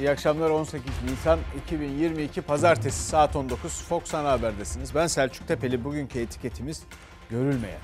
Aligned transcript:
İyi 0.00 0.10
akşamlar 0.10 0.50
18 0.50 0.90
Nisan 1.04 1.38
2022 1.64 2.42
Pazartesi 2.42 3.02
saat 3.02 3.36
19 3.36 3.82
Fox 3.82 4.14
Ana 4.14 4.30
Haber'desiniz. 4.30 4.94
Ben 4.94 5.06
Selçuk 5.06 5.48
Tepeli. 5.48 5.84
Bugünkü 5.84 6.20
etiketimiz 6.20 6.82
görülmeyen. 7.30 7.80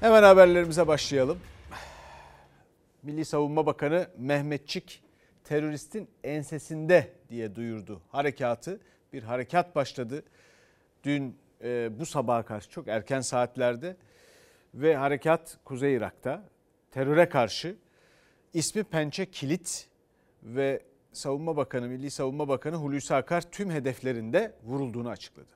Hemen 0.00 0.22
haberlerimize 0.22 0.86
başlayalım. 0.86 1.38
Milli 3.02 3.24
Savunma 3.24 3.66
Bakanı 3.66 4.08
Mehmetçik 4.18 5.02
teröristin 5.44 6.08
ensesinde 6.24 7.12
diye 7.30 7.54
duyurdu 7.54 8.00
harekatı. 8.08 8.80
Bir 9.12 9.22
harekat 9.22 9.74
başladı. 9.74 10.22
Dün 11.04 11.36
e, 11.64 11.98
bu 11.98 12.06
sabaha 12.06 12.42
karşı 12.42 12.70
çok 12.70 12.88
erken 12.88 13.20
saatlerde 13.20 13.96
ve 14.74 14.96
harekat 14.96 15.58
Kuzey 15.64 15.94
Irak'ta 15.94 16.44
teröre 16.90 17.28
karşı 17.28 17.76
ismi 18.54 18.84
Pençe 18.84 19.26
Kilit 19.26 19.89
ve 20.42 20.82
Savunma 21.12 21.56
Bakanı, 21.56 21.88
Milli 21.88 22.10
Savunma 22.10 22.48
Bakanı 22.48 22.76
Hulusi 22.76 23.14
Akar 23.14 23.42
tüm 23.42 23.70
hedeflerinde 23.70 24.52
vurulduğunu 24.64 25.08
açıkladı. 25.08 25.48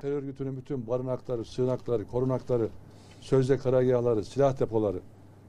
Terör 0.00 0.16
örgütünün 0.16 0.56
bütün 0.56 0.86
barınakları, 0.86 1.44
sığınakları, 1.44 2.06
korunakları, 2.06 2.68
sözde 3.20 3.58
karargahları, 3.58 4.24
silah 4.24 4.60
depoları, 4.60 5.00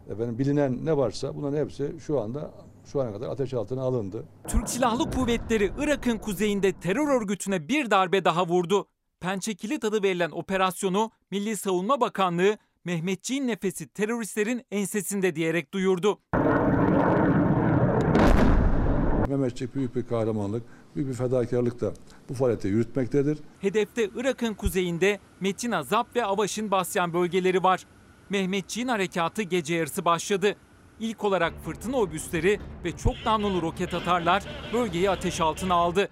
efendim 0.10 0.40
bilinen 0.40 0.86
ne 0.86 0.98
varsa 0.98 1.36
bunların 1.36 1.58
hepsi 1.58 2.00
şu 2.00 2.22
anda 2.22 2.52
şu 2.86 3.02
ana 3.02 3.14
kadar 3.14 3.30
ateş 3.30 3.54
altına 3.54 3.82
alındı. 3.82 4.26
Türk 4.48 4.70
Silahlı 4.70 5.12
Kuvvetleri 5.12 5.72
Irak'ın 5.80 6.18
kuzeyinde 6.18 6.72
terör 6.72 7.22
örgütüne 7.22 7.68
bir 7.68 7.92
darbe 7.92 8.26
daha 8.26 8.48
vurdu. 8.48 8.88
Pençekilit 9.20 9.86
adı 9.86 10.04
verilen 10.04 10.32
operasyonu 10.32 11.12
Milli 11.32 11.58
Savunma 11.58 12.02
Bakanlığı 12.02 12.58
Mehmetçiğin 12.86 13.48
nefesi 13.48 13.88
teröristlerin 13.88 14.66
ensesinde 14.72 15.36
diyerek 15.36 15.74
duyurdu. 15.74 16.20
Mehmetçik 19.30 19.76
büyük 19.76 19.96
bir 19.96 20.08
kahramanlık, 20.08 20.64
büyük 20.96 21.10
bir 21.10 21.14
fedakarlık 21.14 21.82
da 21.82 21.94
bu 22.30 22.34
faaliyeti 22.34 22.68
yürütmektedir. 22.68 23.38
Hedefte 23.62 24.10
Irak'ın 24.16 24.54
kuzeyinde 24.54 25.20
Metin 25.40 25.72
Azap 25.72 26.16
ve 26.16 26.26
Avaş'ın 26.26 26.72
Basyan 26.72 27.14
bölgeleri 27.14 27.64
var. 27.64 27.86
Mehmetçiğin 28.30 28.88
harekatı 28.88 29.42
gece 29.42 29.76
yarısı 29.76 30.06
başladı. 30.06 30.56
İlk 31.00 31.24
olarak 31.24 31.54
fırtına 31.66 31.98
obüsleri 31.98 32.60
ve 32.84 32.98
çok 32.98 33.16
namlulu 33.26 33.62
roket 33.62 33.94
atarlar 33.94 34.44
bölgeyi 34.74 35.10
ateş 35.10 35.42
altına 35.42 35.74
aldı. 35.74 36.10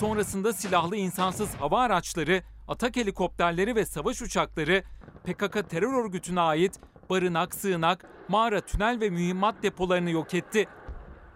Sonrasında 0.00 0.52
silahlı 0.52 0.96
insansız 0.96 1.54
hava 1.54 1.80
araçları, 1.80 2.42
atak 2.68 2.96
helikopterleri 2.96 3.76
ve 3.76 3.84
savaş 3.84 4.22
uçakları 4.22 4.82
PKK 5.24 5.70
terör 5.70 6.04
örgütüne 6.04 6.40
ait 6.40 6.80
barınak, 7.10 7.54
sığınak, 7.54 8.04
mağara, 8.28 8.60
tünel 8.60 9.00
ve 9.00 9.10
mühimmat 9.10 9.62
depolarını 9.62 10.10
yok 10.10 10.34
etti. 10.34 10.68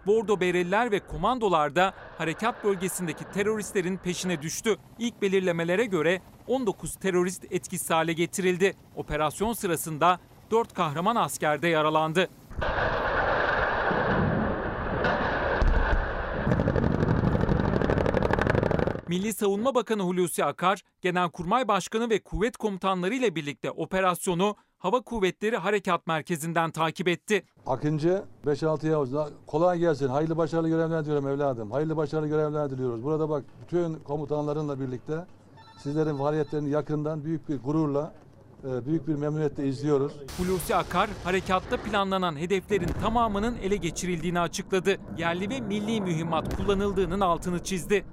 Bordo 0.05 0.39
Bereliler 0.39 0.91
ve 0.91 0.99
komandolar 0.99 1.75
da 1.75 1.93
harekat 2.17 2.63
bölgesindeki 2.63 3.23
teröristlerin 3.33 3.97
peşine 3.97 4.41
düştü. 4.41 4.75
İlk 4.99 5.21
belirlemelere 5.21 5.85
göre 5.85 6.21
19 6.47 6.95
terörist 6.95 7.45
etkisiz 7.51 7.89
hale 7.89 8.13
getirildi. 8.13 8.75
Operasyon 8.95 9.53
sırasında 9.53 10.19
4 10.51 10.73
kahraman 10.73 11.15
asker 11.15 11.61
de 11.61 11.67
yaralandı. 11.67 12.29
Milli 19.07 19.33
Savunma 19.33 19.75
Bakanı 19.75 20.01
Hulusi 20.01 20.45
Akar, 20.45 20.81
Genelkurmay 21.01 21.67
Başkanı 21.67 22.09
ve 22.09 22.19
kuvvet 22.23 22.57
komutanları 22.57 23.13
ile 23.13 23.35
birlikte 23.35 23.71
operasyonu 23.71 24.55
Hava 24.77 25.01
Kuvvetleri 25.01 25.57
Harekat 25.57 26.07
Merkezi'nden 26.07 26.71
takip 26.71 27.07
etti. 27.07 27.45
Akıncı 27.65 28.23
5-6 28.45 28.87
Yavuz'da 28.87 29.29
kolay 29.47 29.79
gelsin, 29.79 30.07
hayırlı 30.07 30.37
başarılı 30.37 30.69
görevler 30.69 31.05
diliyorum 31.05 31.27
evladım. 31.27 31.71
Hayırlı 31.71 31.97
başarılı 31.97 32.27
görevler 32.27 32.69
diliyoruz. 32.69 33.03
Burada 33.03 33.29
bak 33.29 33.43
bütün 33.61 33.95
komutanlarınla 33.95 34.79
birlikte 34.79 35.25
sizlerin 35.83 36.17
faaliyetlerini 36.17 36.69
yakından 36.69 37.23
büyük 37.25 37.49
bir 37.49 37.59
gururla, 37.59 38.13
büyük 38.63 39.07
bir 39.07 39.15
memnuniyetle 39.15 39.67
izliyoruz. 39.67 40.13
Hulusi 40.37 40.75
Akar, 40.75 41.09
harekatta 41.23 41.77
planlanan 41.77 42.37
hedeflerin 42.39 42.89
tamamının 43.01 43.55
ele 43.63 43.75
geçirildiğini 43.75 44.39
açıkladı. 44.39 44.97
Yerli 45.17 45.49
ve 45.49 45.59
milli 45.61 46.01
mühimmat 46.01 46.57
kullanıldığının 46.57 47.19
altını 47.19 47.63
çizdi. 47.63 48.05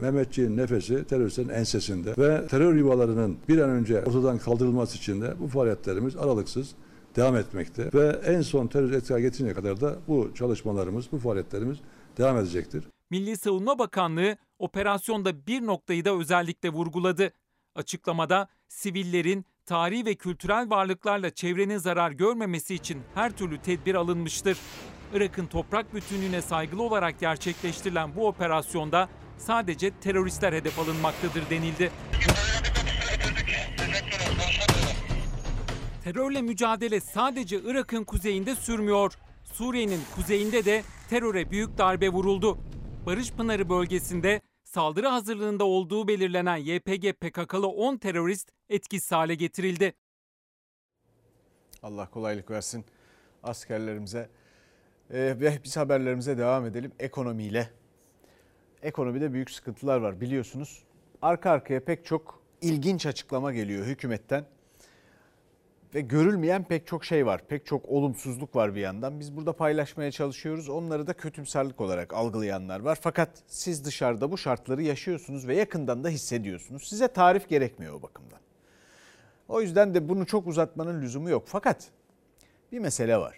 Mehmetçiğin 0.00 0.56
nefesi 0.56 1.04
teröristlerin 1.04 1.48
ensesinde 1.48 2.14
ve 2.18 2.46
terör 2.46 2.74
yuvalarının 2.74 3.38
bir 3.48 3.58
an 3.58 3.70
önce 3.70 4.04
ortadan 4.04 4.38
kaldırılması 4.38 4.96
için 4.98 5.20
de 5.20 5.34
bu 5.40 5.48
faaliyetlerimiz 5.48 6.16
aralıksız 6.16 6.74
devam 7.16 7.36
etmekte. 7.36 7.90
Ve 7.94 8.20
en 8.26 8.40
son 8.40 8.66
terör 8.66 8.92
etkaya 8.92 9.20
getirecek 9.20 9.56
kadar 9.56 9.80
da 9.80 9.96
bu 10.08 10.34
çalışmalarımız, 10.34 11.12
bu 11.12 11.18
faaliyetlerimiz 11.18 11.78
devam 12.18 12.36
edecektir. 12.36 12.84
Milli 13.10 13.36
Savunma 13.36 13.78
Bakanlığı 13.78 14.36
operasyonda 14.58 15.46
bir 15.46 15.66
noktayı 15.66 16.04
da 16.04 16.18
özellikle 16.18 16.68
vurguladı. 16.68 17.32
Açıklamada 17.74 18.48
sivillerin 18.68 19.46
tarihi 19.66 20.06
ve 20.06 20.14
kültürel 20.14 20.70
varlıklarla 20.70 21.30
çevrenin 21.30 21.78
zarar 21.78 22.10
görmemesi 22.10 22.74
için 22.74 23.02
her 23.14 23.36
türlü 23.36 23.62
tedbir 23.62 23.94
alınmıştır. 23.94 24.58
Irak'ın 25.14 25.46
toprak 25.46 25.94
bütünlüğüne 25.94 26.42
saygılı 26.42 26.82
olarak 26.82 27.20
gerçekleştirilen 27.20 28.16
bu 28.16 28.26
operasyonda 28.26 29.08
sadece 29.38 29.90
teröristler 30.00 30.52
hedef 30.52 30.78
alınmaktadır 30.78 31.50
denildi. 31.50 31.92
Terörle 36.04 36.42
mücadele 36.42 37.00
sadece 37.00 37.60
Irak'ın 37.64 38.04
kuzeyinde 38.04 38.54
sürmüyor. 38.54 39.12
Suriye'nin 39.44 40.00
kuzeyinde 40.14 40.64
de 40.64 40.82
teröre 41.10 41.50
büyük 41.50 41.78
darbe 41.78 42.08
vuruldu. 42.08 42.58
Barış 43.06 43.32
Pınarı 43.32 43.68
bölgesinde 43.68 44.40
saldırı 44.70 45.08
hazırlığında 45.08 45.64
olduğu 45.64 46.08
belirlenen 46.08 46.56
YPG 46.56 47.12
PKK'lı 47.12 47.68
10 47.68 47.96
terörist 47.96 48.50
etkisiz 48.68 49.12
hale 49.12 49.34
getirildi. 49.34 49.94
Allah 51.82 52.10
kolaylık 52.10 52.50
versin 52.50 52.84
askerlerimize. 53.42 54.28
Ee, 55.10 55.36
ve 55.40 55.58
biz 55.64 55.76
haberlerimize 55.76 56.38
devam 56.38 56.66
edelim 56.66 56.92
ekonomiyle. 56.98 57.70
Ekonomide 58.82 59.32
büyük 59.32 59.50
sıkıntılar 59.50 59.98
var 60.00 60.20
biliyorsunuz. 60.20 60.82
Arka 61.22 61.50
arkaya 61.50 61.84
pek 61.84 62.04
çok 62.04 62.42
ilginç 62.60 63.06
açıklama 63.06 63.52
geliyor 63.52 63.86
hükümetten. 63.86 64.44
Ve 65.94 66.00
görülmeyen 66.00 66.64
pek 66.64 66.86
çok 66.86 67.04
şey 67.04 67.26
var. 67.26 67.40
Pek 67.48 67.66
çok 67.66 67.88
olumsuzluk 67.88 68.56
var 68.56 68.74
bir 68.74 68.80
yandan. 68.80 69.20
Biz 69.20 69.36
burada 69.36 69.52
paylaşmaya 69.52 70.10
çalışıyoruz. 70.10 70.68
Onları 70.68 71.06
da 71.06 71.12
kötümserlik 71.12 71.80
olarak 71.80 72.14
algılayanlar 72.14 72.80
var. 72.80 72.98
Fakat 73.00 73.30
siz 73.46 73.84
dışarıda 73.84 74.30
bu 74.32 74.38
şartları 74.38 74.82
yaşıyorsunuz 74.82 75.48
ve 75.48 75.56
yakından 75.56 76.04
da 76.04 76.08
hissediyorsunuz. 76.08 76.88
Size 76.88 77.08
tarif 77.08 77.48
gerekmiyor 77.48 77.94
o 77.94 78.02
bakımdan. 78.02 78.40
O 79.48 79.60
yüzden 79.60 79.94
de 79.94 80.08
bunu 80.08 80.26
çok 80.26 80.46
uzatmanın 80.46 81.02
lüzumu 81.02 81.30
yok. 81.30 81.42
Fakat 81.46 81.88
bir 82.72 82.78
mesele 82.78 83.16
var. 83.16 83.36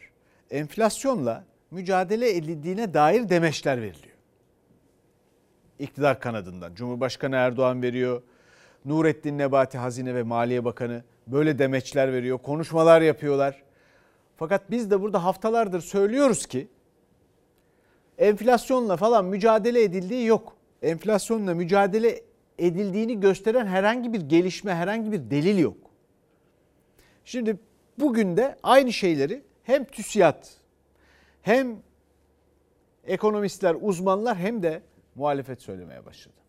Enflasyonla 0.51 1.45
mücadele 1.71 2.37
edildiğine 2.37 2.95
dair 2.95 3.29
demeçler 3.29 3.83
veriliyor. 3.83 4.17
İktidar 5.79 6.21
kanadından. 6.21 6.75
Cumhurbaşkanı 6.75 7.37
Erdoğan 7.37 7.83
veriyor. 7.83 8.23
Nurettin 8.85 9.39
Nebati 9.39 9.79
Hazine 9.79 10.15
ve 10.15 10.23
Maliye 10.23 10.65
Bakanı 10.65 11.05
böyle 11.27 11.59
demeçler 11.59 12.13
veriyor, 12.13 12.39
konuşmalar 12.39 13.01
yapıyorlar. 13.01 13.63
Fakat 14.37 14.71
biz 14.71 14.91
de 14.91 15.01
burada 15.01 15.25
haftalardır 15.25 15.81
söylüyoruz 15.81 16.47
ki 16.47 16.69
enflasyonla 18.19 18.97
falan 18.97 19.25
mücadele 19.25 19.83
edildiği 19.83 20.27
yok. 20.27 20.57
Enflasyonla 20.83 21.55
mücadele 21.55 22.21
edildiğini 22.59 23.21
gösteren 23.21 23.67
herhangi 23.67 24.13
bir 24.13 24.21
gelişme, 24.21 24.75
herhangi 24.75 25.13
bir 25.13 25.31
delil 25.31 25.59
yok. 25.59 25.77
Şimdi 27.25 27.57
bugün 27.99 28.37
de 28.37 28.57
aynı 28.63 28.93
şeyleri 28.93 29.43
hem 29.63 29.85
TÜSİAD 29.85 30.45
hem 31.43 31.77
ekonomistler, 33.05 33.77
uzmanlar 33.81 34.37
hem 34.37 34.63
de 34.63 34.83
muhalefet 35.15 35.63
söylemeye 35.63 36.07
başladı. 36.07 36.42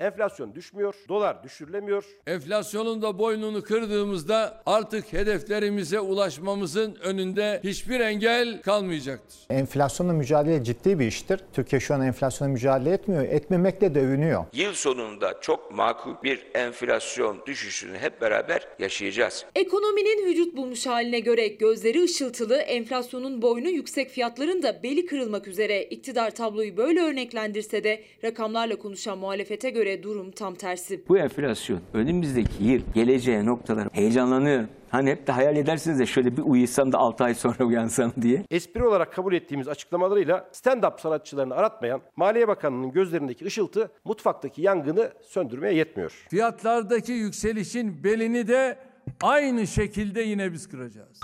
Enflasyon 0.00 0.54
düşmüyor, 0.54 0.94
dolar 1.08 1.42
düşürülemiyor. 1.44 2.04
Enflasyonun 2.26 3.02
da 3.02 3.18
boynunu 3.18 3.62
kırdığımızda 3.62 4.62
artık 4.66 5.12
hedeflerimize 5.12 6.00
ulaşmamızın 6.00 6.94
önünde 7.02 7.60
hiçbir 7.64 8.00
engel 8.00 8.62
kalmayacaktır. 8.62 9.38
Enflasyonla 9.50 10.12
mücadele 10.12 10.64
ciddi 10.64 10.98
bir 10.98 11.06
iştir. 11.06 11.40
Türkiye 11.52 11.80
şu 11.80 11.94
an 11.94 12.02
enflasyona 12.02 12.52
mücadele 12.52 12.94
etmiyor, 12.94 13.22
etmemekle 13.22 13.94
de 13.94 14.00
övünüyor. 14.00 14.44
Yıl 14.52 14.72
sonunda 14.72 15.40
çok 15.40 15.74
makul 15.74 16.14
bir 16.22 16.46
enflasyon 16.54 17.42
düşüşünü 17.46 17.98
hep 17.98 18.20
beraber 18.20 18.68
yaşayacağız. 18.78 19.44
Ekonominin 19.54 20.26
vücut 20.26 20.56
bulmuş 20.56 20.86
haline 20.86 21.20
göre 21.20 21.48
gözleri 21.48 22.02
ışıltılı, 22.02 22.56
enflasyonun 22.56 23.42
boynu 23.42 23.68
yüksek 23.68 24.10
fiyatların 24.10 24.62
da 24.62 24.82
beli 24.82 25.06
kırılmak 25.06 25.48
üzere. 25.48 25.84
İktidar 25.84 26.30
tabloyu 26.30 26.76
böyle 26.76 27.00
örneklendirse 27.00 27.84
de 27.84 28.04
rakamlarla 28.24 28.76
konuşan 28.76 29.18
muhalefete 29.18 29.70
göre 29.70 29.89
durum 30.02 30.30
tam 30.30 30.54
tersi. 30.54 31.02
Bu 31.08 31.18
enflasyon 31.18 31.80
önümüzdeki 31.94 32.64
yıl 32.64 32.82
geleceğe 32.94 33.46
noktalar 33.46 33.88
heyecanlanıyorum. 33.92 34.68
Hani 34.90 35.10
hep 35.10 35.26
de 35.26 35.32
hayal 35.32 35.56
edersiniz 35.56 35.98
de 35.98 36.06
şöyle 36.06 36.36
bir 36.36 36.42
uyusam 36.42 36.92
da 36.92 36.98
6 36.98 37.24
ay 37.24 37.34
sonra 37.34 37.64
uyansam 37.64 38.12
diye. 38.22 38.44
Espri 38.50 38.84
olarak 38.84 39.12
kabul 39.12 39.32
ettiğimiz 39.34 39.68
açıklamalarıyla 39.68 40.48
stand-up 40.52 41.00
sanatçılarını 41.00 41.54
aratmayan 41.54 42.00
Maliye 42.16 42.48
Bakanı'nın 42.48 42.92
gözlerindeki 42.92 43.44
ışıltı 43.44 43.90
mutfaktaki 44.04 44.62
yangını 44.62 45.12
söndürmeye 45.22 45.74
yetmiyor. 45.74 46.26
Fiyatlardaki 46.30 47.12
yükselişin 47.12 48.04
belini 48.04 48.48
de 48.48 48.78
aynı 49.22 49.66
şekilde 49.66 50.20
yine 50.22 50.52
biz 50.52 50.68
kıracağız. 50.68 51.20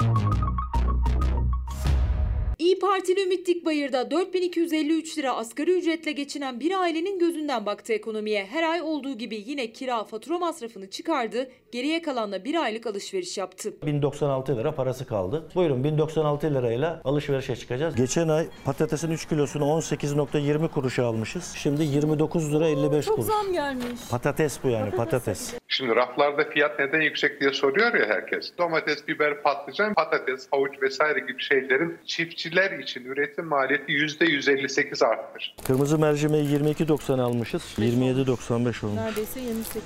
İyi 2.67 2.79
Partili 2.79 3.23
Ümit 3.23 3.47
Dikbayır'da 3.47 4.11
4253 4.11 5.19
lira 5.19 5.37
asgari 5.37 5.79
ücretle 5.79 6.13
geçinen 6.13 6.61
bir 6.61 6.81
ailenin 6.81 7.19
gözünden 7.19 7.67
baktı 7.67 7.93
ekonomiye. 7.93 8.47
Her 8.47 8.63
ay 8.63 8.83
olduğu 8.83 9.19
gibi 9.19 9.45
yine 9.47 9.73
kira 9.73 10.05
fatura 10.05 10.39
masrafını 10.39 10.91
çıkardı, 10.91 11.51
geriye 11.73 12.03
kalanla 12.03 12.45
bir 12.45 12.55
aylık 12.55 12.87
alışveriş 12.87 13.39
yaptı. 13.39 13.75
1096 13.87 14.57
lira 14.57 14.75
parası 14.75 15.07
kaldı. 15.07 15.49
Buyurun 15.55 15.85
1096 15.85 16.55
lirayla 16.55 17.01
alışverişe 17.05 17.57
çıkacağız. 17.57 17.95
Geçen 17.95 18.29
ay 18.29 18.49
patatesin 18.65 19.11
3 19.11 19.29
kilosunu 19.29 19.65
18.20 19.65 20.69
kuruşa 20.69 21.07
almışız. 21.07 21.55
Şimdi 21.57 21.85
29 21.85 22.53
lira 22.55 22.69
55 22.69 23.07
kuruş. 23.07 23.27
Zam 23.27 23.53
gelmiş. 23.53 24.01
Patates 24.11 24.59
bu 24.65 24.69
yani 24.69 24.91
patates. 24.91 25.55
Şimdi 25.77 25.97
raflarda 25.97 26.45
fiyat 26.45 26.79
neden 26.79 27.01
yüksek 27.01 27.41
diye 27.41 27.53
soruyor 27.53 27.95
ya 27.95 28.07
herkes. 28.07 28.53
Domates, 28.59 29.09
biber, 29.09 29.43
patlıcan, 29.43 29.95
patates, 29.95 30.49
havuç 30.51 30.83
vesaire 30.83 31.19
gibi 31.21 31.43
şeylerin 31.43 31.99
çiftçiler 32.07 32.79
için 32.79 33.05
üretim 33.05 33.45
maliyeti 33.45 33.93
%158 33.93 35.07
artmış. 35.07 35.55
Kırmızı 35.67 35.99
mercimeği 35.99 36.45
22.90 36.45 37.21
almışız. 37.21 37.63
27.95 37.79 38.87
olmuş. 38.87 39.01
Neredeyse 39.01 39.41
28 39.41 39.77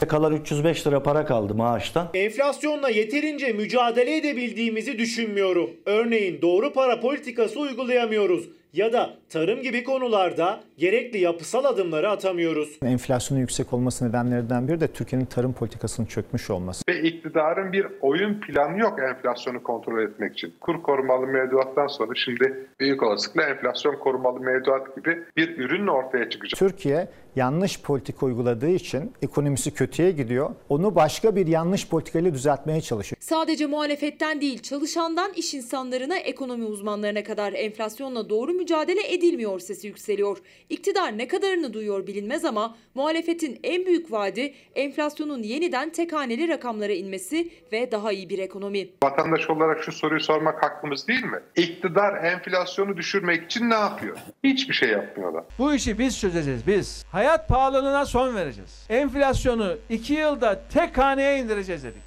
lira. 0.00 0.08
Kalan 0.08 0.32
305 0.32 0.86
lira 0.86 1.02
para 1.02 1.26
kaldı 1.26 1.54
maaştan. 1.54 2.10
Enflasyonla 2.14 2.88
yeterince 2.88 3.52
mücadele 3.52 4.16
edebildiğimizi 4.16 4.98
düşünmüyorum. 4.98 5.70
Örneğin 5.86 6.42
doğru 6.42 6.72
para 6.72 7.00
politikası 7.00 7.60
uygulayamıyoruz 7.60 8.48
ya 8.74 8.92
da 8.92 9.10
tarım 9.28 9.62
gibi 9.62 9.84
konularda 9.84 10.60
gerekli 10.78 11.18
yapısal 11.18 11.64
adımları 11.64 12.10
atamıyoruz. 12.10 12.78
Enflasyonun 12.82 13.40
yüksek 13.40 13.72
olması 13.72 14.08
nedenlerinden 14.08 14.68
biri 14.68 14.80
de 14.80 14.88
Türkiye'nin 14.88 15.26
tarım 15.26 15.52
politikasının 15.52 16.06
çökmüş 16.06 16.50
olması. 16.50 16.82
Ve 16.88 17.02
iktidarın 17.02 17.72
bir 17.72 17.86
oyun 18.00 18.40
planı 18.40 18.78
yok 18.78 18.98
enflasyonu 18.98 19.62
kontrol 19.62 20.02
etmek 20.02 20.32
için. 20.32 20.54
Kur 20.60 20.82
korumalı 20.82 21.26
mevduattan 21.26 21.86
sonra 21.86 22.12
şimdi 22.14 22.68
büyük 22.80 23.02
olasılıkla 23.02 23.42
enflasyon 23.42 23.96
korumalı 23.96 24.40
mevduat 24.40 24.96
gibi 24.96 25.22
bir 25.36 25.58
ürünle 25.58 25.90
ortaya 25.90 26.30
çıkacak. 26.30 26.58
Türkiye 26.58 27.08
yanlış 27.36 27.80
politika 27.80 28.26
uyguladığı 28.26 28.70
için 28.70 29.12
ekonomisi 29.22 29.74
kötüye 29.74 30.10
gidiyor. 30.10 30.50
Onu 30.68 30.94
başka 30.94 31.36
bir 31.36 31.46
yanlış 31.46 31.88
politikayla 31.88 32.34
düzeltmeye 32.34 32.80
çalışıyor. 32.80 33.16
Sadece 33.20 33.66
muhalefetten 33.66 34.40
değil, 34.40 34.62
çalışandan 34.62 35.32
iş 35.32 35.54
insanlarına, 35.54 36.16
ekonomi 36.16 36.64
uzmanlarına 36.64 37.24
kadar 37.24 37.52
enflasyonla 37.52 38.30
doğru 38.30 38.52
mücadele 38.52 39.14
edilmiyor 39.14 39.60
sesi 39.60 39.86
yükseliyor. 39.86 40.38
İktidar 40.70 41.18
ne 41.18 41.28
kadarını 41.28 41.72
duyuyor 41.72 42.06
bilinmez 42.06 42.44
ama 42.44 42.76
muhalefetin 42.94 43.60
en 43.62 43.86
büyük 43.86 44.12
vaadi 44.12 44.54
enflasyonun 44.74 45.42
yeniden 45.42 45.90
tek 45.90 46.12
haneli 46.12 46.48
rakamlara 46.48 46.92
inmesi 46.92 47.50
ve 47.72 47.92
daha 47.92 48.12
iyi 48.12 48.28
bir 48.28 48.38
ekonomi. 48.38 48.88
Vatandaş 49.04 49.50
olarak 49.50 49.84
şu 49.84 49.92
soruyu 49.92 50.20
sormak 50.20 50.62
hakkımız 50.62 51.08
değil 51.08 51.24
mi? 51.24 51.38
İktidar 51.56 52.24
enflasyonu 52.24 52.96
düşürmek 52.96 53.44
için 53.44 53.70
ne 53.70 53.74
yapıyor? 53.74 54.16
Hiçbir 54.44 54.74
şey 54.74 54.88
yapmıyorlar. 54.88 55.44
Bu 55.58 55.74
işi 55.74 55.98
biz 55.98 56.20
çözeceğiz 56.20 56.66
biz. 56.66 57.04
Hayat 57.24 57.48
pahalılığına 57.48 58.06
son 58.06 58.34
vereceğiz. 58.34 58.86
Enflasyonu 58.88 59.78
2 59.88 60.12
yılda 60.12 60.68
tek 60.68 60.98
haneye 60.98 61.38
indireceğiz 61.38 61.84
dedik. 61.84 62.02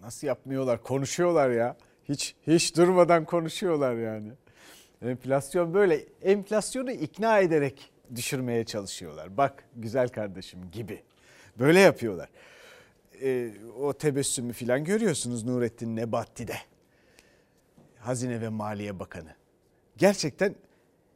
Nasıl 0.00 0.26
yapmıyorlar? 0.26 0.82
Konuşuyorlar 0.82 1.50
ya. 1.50 1.76
Hiç 2.08 2.34
hiç 2.46 2.76
durmadan 2.76 3.24
konuşuyorlar 3.24 3.94
yani. 3.94 4.32
Enflasyon 5.02 5.74
böyle 5.74 6.04
enflasyonu 6.22 6.90
ikna 6.90 7.38
ederek 7.38 7.92
düşürmeye 8.14 8.64
çalışıyorlar. 8.64 9.36
Bak 9.36 9.64
güzel 9.76 10.08
kardeşim 10.08 10.70
gibi. 10.72 11.02
Böyle 11.58 11.80
yapıyorlar. 11.80 12.28
Ee, 13.22 13.50
o 13.80 13.92
tebessümü 13.92 14.52
falan 14.52 14.84
görüyorsunuz 14.84 15.44
Nurettin 15.44 15.96
Nebati'de. 15.96 16.56
Hazine 17.98 18.40
ve 18.40 18.48
Maliye 18.48 18.98
Bakanı. 18.98 19.34
Gerçekten 19.96 20.54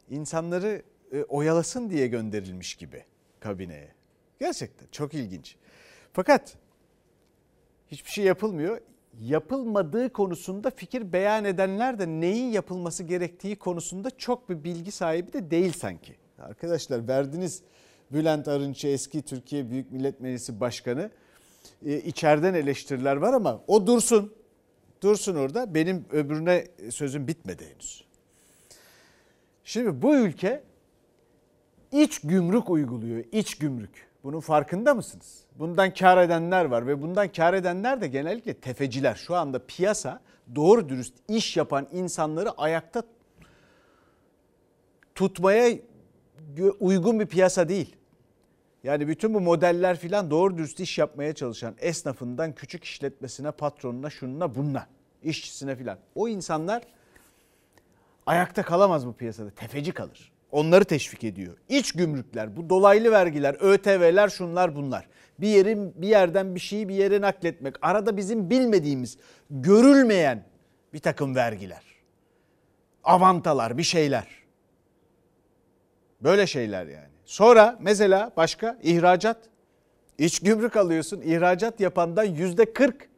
insanları 0.09 0.81
e, 1.13 1.23
oyalasın 1.23 1.89
diye 1.89 2.07
gönderilmiş 2.07 2.75
gibi 2.75 3.03
kabineye. 3.39 3.91
Gerçekten 4.39 4.87
çok 4.91 5.13
ilginç. 5.13 5.55
Fakat 6.13 6.57
hiçbir 7.91 8.11
şey 8.11 8.25
yapılmıyor. 8.25 8.81
Yapılmadığı 9.21 10.13
konusunda 10.13 10.71
fikir 10.71 11.13
beyan 11.13 11.45
edenler 11.45 11.99
de 11.99 12.07
neyin 12.07 12.51
yapılması 12.51 13.03
gerektiği 13.03 13.55
konusunda 13.55 14.09
çok 14.17 14.49
bir 14.49 14.63
bilgi 14.63 14.91
sahibi 14.91 15.33
de 15.33 15.51
değil 15.51 15.73
sanki. 15.73 16.15
Arkadaşlar 16.39 17.07
verdiniz 17.07 17.61
Bülent 18.11 18.47
Arınç'ı 18.47 18.87
eski 18.87 19.21
Türkiye 19.21 19.69
Büyük 19.69 19.91
Millet 19.91 20.19
Meclisi 20.21 20.59
Başkanı. 20.59 21.11
Ee, 21.85 21.97
içeriden 21.97 22.53
eleştiriler 22.53 23.15
var 23.15 23.33
ama 23.33 23.63
o 23.67 23.87
dursun. 23.87 24.33
Dursun 25.01 25.35
orada. 25.35 25.75
Benim 25.75 26.05
öbürüne 26.11 26.67
sözüm 26.89 27.27
bitmedi 27.27 27.65
henüz. 27.73 28.03
Şimdi 29.63 30.01
bu 30.01 30.15
ülke 30.15 30.63
iç 31.91 32.19
gümrük 32.21 32.69
uyguluyor. 32.69 33.23
İç 33.31 33.57
gümrük. 33.57 34.07
Bunun 34.23 34.39
farkında 34.39 34.93
mısınız? 34.93 35.43
Bundan 35.59 35.93
kar 35.93 36.17
edenler 36.17 36.65
var 36.65 36.87
ve 36.87 37.01
bundan 37.01 37.31
kar 37.31 37.53
edenler 37.53 38.01
de 38.01 38.07
genellikle 38.07 38.53
tefeciler. 38.53 39.15
Şu 39.15 39.35
anda 39.35 39.65
piyasa 39.65 40.21
doğru 40.55 40.89
dürüst 40.89 41.13
iş 41.27 41.57
yapan 41.57 41.87
insanları 41.91 42.51
ayakta 42.51 43.03
tutmaya 45.15 45.77
uygun 46.79 47.19
bir 47.19 47.25
piyasa 47.25 47.69
değil. 47.69 47.95
Yani 48.83 49.07
bütün 49.07 49.33
bu 49.33 49.41
modeller 49.41 49.97
filan 49.97 50.31
doğru 50.31 50.57
dürüst 50.57 50.79
iş 50.79 50.97
yapmaya 50.97 51.35
çalışan 51.35 51.75
esnafından 51.79 52.55
küçük 52.55 52.83
işletmesine, 52.83 53.51
patronuna, 53.51 54.09
şununa, 54.09 54.55
bununla, 54.55 54.87
işçisine 55.23 55.75
filan. 55.75 55.97
O 56.15 56.27
insanlar 56.27 56.83
ayakta 58.25 58.63
kalamaz 58.63 59.07
bu 59.07 59.13
piyasada. 59.13 59.49
Tefeci 59.49 59.91
kalır. 59.91 60.36
Onları 60.51 60.85
teşvik 60.85 61.23
ediyor. 61.23 61.57
İç 61.69 61.91
gümrükler, 61.91 62.55
bu 62.57 62.69
dolaylı 62.69 63.11
vergiler, 63.11 63.55
ÖTV'ler, 63.59 64.29
şunlar 64.29 64.75
bunlar. 64.75 65.07
Bir 65.39 65.47
yerin 65.47 66.01
bir 66.01 66.07
yerden 66.07 66.55
bir 66.55 66.59
şeyi 66.59 66.89
bir 66.89 66.95
yere 66.95 67.21
nakletmek. 67.21 67.75
Arada 67.81 68.17
bizim 68.17 68.49
bilmediğimiz, 68.49 69.17
görülmeyen 69.49 70.43
bir 70.93 70.99
takım 70.99 71.35
vergiler. 71.35 71.83
Avantalar, 73.03 73.77
bir 73.77 73.83
şeyler. 73.83 74.27
Böyle 76.21 76.47
şeyler 76.47 76.85
yani. 76.87 77.09
Sonra 77.25 77.77
mesela 77.81 78.31
başka 78.37 78.79
ihracat. 78.83 79.37
İç 80.17 80.39
gümrük 80.39 80.75
alıyorsun. 80.75 81.21
ihracat 81.21 81.79
yapandan 81.79 82.23
yüzde 82.23 82.73
40 82.73 83.09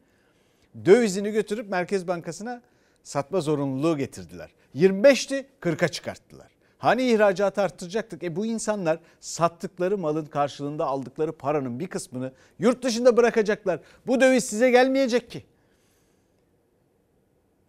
dövizini 0.84 1.30
götürüp 1.30 1.70
Merkez 1.70 2.08
Bankası'na 2.08 2.62
satma 3.02 3.40
zorunluluğu 3.40 3.96
getirdiler. 3.96 4.50
25'ti 4.74 5.46
40'a 5.60 5.88
çıkarttılar. 5.88 6.59
Hani 6.80 7.02
ihracatı 7.10 7.62
arttıracaktık? 7.62 8.22
E 8.22 8.36
bu 8.36 8.46
insanlar 8.46 8.98
sattıkları 9.20 9.98
malın 9.98 10.26
karşılığında 10.26 10.86
aldıkları 10.86 11.32
paranın 11.32 11.80
bir 11.80 11.86
kısmını 11.86 12.32
yurt 12.58 12.82
dışında 12.82 13.16
bırakacaklar. 13.16 13.80
Bu 14.06 14.20
döviz 14.20 14.44
size 14.44 14.70
gelmeyecek 14.70 15.30
ki. 15.30 15.44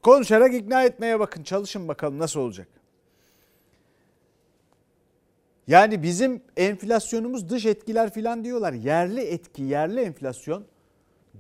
Konuşarak 0.01 0.53
ikna 0.53 0.84
etmeye 0.84 1.20
bakın. 1.20 1.44
Çalışın 1.44 1.88
bakalım 1.88 2.20
nasıl 2.20 2.39
olacak. 2.39 2.68
Yani 5.68 6.03
bizim 6.03 6.41
enflasyonumuz 6.58 7.50
dış 7.50 7.65
etkiler 7.65 8.13
filan 8.13 8.44
diyorlar. 8.44 8.74
Yerli 8.74 9.22
etki, 9.22 9.63
yerli 9.63 10.01
enflasyon 10.01 10.65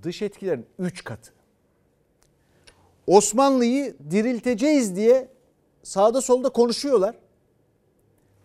dış 0.03 0.21
etkilerin 0.21 0.65
3 0.79 1.03
katı. 1.03 1.33
Osmanlı'yı 3.07 3.95
dirilteceğiz 4.11 4.95
diye 4.95 5.27
sağda 5.83 6.21
solda 6.21 6.49
konuşuyorlar. 6.49 7.15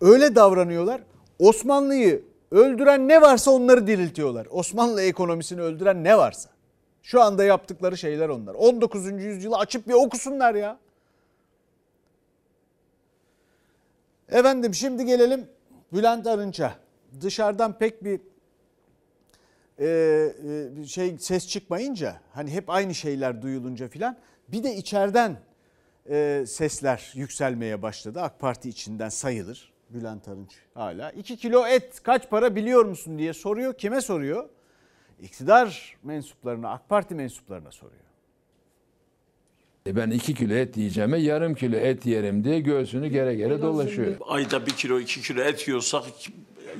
Öyle 0.00 0.34
davranıyorlar. 0.34 1.02
Osmanlı'yı 1.38 2.24
Öldüren 2.50 3.08
ne 3.08 3.22
varsa 3.22 3.50
onları 3.50 3.86
diriltiyorlar. 3.86 4.46
Osmanlı 4.50 5.02
ekonomisini 5.02 5.60
öldüren 5.60 6.04
ne 6.04 6.18
varsa. 6.18 6.50
Şu 7.02 7.22
anda 7.22 7.44
yaptıkları 7.44 7.96
şeyler 7.96 8.28
onlar. 8.28 8.54
19. 8.54 9.06
yüzyılı 9.06 9.56
açıp 9.56 9.88
bir 9.88 9.92
okusunlar 9.92 10.54
ya. 10.54 10.78
Efendim 14.28 14.74
şimdi 14.74 15.04
gelelim 15.04 15.48
Bülent 15.92 16.26
Arınç'a. 16.26 16.74
Dışarıdan 17.20 17.78
pek 17.78 18.04
bir 18.04 18.20
e, 19.78 19.86
e, 20.80 20.86
şey 20.86 21.18
ses 21.18 21.48
çıkmayınca 21.48 22.20
hani 22.32 22.50
hep 22.50 22.70
aynı 22.70 22.94
şeyler 22.94 23.42
duyulunca 23.42 23.88
filan 23.88 24.16
bir 24.48 24.62
de 24.62 24.74
içeriden 24.74 25.36
e, 26.10 26.44
sesler 26.46 27.12
yükselmeye 27.14 27.82
başladı. 27.82 28.20
AK 28.20 28.40
Parti 28.40 28.68
içinden 28.68 29.08
sayılır. 29.08 29.75
Bülent 29.90 30.28
Arınç 30.28 30.50
hala. 30.74 31.10
2 31.10 31.36
kilo 31.36 31.66
et 31.66 32.02
kaç 32.02 32.30
para 32.30 32.56
biliyor 32.56 32.84
musun 32.84 33.18
diye 33.18 33.32
soruyor. 33.32 33.74
Kime 33.74 34.00
soruyor? 34.00 34.48
İktidar 35.22 35.96
mensuplarına, 36.02 36.70
AK 36.70 36.88
Parti 36.88 37.14
mensuplarına 37.14 37.70
soruyor. 37.70 38.00
E 39.86 39.96
ben 39.96 40.10
iki 40.10 40.34
kilo 40.34 40.54
et 40.54 40.76
yiyeceğime 40.76 41.18
yarım 41.18 41.54
kilo 41.54 41.76
et 41.76 42.06
yerim 42.06 42.44
diye 42.44 42.60
göğsünü 42.60 43.08
gere 43.08 43.34
gere 43.34 43.62
dolaşıyor. 43.62 44.16
Ayda 44.20 44.66
bir 44.66 44.70
kilo 44.72 45.00
iki 45.00 45.22
kilo 45.22 45.40
et 45.42 45.68
yiyorsak 45.68 46.04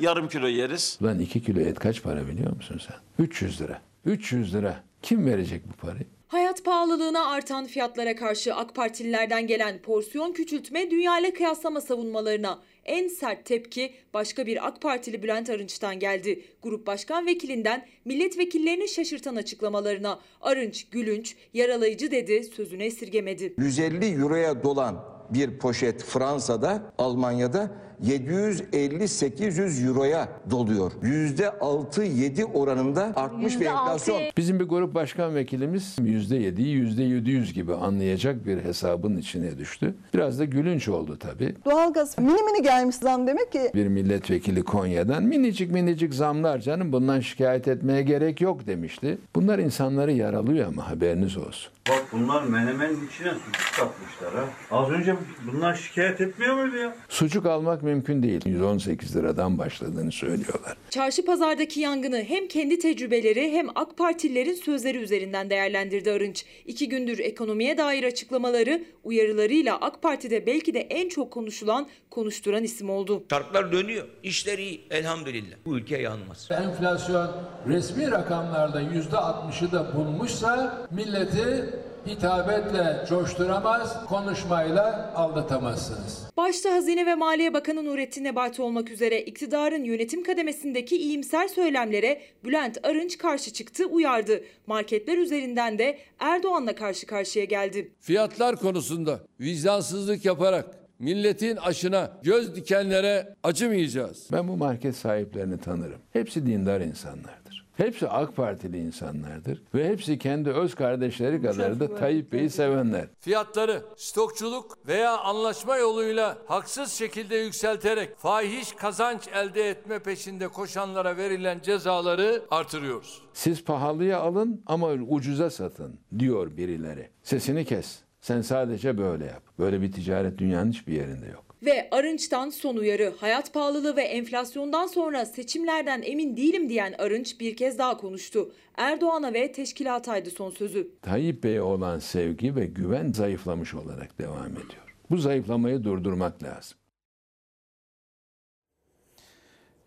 yarım 0.00 0.28
kilo 0.28 0.46
yeriz. 0.46 0.98
Lan 1.02 1.18
iki 1.18 1.42
kilo 1.42 1.60
et 1.60 1.78
kaç 1.78 2.02
para 2.02 2.28
biliyor 2.28 2.56
musun 2.56 2.80
sen? 2.88 3.24
300 3.24 3.60
lira. 3.60 3.80
300 4.04 4.54
lira. 4.54 4.84
Kim 5.02 5.26
verecek 5.26 5.62
bu 5.68 5.72
parayı? 5.86 6.06
Hayat 6.28 6.64
pahalılığına 6.64 7.26
artan 7.26 7.66
fiyatlara 7.66 8.16
karşı 8.16 8.54
AK 8.54 8.74
Partililerden 8.74 9.46
gelen 9.46 9.78
porsiyon 9.78 10.32
küçültme 10.32 10.90
dünya 10.90 11.18
ile 11.18 11.32
kıyaslama 11.32 11.80
savunmalarına 11.80 12.58
en 12.86 13.08
sert 13.08 13.44
tepki 13.44 13.92
başka 14.14 14.46
bir 14.46 14.66
AK 14.66 14.82
Partili 14.82 15.22
Bülent 15.22 15.50
Arınç'tan 15.50 15.98
geldi. 15.98 16.44
Grup 16.62 16.86
Başkan 16.86 17.26
Vekilinden 17.26 17.86
milletvekillerini 18.04 18.88
şaşırtan 18.88 19.36
açıklamalarına 19.36 20.20
Arınç 20.40 20.86
gülünç, 20.90 21.36
yaralayıcı 21.54 22.10
dedi, 22.10 22.44
sözünü 22.44 22.82
esirgemedi. 22.82 23.54
150 23.58 24.06
euroya 24.06 24.62
dolan 24.62 25.04
bir 25.30 25.58
poşet 25.58 26.04
Fransa'da, 26.04 26.92
Almanya'da 26.98 27.70
750-800 28.04 29.86
euroya 29.88 30.28
doluyor. 30.50 30.92
%6-7 31.02 32.44
oranında 32.44 33.12
artmış 33.16 33.60
bir 33.60 33.66
enflasyon. 33.66 34.20
Bizim 34.36 34.60
bir 34.60 34.64
grup 34.64 34.94
başkan 34.94 35.34
vekilimiz 35.34 35.96
%7'yi 35.98 36.76
%700 36.86 37.52
gibi 37.52 37.74
anlayacak 37.74 38.46
bir 38.46 38.64
hesabın 38.64 39.16
içine 39.16 39.58
düştü. 39.58 39.94
Biraz 40.14 40.38
da 40.38 40.44
gülünç 40.44 40.88
oldu 40.88 41.16
tabii. 41.18 41.54
Doğalgaz 41.64 42.18
mini 42.18 42.42
mini 42.42 42.62
gelmiş 42.62 42.96
zam 42.96 43.26
demek 43.26 43.52
ki. 43.52 43.70
Bir 43.74 43.86
milletvekili 43.86 44.62
Konya'dan 44.62 45.22
minicik 45.22 45.70
minicik 45.72 46.14
zamlar 46.14 46.58
canım 46.58 46.92
bundan 46.92 47.20
şikayet 47.20 47.68
etmeye 47.68 48.02
gerek 48.02 48.40
yok 48.40 48.66
demişti. 48.66 49.18
Bunlar 49.34 49.58
insanları 49.58 50.12
yaralıyor 50.12 50.68
ama 50.68 50.90
haberiniz 50.90 51.36
olsun. 51.36 51.72
Bak 51.88 52.04
bunlar 52.12 52.42
menemenin 52.42 53.06
içine 53.06 53.28
sucuk 53.30 53.72
katmışlar 53.76 54.34
ha. 54.34 54.44
Az 54.70 54.90
önce 54.90 55.16
bunlar 55.52 55.74
şikayet 55.74 56.20
etmiyor 56.20 56.54
muydu 56.54 56.76
ya? 56.76 56.94
Sucuk 57.08 57.46
almak 57.46 57.82
mümkün 57.86 58.22
değil. 58.22 58.40
118 58.46 59.16
liradan 59.16 59.58
başladığını 59.58 60.12
söylüyorlar. 60.12 60.76
Çarşı 60.90 61.24
pazardaki 61.24 61.80
yangını 61.80 62.22
hem 62.22 62.48
kendi 62.48 62.78
tecrübeleri 62.78 63.52
hem 63.52 63.68
AK 63.74 63.96
Partililerin 63.96 64.54
sözleri 64.54 64.98
üzerinden 64.98 65.50
değerlendirdi 65.50 66.10
Arınç. 66.10 66.44
İki 66.66 66.88
gündür 66.88 67.18
ekonomiye 67.18 67.78
dair 67.78 68.04
açıklamaları, 68.04 68.84
uyarılarıyla 69.04 69.76
AK 69.80 70.02
Parti'de 70.02 70.46
belki 70.46 70.74
de 70.74 70.80
en 70.80 71.08
çok 71.08 71.30
konuşulan, 71.30 71.88
konuşturan 72.10 72.64
isim 72.64 72.90
oldu. 72.90 73.24
Çarklar 73.30 73.72
dönüyor. 73.72 74.06
İşler 74.22 74.58
iyi 74.58 74.80
elhamdülillah. 74.90 75.56
Bu 75.66 75.78
ülke 75.78 75.98
yanmaz. 75.98 76.48
Enflasyon 76.50 77.30
resmi 77.68 78.10
rakamlarda 78.10 78.80
yüzde 78.80 79.16
60'ı 79.16 79.72
da 79.72 79.96
bulmuşsa 79.96 80.86
milleti 80.90 81.74
hitabetle 82.06 83.04
coşturamaz, 83.08 84.06
konuşmayla 84.06 85.12
aldatamazsınız. 85.14 86.26
Başta 86.36 86.72
Hazine 86.72 87.06
ve 87.06 87.14
Maliye 87.14 87.54
Bakanı 87.54 87.84
Nurettin 87.84 88.24
Nebati 88.24 88.62
olmak 88.62 88.90
üzere 88.90 89.20
iktidarın 89.22 89.84
yönetim 89.84 90.22
kademesindeki 90.22 90.96
iyimser 90.96 91.48
söylemlere 91.48 92.20
Bülent 92.44 92.78
Arınç 92.82 93.18
karşı 93.18 93.52
çıktı, 93.52 93.86
uyardı. 93.86 94.44
Marketler 94.66 95.18
üzerinden 95.18 95.78
de 95.78 95.98
Erdoğan'la 96.18 96.74
karşı 96.74 97.06
karşıya 97.06 97.44
geldi. 97.44 97.92
Fiyatlar 98.00 98.56
konusunda 98.56 99.20
vicdansızlık 99.40 100.24
yaparak 100.24 100.66
milletin 100.98 101.56
aşına 101.56 102.12
göz 102.22 102.56
dikenlere 102.56 103.34
acımayacağız. 103.42 104.28
Ben 104.32 104.48
bu 104.48 104.56
market 104.56 104.96
sahiplerini 104.96 105.60
tanırım. 105.60 106.00
Hepsi 106.12 106.46
dindar 106.46 106.80
insanlardır. 106.80 107.45
Hepsi 107.76 108.08
AK 108.08 108.36
Partili 108.36 108.78
insanlardır 108.78 109.62
ve 109.74 109.88
hepsi 109.88 110.18
kendi 110.18 110.50
öz 110.50 110.74
kardeşleri 110.74 111.42
kadar 111.42 111.80
da 111.80 111.94
Tayyip 111.94 112.32
Bey'i 112.32 112.50
sevenler. 112.50 113.06
Fiyatları 113.20 113.82
stokçuluk 113.96 114.78
veya 114.86 115.18
anlaşma 115.18 115.76
yoluyla 115.76 116.38
haksız 116.46 116.92
şekilde 116.92 117.36
yükselterek 117.36 118.18
fahiş 118.18 118.72
kazanç 118.72 119.28
elde 119.34 119.70
etme 119.70 119.98
peşinde 119.98 120.48
koşanlara 120.48 121.16
verilen 121.16 121.60
cezaları 121.60 122.42
artırıyoruz. 122.50 123.22
Siz 123.32 123.64
pahalıya 123.64 124.20
alın 124.20 124.62
ama 124.66 124.88
ucuza 124.88 125.50
satın 125.50 125.98
diyor 126.18 126.56
birileri. 126.56 127.10
Sesini 127.22 127.64
kes. 127.64 127.98
Sen 128.20 128.40
sadece 128.40 128.98
böyle 128.98 129.24
yap. 129.24 129.42
Böyle 129.58 129.80
bir 129.82 129.92
ticaret 129.92 130.38
dünyanın 130.38 130.70
hiçbir 130.70 130.92
yerinde 130.92 131.26
yok. 131.26 131.45
Ve 131.62 131.88
Arınç'tan 131.90 132.50
son 132.50 132.76
uyarı. 132.76 133.14
Hayat 133.16 133.54
pahalılığı 133.54 133.96
ve 133.96 134.02
enflasyondan 134.02 134.86
sonra 134.86 135.26
seçimlerden 135.26 136.02
emin 136.02 136.36
değilim 136.36 136.68
diyen 136.68 136.94
Arınç 136.98 137.40
bir 137.40 137.56
kez 137.56 137.78
daha 137.78 137.96
konuştu. 137.96 138.52
Erdoğan'a 138.76 139.32
ve 139.32 139.52
teşkilataydı 139.52 140.30
son 140.30 140.50
sözü. 140.50 140.90
Tayyip 141.02 141.44
Bey'e 141.44 141.62
olan 141.62 141.98
sevgi 141.98 142.56
ve 142.56 142.66
güven 142.66 143.12
zayıflamış 143.12 143.74
olarak 143.74 144.18
devam 144.18 144.52
ediyor. 144.52 144.96
Bu 145.10 145.16
zayıflamayı 145.16 145.84
durdurmak 145.84 146.42
lazım. 146.42 146.78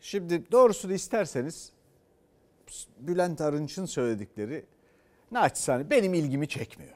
Şimdi 0.02 0.52
doğrusunu 0.52 0.94
isterseniz 0.94 1.72
Bülent 3.00 3.42
Arınç'ın 3.42 3.86
söyledikleri 3.86 4.66
naçizane 5.32 5.90
benim 5.90 6.14
ilgimi 6.14 6.48
çekmiyor. 6.48 6.96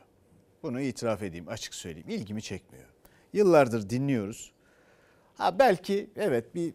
Bunu 0.63 0.81
itiraf 0.81 1.23
edeyim, 1.23 1.47
açık 1.47 1.73
söyleyeyim. 1.73 2.09
İlgimi 2.09 2.41
çekmiyor. 2.41 2.85
Yıllardır 3.33 3.89
dinliyoruz. 3.89 4.53
Ha 5.37 5.59
belki 5.59 6.09
evet 6.15 6.55
bir 6.55 6.73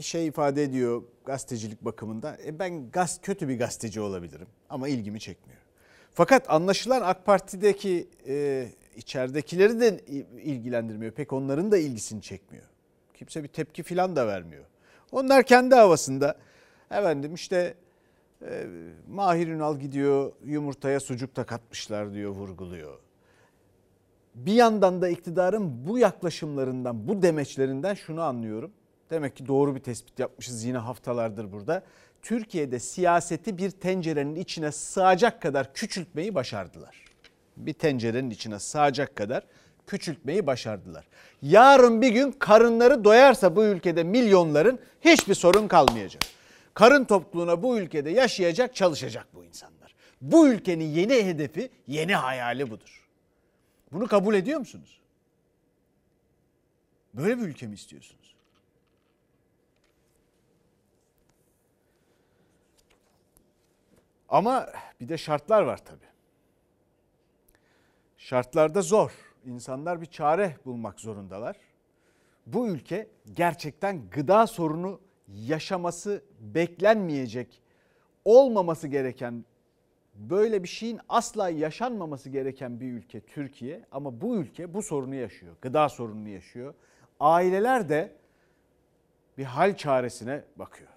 şey 0.00 0.26
ifade 0.26 0.62
ediyor 0.62 1.02
gazetecilik 1.24 1.84
bakımında. 1.84 2.38
E 2.46 2.58
ben 2.58 2.90
gaz 2.90 3.20
kötü 3.22 3.48
bir 3.48 3.58
gazeteci 3.58 4.00
olabilirim 4.00 4.46
ama 4.70 4.88
ilgimi 4.88 5.20
çekmiyor. 5.20 5.60
Fakat 6.12 6.50
anlaşılan 6.50 7.02
AK 7.02 7.26
Parti'deki 7.26 8.08
e, 8.26 8.68
içeridekileri 8.96 9.80
de 9.80 10.00
ilgilendirmiyor. 10.42 11.12
Pek 11.12 11.32
onların 11.32 11.72
da 11.72 11.78
ilgisini 11.78 12.22
çekmiyor. 12.22 12.64
Kimse 13.14 13.42
bir 13.42 13.48
tepki 13.48 13.82
falan 13.82 14.16
da 14.16 14.26
vermiyor. 14.26 14.64
Onlar 15.12 15.42
kendi 15.42 15.74
havasında 15.74 16.38
efendim 16.90 17.34
işte 17.34 17.74
e, 18.42 18.66
Mahir 19.08 19.48
Ünal 19.48 19.78
gidiyor 19.78 20.32
yumurtaya 20.44 21.00
sucuk 21.00 21.36
da 21.36 21.44
katmışlar 21.44 22.12
diyor 22.12 22.30
vurguluyor. 22.30 22.98
Bir 24.34 24.52
yandan 24.52 25.02
da 25.02 25.08
iktidarın 25.08 25.86
bu 25.86 25.98
yaklaşımlarından, 25.98 27.08
bu 27.08 27.22
demeçlerinden 27.22 27.94
şunu 27.94 28.22
anlıyorum. 28.22 28.72
Demek 29.10 29.36
ki 29.36 29.46
doğru 29.46 29.74
bir 29.74 29.80
tespit 29.80 30.18
yapmışız 30.18 30.64
yine 30.64 30.78
haftalardır 30.78 31.52
burada. 31.52 31.82
Türkiye'de 32.22 32.78
siyaseti 32.78 33.58
bir 33.58 33.70
tencerenin 33.70 34.34
içine 34.34 34.72
sığacak 34.72 35.42
kadar 35.42 35.74
küçültmeyi 35.74 36.34
başardılar. 36.34 37.04
Bir 37.56 37.72
tencerenin 37.72 38.30
içine 38.30 38.58
sığacak 38.58 39.16
kadar 39.16 39.46
küçültmeyi 39.86 40.46
başardılar. 40.46 41.08
Yarın 41.42 42.02
bir 42.02 42.12
gün 42.12 42.32
karınları 42.32 43.04
doyarsa 43.04 43.56
bu 43.56 43.64
ülkede 43.64 44.04
milyonların 44.04 44.78
hiçbir 45.00 45.34
sorun 45.34 45.68
kalmayacak. 45.68 46.22
Karın 46.74 47.04
topluğuna 47.04 47.62
bu 47.62 47.78
ülkede 47.78 48.10
yaşayacak, 48.10 48.74
çalışacak 48.74 49.26
bu 49.34 49.44
insanlar. 49.44 49.94
Bu 50.20 50.48
ülkenin 50.48 50.84
yeni 50.84 51.14
hedefi, 51.14 51.70
yeni 51.86 52.14
hayali 52.14 52.70
budur. 52.70 53.03
Bunu 53.92 54.06
kabul 54.06 54.34
ediyor 54.34 54.58
musunuz? 54.58 55.00
Böyle 57.14 57.38
bir 57.38 57.42
ülke 57.42 57.66
mi 57.66 57.74
istiyorsunuz? 57.74 58.34
Ama 64.28 64.68
bir 65.00 65.08
de 65.08 65.18
şartlar 65.18 65.62
var 65.62 65.84
tabii. 65.84 66.14
Şartlarda 68.16 68.82
zor. 68.82 69.12
İnsanlar 69.44 70.00
bir 70.00 70.06
çare 70.06 70.56
bulmak 70.64 71.00
zorundalar. 71.00 71.56
Bu 72.46 72.68
ülke 72.68 73.08
gerçekten 73.32 74.10
gıda 74.10 74.46
sorunu 74.46 75.00
yaşaması 75.28 76.24
beklenmeyecek, 76.40 77.62
olmaması 78.24 78.88
gereken 78.88 79.44
böyle 80.14 80.62
bir 80.62 80.68
şeyin 80.68 81.00
asla 81.08 81.48
yaşanmaması 81.48 82.30
gereken 82.30 82.80
bir 82.80 82.92
ülke 82.92 83.20
Türkiye 83.20 83.84
ama 83.92 84.20
bu 84.20 84.36
ülke 84.36 84.74
bu 84.74 84.82
sorunu 84.82 85.14
yaşıyor. 85.14 85.56
Gıda 85.62 85.88
sorununu 85.88 86.28
yaşıyor. 86.28 86.74
Aileler 87.20 87.88
de 87.88 88.12
bir 89.38 89.44
hal 89.44 89.76
çaresine 89.76 90.44
bakıyor. 90.56 90.93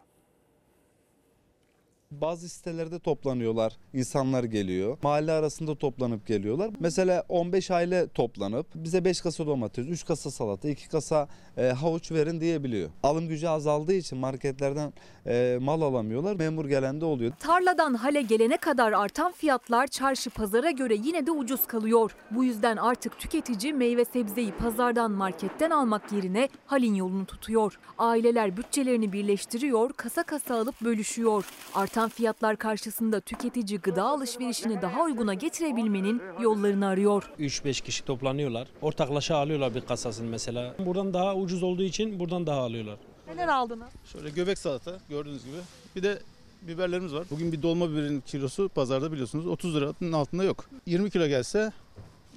Bazı 2.11 2.49
sitelerde 2.49 2.99
toplanıyorlar. 2.99 3.73
insanlar 3.93 4.43
geliyor. 4.43 4.97
Mahalle 5.03 5.31
arasında 5.31 5.75
toplanıp 5.75 6.27
geliyorlar. 6.27 6.69
Mesela 6.79 7.23
15 7.29 7.71
aile 7.71 8.07
toplanıp 8.07 8.67
bize 8.75 9.05
5 9.05 9.21
kasa 9.21 9.47
domates, 9.47 9.87
3 9.87 10.05
kasa 10.05 10.31
salata, 10.31 10.69
2 10.69 10.89
kasa 10.89 11.27
e, 11.57 11.67
havuç 11.67 12.11
verin 12.11 12.41
diyebiliyor. 12.41 12.89
Alım 13.03 13.27
gücü 13.27 13.47
azaldığı 13.47 13.93
için 13.93 14.17
marketlerden 14.17 14.93
e, 15.27 15.57
mal 15.61 15.81
alamıyorlar. 15.81 16.35
Memur 16.35 16.65
gelen 16.65 17.01
de 17.01 17.05
oluyor. 17.05 17.31
Tarladan 17.39 17.93
hale 17.93 18.21
gelene 18.21 18.57
kadar 18.57 18.91
artan 18.91 19.31
fiyatlar 19.31 19.87
çarşı 19.87 20.29
pazara 20.29 20.71
göre 20.71 20.95
yine 21.03 21.25
de 21.25 21.31
ucuz 21.31 21.67
kalıyor. 21.67 22.15
Bu 22.31 22.43
yüzden 22.43 22.77
artık 22.77 23.19
tüketici 23.19 23.73
meyve 23.73 24.05
sebzeyi 24.05 24.51
pazardan 24.51 25.11
marketten 25.11 25.69
almak 25.69 26.11
yerine 26.11 26.49
halin 26.65 26.95
yolunu 26.95 27.25
tutuyor. 27.25 27.79
Aileler 27.97 28.57
bütçelerini 28.57 29.13
birleştiriyor, 29.13 29.93
kasa 29.93 30.23
kasa 30.23 30.55
alıp 30.59 30.81
bölüşüyor. 30.81 31.45
Artan 31.75 31.96
fiyatlar 32.05 32.57
karşısında 32.57 33.19
tüketici 33.19 33.79
gıda 33.79 34.03
alışverişini 34.03 34.81
daha 34.81 35.03
uyguna 35.03 35.33
getirebilmenin 35.33 36.21
yollarını 36.41 36.87
arıyor. 36.87 37.31
3-5 37.39 37.83
kişi 37.83 38.05
toplanıyorlar. 38.05 38.67
Ortaklaşa 38.81 39.37
alıyorlar 39.37 39.75
bir 39.75 39.81
kasasını 39.81 40.29
mesela. 40.29 40.75
Buradan 40.79 41.13
daha 41.13 41.35
ucuz 41.35 41.63
olduğu 41.63 41.83
için 41.83 42.19
buradan 42.19 42.47
daha 42.47 42.59
alıyorlar. 42.59 42.97
Neler 43.27 43.47
aldınız? 43.47 43.89
Şöyle 44.05 44.29
göbek 44.29 44.57
salata 44.57 44.97
gördüğünüz 45.09 45.45
gibi. 45.45 45.57
Bir 45.95 46.03
de 46.03 46.19
biberlerimiz 46.61 47.13
var. 47.13 47.25
Bugün 47.31 47.51
bir 47.51 47.61
dolma 47.61 47.91
biberin 47.91 48.21
kilosu 48.21 48.69
pazarda 48.69 49.11
biliyorsunuz 49.11 49.47
30 49.47 49.75
liranın 49.75 50.13
altında 50.13 50.43
yok. 50.43 50.65
20 50.85 51.09
kilo 51.11 51.27
gelse 51.27 51.71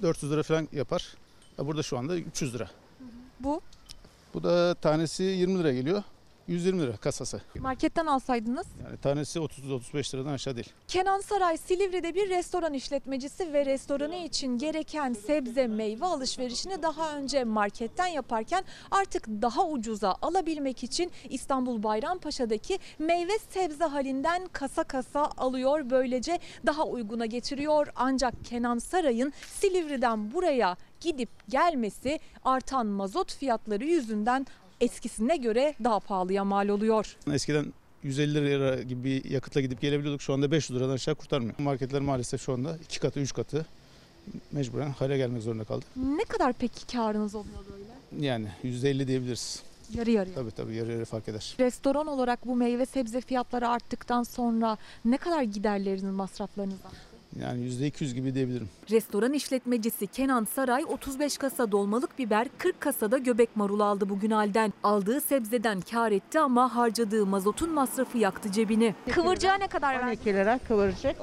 400 0.01 0.31
lira 0.31 0.43
falan 0.43 0.67
yapar. 0.71 1.15
Ya 1.57 1.67
Burada 1.67 1.83
şu 1.83 1.97
anda 1.97 2.17
300 2.17 2.53
lira. 2.53 2.69
Bu? 3.39 3.61
Bu 4.33 4.43
da 4.43 4.73
tanesi 4.73 5.23
20 5.23 5.59
lira 5.59 5.73
geliyor. 5.73 6.03
120 6.51 6.81
lira 6.81 6.97
kasası. 6.97 7.41
Marketten 7.59 8.05
alsaydınız? 8.05 8.67
Yani 8.83 8.97
tanesi 8.97 9.39
30-35 9.39 10.15
liradan 10.15 10.33
aşağı 10.33 10.55
değil. 10.55 10.69
Kenan 10.87 11.21
Saray 11.21 11.57
Silivri'de 11.57 12.15
bir 12.15 12.29
restoran 12.29 12.73
işletmecisi 12.73 13.53
ve 13.53 13.65
restoranı 13.65 14.15
için 14.15 14.57
gereken 14.57 15.13
sebze 15.13 15.67
meyve 15.67 16.05
alışverişini 16.05 16.81
daha 16.81 17.15
önce 17.17 17.43
marketten 17.43 18.07
yaparken 18.07 18.63
artık 18.91 19.27
daha 19.27 19.67
ucuza 19.67 20.17
alabilmek 20.21 20.83
için 20.83 21.11
İstanbul 21.29 21.83
Bayrampaşa'daki 21.83 22.79
meyve 22.99 23.39
sebze 23.49 23.83
halinden 23.83 24.47
kasa 24.47 24.83
kasa 24.83 25.25
alıyor. 25.37 25.89
Böylece 25.89 26.39
daha 26.65 26.85
uyguna 26.85 27.25
getiriyor. 27.25 27.87
Ancak 27.95 28.45
Kenan 28.45 28.79
Saray'ın 28.79 29.33
Silivri'den 29.47 30.31
buraya 30.31 30.77
gidip 31.01 31.29
gelmesi 31.49 32.19
artan 32.43 32.85
mazot 32.87 33.33
fiyatları 33.33 33.85
yüzünden 33.85 34.45
eskisine 34.81 35.37
göre 35.37 35.75
daha 35.83 35.99
pahalıya 35.99 36.43
mal 36.45 36.69
oluyor. 36.69 37.15
Eskiden 37.33 37.73
150 38.03 38.35
lira 38.35 38.81
gibi 38.81 39.03
bir 39.03 39.29
yakıtla 39.29 39.61
gidip 39.61 39.81
gelebiliyorduk. 39.81 40.21
Şu 40.21 40.33
anda 40.33 40.51
500 40.51 40.79
liradan 40.79 40.93
aşağı 40.93 41.15
kurtarmıyor. 41.15 41.59
Marketler 41.59 42.01
maalesef 42.01 42.41
şu 42.41 42.53
anda 42.53 42.77
2 42.83 42.99
katı 42.99 43.19
3 43.19 43.33
katı 43.33 43.65
mecburen 44.51 44.89
hale 44.89 45.17
gelmek 45.17 45.43
zorunda 45.43 45.63
kaldık. 45.63 45.87
Ne 45.95 46.23
kadar 46.23 46.53
peki 46.53 46.87
karınız 46.87 47.35
oluyor 47.35 47.59
böyle? 47.71 48.25
Yani 48.25 48.47
%50 48.63 49.07
diyebiliriz. 49.07 49.63
Yarı 49.93 50.11
yarıya. 50.11 50.35
Tabii 50.35 50.51
tabii 50.51 50.75
yarı 50.75 50.91
yarı 50.91 51.05
fark 51.05 51.27
eder. 51.29 51.55
Restoran 51.59 52.07
olarak 52.07 52.47
bu 52.47 52.55
meyve 52.55 52.85
sebze 52.85 53.21
fiyatları 53.21 53.67
arttıktan 53.69 54.23
sonra 54.23 54.77
ne 55.05 55.17
kadar 55.17 55.43
giderleriniz, 55.43 56.03
masraflarınız? 56.03 56.75
Yani 57.39 57.61
%200 57.69 58.13
gibi 58.13 58.35
diyebilirim. 58.35 58.69
Restoran 58.91 59.33
işletmecisi 59.33 60.07
Kenan 60.07 60.47
Saray 60.55 60.83
35 60.87 61.37
kasa 61.37 61.71
dolmalık 61.71 62.19
biber, 62.19 62.47
40 62.57 62.81
kasada 62.81 63.17
göbek 63.17 63.55
marul 63.55 63.79
aldı 63.79 64.09
bugün 64.09 64.31
halden. 64.31 64.73
Aldığı 64.83 65.21
sebzeden 65.21 65.81
kar 65.81 66.11
etti 66.11 66.39
ama 66.39 66.75
harcadığı 66.75 67.25
mazotun 67.25 67.69
masrafı 67.69 68.17
yaktı 68.17 68.51
cebini. 68.51 68.95
Kıvırcığa 69.11 69.53
ne 69.55 69.67
kadar 69.67 69.93
verdin? 69.95 70.07
12 70.07 70.25
lira 70.33 70.59
kıvırcık. 70.67 71.15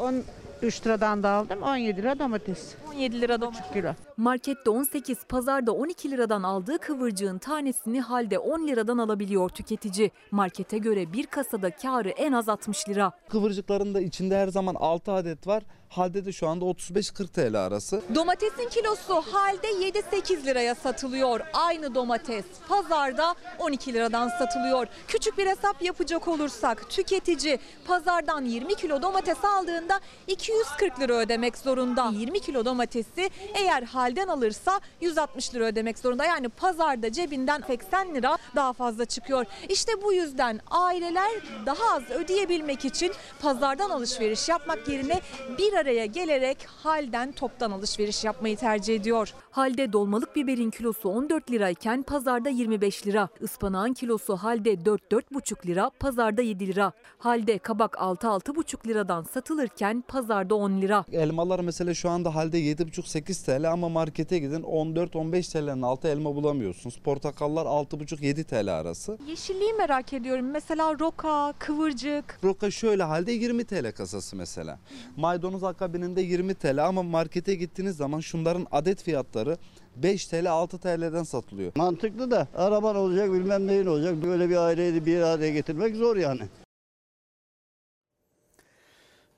13 0.63 0.87
liradan 0.87 1.23
da 1.23 1.29
aldım. 1.31 1.63
17 1.63 2.03
lira 2.03 2.19
domates. 2.19 2.75
17 2.95 3.21
lira 3.21 3.41
domates. 3.41 3.73
kilo. 3.73 3.93
Markette 4.17 4.71
18, 4.71 5.19
pazarda 5.29 5.73
12 5.73 6.11
liradan 6.11 6.43
aldığı 6.43 6.79
kıvırcığın 6.79 7.39
tanesini 7.39 8.01
halde 8.01 8.39
10 8.39 8.67
liradan 8.67 8.99
alabiliyor 8.99 9.49
tüketici. 9.49 10.11
Markete 10.31 10.79
göre 10.79 11.13
bir 11.13 11.27
kasada 11.27 11.71
karı 11.71 12.09
en 12.09 12.33
az 12.33 12.49
60 12.49 12.89
lira. 12.89 13.13
Kıvırcıkların 13.29 13.95
da 13.95 14.01
içinde 14.01 14.37
her 14.39 14.49
zaman 14.49 14.75
6 14.75 15.13
adet 15.13 15.47
var. 15.47 15.63
Halde 15.89 16.25
de 16.25 16.33
şu 16.33 16.49
anda 16.49 16.65
35-40 16.65 17.29
TL 17.29 17.67
arası. 17.67 18.03
Domatesin 18.15 18.69
kilosu 18.69 19.15
halde 19.15 19.67
7-8 19.67 20.45
liraya 20.45 20.75
satılıyor. 20.75 21.41
Aynı 21.53 21.95
domates 21.95 22.45
pazarda 22.69 23.35
12 23.59 23.93
liradan 23.95 24.29
satılıyor. 24.29 24.87
Küçük 25.09 25.39
bir 25.39 25.47
hesap 25.47 25.83
yapacak 25.83 26.29
olursak 26.29 26.91
tüketici 26.91 27.59
pazardan 27.87 28.45
20 28.45 28.75
kilo 28.75 29.03
domates 29.03 29.45
aldığında 29.45 30.01
240 30.27 31.01
lira 31.01 31.13
ödemek 31.13 31.59
zorunda. 31.59 32.13
20 32.17 32.41
kilo 32.41 32.65
domatesi 32.65 33.31
eğer 33.55 33.83
halden 33.83 34.29
alırsa 34.29 34.81
160 35.01 35.55
lira 35.55 35.65
ödemek 35.65 35.99
zorunda. 35.99 36.25
Yani 36.25 36.49
pazarda 36.49 37.13
cebinden 37.13 37.63
80 37.67 38.15
lira 38.15 38.39
daha 38.57 38.73
fazla 38.73 39.05
çıkıyor. 39.05 39.47
İşte 39.69 39.93
bu 40.03 40.13
yüzden 40.13 40.61
aileler 40.71 41.31
daha 41.67 41.95
az 41.97 42.03
ödeyebilmek 42.11 42.85
için 42.85 43.13
pazardan 43.43 43.91
alışveriş 43.91 44.49
yapmak 44.49 44.89
yerine 44.89 45.21
bir 45.59 45.78
araya 45.79 46.07
gelerek 46.07 46.59
halden 46.67 47.33
toptan 47.33 47.71
alışveriş 47.71 48.25
yapmayı 48.25 48.57
tercih 48.57 48.95
ediyor. 48.95 49.35
Halde 49.51 49.93
dolmalık 49.93 50.37
biberin 50.37 50.71
kilosu 50.71 51.09
14 51.09 51.51
lirayken 51.51 52.03
pazarda 52.03 52.49
25 52.49 53.07
lira. 53.07 53.29
Ispanağın 53.41 53.93
kilosu 53.95 54.37
halde 54.37 54.75
4-4,5 54.75 55.67
lira, 55.67 55.91
pazarda 56.01 56.43
7 56.43 56.67
lira. 56.67 56.93
Halde 57.19 57.59
kabak 57.59 57.95
6-6,5 57.95 58.87
liradan 58.89 59.23
satılırken 59.23 60.05
pazarda 60.09 60.55
10 60.55 60.81
lira. 60.81 61.05
Elmalar 61.13 61.61
mesela 61.61 61.95
şu 61.95 62.11
anda 62.11 62.35
halde 62.35 62.61
7,5-8 62.61 63.45
TL 63.45 63.73
ama 63.73 63.89
markete 63.89 64.39
gidin 64.39 64.63
14-15 64.63 65.53
TL'nin 65.53 65.83
altı 65.83 66.09
elma 66.09 66.35
bulamıyorsunuz. 66.35 66.97
Portakallar 66.97 67.67
6,5-7 67.67 68.45
TL 68.45 68.75
arası. 68.75 69.19
Yeşilliği 69.29 69.73
merak 69.73 70.13
ediyorum. 70.13 70.51
Mesela 70.51 70.99
roka, 71.01 71.55
kıvırcık. 71.59 72.39
Roka 72.45 72.71
şöyle 72.71 73.03
halde 73.03 73.33
20 73.33 73.65
TL 73.65 73.93
kasası 73.93 74.37
mesela. 74.37 74.79
Maydanoz 75.17 75.63
akabininde 75.69 76.21
20 76.21 76.55
TL 76.55 76.87
ama 76.87 77.03
markete 77.03 77.55
gittiğiniz 77.55 77.97
zaman 77.97 78.21
şunların 78.21 78.67
adet 78.71 79.03
fiyatları 79.03 79.57
5 79.97 80.27
TL 80.27 80.51
6 80.51 80.79
TL'den 80.79 81.23
satılıyor. 81.23 81.73
Mantıklı 81.77 82.31
da 82.31 82.49
araban 82.55 82.97
olacak 82.97 83.33
bilmem 83.33 83.67
neyin 83.67 83.87
olacak. 83.87 84.23
Böyle 84.23 84.51
bir 84.51 84.57
aileyi 84.57 85.07
bir 85.07 85.21
araya 85.21 85.51
getirmek 85.51 85.97
zor 85.97 86.17
yani. 86.17 86.43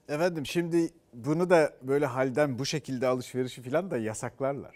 Efendim 0.08 0.46
şimdi 0.46 0.90
bunu 1.14 1.50
da 1.50 1.72
böyle 1.82 2.06
halden 2.06 2.58
bu 2.58 2.66
şekilde 2.66 3.06
alışverişi 3.06 3.62
falan 3.62 3.90
da 3.90 3.98
yasaklarlar. 3.98 4.74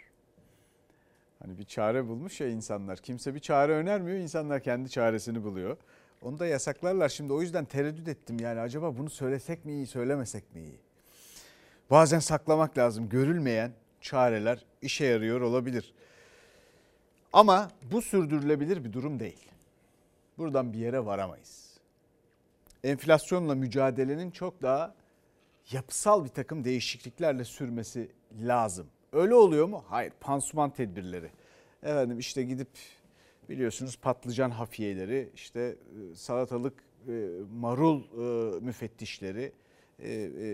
Hani 1.43 1.59
bir 1.59 1.65
çare 1.65 2.09
bulmuş 2.09 2.41
ya 2.41 2.49
insanlar. 2.49 2.99
Kimse 2.99 3.35
bir 3.35 3.41
çare 3.41 3.73
önermiyor. 3.73 4.19
insanlar 4.19 4.61
kendi 4.61 4.91
çaresini 4.91 5.45
buluyor. 5.45 5.77
Onu 6.23 6.39
da 6.39 6.47
yasaklarlar. 6.47 7.09
Şimdi 7.09 7.33
o 7.33 7.43
yüzden 7.43 7.65
tereddüt 7.65 8.09
ettim 8.09 8.37
yani 8.41 8.61
acaba 8.61 8.97
bunu 8.97 9.11
söylesek 9.11 9.65
mi 9.65 9.73
iyi, 9.73 9.87
söylemesek 9.87 10.55
mi 10.55 10.61
iyi? 10.61 10.79
Bazen 11.91 12.19
saklamak 12.19 12.79
lazım. 12.79 13.09
Görülmeyen 13.09 13.73
çareler 14.01 14.65
işe 14.83 15.05
yarıyor 15.05 15.41
olabilir. 15.41 15.95
Ama 17.33 17.71
bu 17.93 18.03
sürdürülebilir 18.03 18.85
bir 18.85 18.93
durum 18.93 19.21
değil. 19.21 19.49
Buradan 20.39 20.73
bir 20.73 20.79
yere 20.79 21.05
varamayız. 21.05 21.79
Enflasyonla 22.85 23.55
mücadelenin 23.55 24.31
çok 24.31 24.63
daha 24.63 24.95
yapısal 25.73 26.25
bir 26.25 26.29
takım 26.29 26.65
değişikliklerle 26.65 27.45
sürmesi 27.45 28.11
lazım. 28.41 28.87
Öyle 29.13 29.35
oluyor 29.35 29.67
mu? 29.67 29.85
Hayır. 29.89 30.13
Pansuman 30.21 30.71
tedbirleri. 30.71 31.31
Efendim 31.83 32.19
işte 32.19 32.43
gidip 32.43 32.69
biliyorsunuz 33.49 33.99
patlıcan 34.03 34.51
hafiyeleri, 34.51 35.31
işte 35.35 35.61
e, 35.61 36.15
salatalık, 36.15 36.85
e, 37.09 37.29
marul 37.53 38.03
e, 38.03 38.61
müfettişleri, 38.61 39.53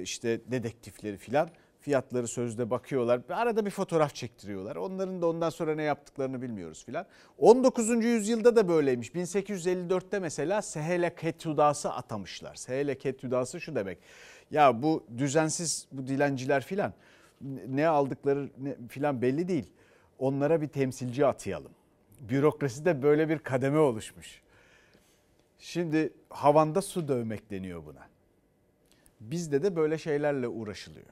işte 0.03 0.41
dedektifleri 0.51 1.17
filan 1.17 1.51
fiyatları 1.81 2.29
sözde 2.29 2.71
bakıyorlar. 2.71 3.21
Arada 3.29 3.67
bir 3.67 3.71
fotoğraf 3.71 4.15
çektiriyorlar. 4.15 4.77
Onların 4.77 5.23
da 5.23 5.27
ondan 5.27 5.51
sonra 5.51 5.75
ne 5.75 5.83
yaptıklarını 5.83 6.43
bilmiyoruz 6.43 6.85
filan. 6.85 7.07
19. 7.39 8.05
yüzyılda 8.05 8.57
da 8.57 8.69
böyleymiş. 8.69 9.11
1854'te 9.11 10.19
mesela 10.19 10.63
Sehele 10.63 11.15
Ketudası 11.15 11.93
atamışlar. 11.93 12.55
Sehele 12.55 12.99
Ketudası 12.99 13.61
şu 13.61 13.75
demek. 13.75 13.99
Ya 14.51 14.83
bu 14.83 15.05
düzensiz 15.19 15.87
bu 15.93 16.07
dilenciler 16.07 16.63
filan 16.65 16.93
ne 17.69 17.89
aldıkları 17.89 18.49
filan 18.89 19.23
belli 19.23 19.49
değil. 19.49 19.73
Onlara 20.19 20.61
bir 20.61 20.69
temsilci 20.69 21.27
atayalım. 21.27 21.73
Bürokraside 22.21 23.03
böyle 23.03 23.29
bir 23.29 23.39
kademe 23.39 23.79
oluşmuş. 23.79 24.43
Şimdi 25.59 26.13
havanda 26.29 26.83
su 26.83 27.09
dövmek 27.09 27.51
deniyor 27.51 27.87
buna. 27.87 28.10
Bizde 29.21 29.63
de 29.63 29.77
böyle 29.77 29.99
şeylerle 29.99 30.49
uğraşılıyor. 30.49 31.07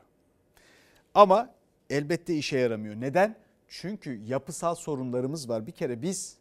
Ama 1.15 1.55
elbette 1.91 2.35
işe 2.35 2.59
yaramıyor. 2.59 2.95
Neden? 2.95 3.37
Çünkü 3.69 4.15
yapısal 4.15 4.75
sorunlarımız 4.75 5.49
var. 5.49 5.67
Bir 5.67 5.73
kere 5.73 6.03
biz 6.03 6.37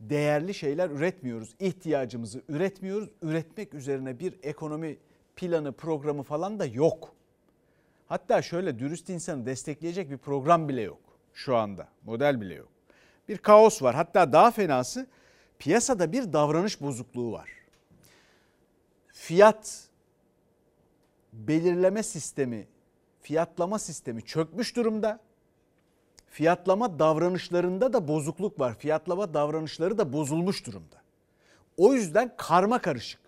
değerli 0.00 0.54
şeyler 0.54 0.90
üretmiyoruz. 0.90 1.54
İhtiyacımızı 1.60 2.42
üretmiyoruz. 2.48 3.08
Üretmek 3.22 3.74
üzerine 3.74 4.18
bir 4.18 4.34
ekonomi 4.42 4.96
planı, 5.36 5.72
programı 5.72 6.22
falan 6.22 6.58
da 6.58 6.66
yok. 6.66 7.14
Hatta 8.06 8.42
şöyle 8.42 8.78
dürüst 8.78 9.10
insanı 9.10 9.46
destekleyecek 9.46 10.10
bir 10.10 10.18
program 10.18 10.68
bile 10.68 10.82
yok 10.82 11.00
şu 11.34 11.56
anda. 11.56 11.88
Model 12.04 12.40
bile 12.40 12.54
yok. 12.54 12.68
Bir 13.28 13.38
kaos 13.38 13.82
var. 13.82 13.94
Hatta 13.94 14.32
daha 14.32 14.50
fenası 14.50 15.06
piyasada 15.58 16.12
bir 16.12 16.32
davranış 16.32 16.80
bozukluğu 16.80 17.32
var. 17.32 17.50
Fiyat 19.08 19.89
belirleme 21.32 22.02
sistemi, 22.02 22.68
fiyatlama 23.20 23.78
sistemi 23.78 24.22
çökmüş 24.22 24.76
durumda. 24.76 25.20
Fiyatlama 26.26 26.98
davranışlarında 26.98 27.92
da 27.92 28.08
bozukluk 28.08 28.60
var. 28.60 28.78
Fiyatlama 28.78 29.34
davranışları 29.34 29.98
da 29.98 30.12
bozulmuş 30.12 30.66
durumda. 30.66 30.96
O 31.76 31.94
yüzden 31.94 32.34
karma 32.36 32.78
karışık. 32.78 33.20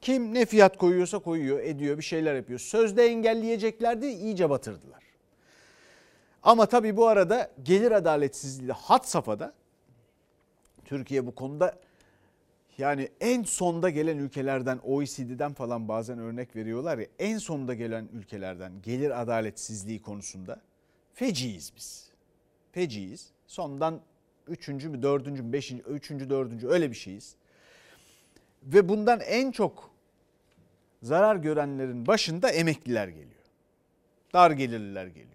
Kim 0.00 0.34
ne 0.34 0.46
fiyat 0.46 0.76
koyuyorsa 0.76 1.18
koyuyor, 1.18 1.60
ediyor, 1.60 1.98
bir 1.98 2.02
şeyler 2.02 2.34
yapıyor. 2.34 2.58
Sözde 2.58 3.06
engelleyeceklerdi, 3.06 4.06
iyice 4.06 4.50
batırdılar. 4.50 5.02
Ama 6.42 6.66
tabii 6.66 6.96
bu 6.96 7.06
arada 7.06 7.50
gelir 7.62 7.92
adaletsizliği 7.92 8.72
hat 8.72 9.08
safhada. 9.08 9.52
Türkiye 10.84 11.26
bu 11.26 11.34
konuda 11.34 11.78
yani 12.78 13.08
en 13.20 13.42
sonda 13.42 13.90
gelen 13.90 14.18
ülkelerden 14.18 14.78
OECD'den 14.78 15.54
falan 15.54 15.88
bazen 15.88 16.18
örnek 16.18 16.56
veriyorlar 16.56 16.98
ya 16.98 17.06
en 17.18 17.38
sonda 17.38 17.74
gelen 17.74 18.08
ülkelerden 18.12 18.72
gelir 18.82 19.22
adaletsizliği 19.22 20.02
konusunda 20.02 20.60
feciyiz 21.14 21.72
biz. 21.76 22.08
Feciyiz. 22.72 23.30
Sondan 23.46 24.00
üçüncü 24.48 24.88
mü 24.88 25.02
dördüncü 25.02 25.42
mü 25.42 25.52
beşinci, 25.52 25.82
üçüncü 25.82 26.30
dördüncü 26.30 26.68
öyle 26.68 26.90
bir 26.90 26.96
şeyiz. 26.96 27.34
Ve 28.62 28.88
bundan 28.88 29.20
en 29.20 29.50
çok 29.50 29.90
zarar 31.02 31.36
görenlerin 31.36 32.06
başında 32.06 32.50
emekliler 32.50 33.08
geliyor. 33.08 33.28
Dar 34.32 34.50
gelirliler 34.50 35.06
geliyor. 35.06 35.28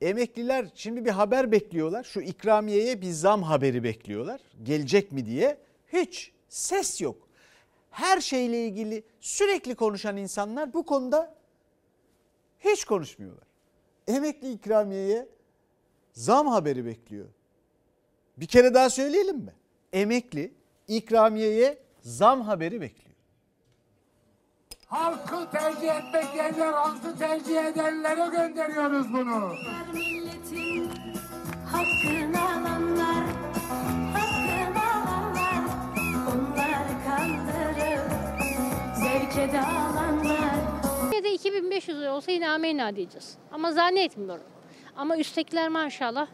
Emekliler 0.00 0.66
şimdi 0.74 1.04
bir 1.04 1.10
haber 1.10 1.52
bekliyorlar. 1.52 2.04
Şu 2.04 2.20
ikramiyeye 2.20 3.00
bir 3.00 3.10
zam 3.10 3.42
haberi 3.42 3.84
bekliyorlar. 3.84 4.40
Gelecek 4.62 5.12
mi 5.12 5.26
diye. 5.26 5.58
Hiç 5.92 6.32
ses 6.48 7.00
yok. 7.00 7.28
Her 7.90 8.20
şeyle 8.20 8.66
ilgili 8.66 9.02
sürekli 9.20 9.74
konuşan 9.74 10.16
insanlar 10.16 10.72
bu 10.72 10.86
konuda 10.86 11.34
hiç 12.60 12.84
konuşmuyorlar. 12.84 13.44
Emekli 14.08 14.52
ikramiyeye 14.52 15.28
zam 16.12 16.46
haberi 16.46 16.84
bekliyor. 16.86 17.26
Bir 18.36 18.46
kere 18.46 18.74
daha 18.74 18.90
söyleyelim 18.90 19.36
mi? 19.36 19.52
Emekli 19.92 20.54
ikramiyeye 20.88 21.78
zam 22.00 22.40
haberi 22.42 22.80
bekliyor. 22.80 23.10
Halkı 24.86 25.50
tercih 25.50 25.94
etmek 25.94 26.34
yerler 26.36 26.72
halkı 26.72 27.18
tercih 27.18 27.64
edenlere 27.64 28.36
gönderiyoruz 28.36 29.12
bunu. 29.12 29.52
Milletin 29.92 30.90
hakkını 31.66 32.19
Yine 39.40 41.24
de 41.24 41.32
2500 41.34 42.00
lira 42.00 42.14
olsa 42.16 42.32
yine 42.32 42.50
amenna 42.50 42.96
diyeceğiz. 42.96 43.34
Ama 43.52 43.72
zannetmiyorum. 43.72 44.44
Ama 44.96 45.16
üsttekiler 45.16 45.68
maşallah 45.68 46.26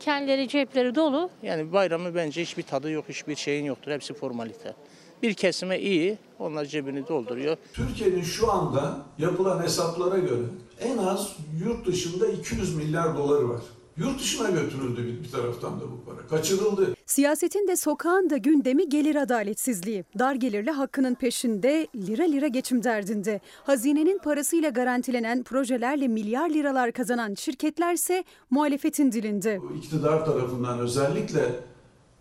kendileri 0.00 0.48
cepleri 0.48 0.94
dolu. 0.94 1.30
Yani 1.42 1.72
bayramı 1.72 2.14
bence 2.14 2.42
hiçbir 2.42 2.62
tadı 2.62 2.90
yok, 2.90 3.04
hiçbir 3.08 3.36
şeyin 3.36 3.64
yoktur. 3.64 3.92
Hepsi 3.92 4.14
formalite. 4.14 4.74
Bir 5.22 5.34
kesime 5.34 5.78
iyi, 5.80 6.18
onlar 6.38 6.64
cebini 6.64 7.08
dolduruyor. 7.08 7.56
Türkiye'nin 7.72 8.22
şu 8.22 8.52
anda 8.52 8.96
yapılan 9.18 9.62
hesaplara 9.62 10.18
göre 10.18 10.42
en 10.80 10.98
az 10.98 11.36
yurt 11.64 11.86
dışında 11.86 12.26
200 12.26 12.76
milyar 12.76 13.16
doları 13.16 13.48
var. 13.48 13.60
Yurt 13.96 14.20
dışına 14.20 14.50
götürüldü 14.50 15.22
bir 15.24 15.30
taraftan 15.30 15.80
da 15.80 15.84
bu 15.84 16.04
para. 16.04 16.26
Kaçırıldı. 16.26 16.97
Siyasetin 17.08 17.68
de 17.68 17.76
sokağın 17.76 18.30
da 18.30 18.36
gündemi 18.36 18.88
gelir 18.88 19.16
adaletsizliği. 19.16 20.04
Dar 20.18 20.34
gelirli 20.34 20.70
hakkının 20.70 21.14
peşinde 21.14 21.86
lira 21.96 22.22
lira 22.22 22.46
geçim 22.46 22.84
derdinde. 22.84 23.40
Hazinenin 23.64 24.18
parasıyla 24.18 24.70
garantilenen 24.70 25.42
projelerle 25.42 26.08
milyar 26.08 26.50
liralar 26.50 26.92
kazanan 26.92 27.34
şirketlerse 27.34 28.24
muhalefetin 28.50 29.12
dilinde. 29.12 29.60
İktidar 29.78 30.24
tarafından 30.24 30.78
özellikle 30.78 31.44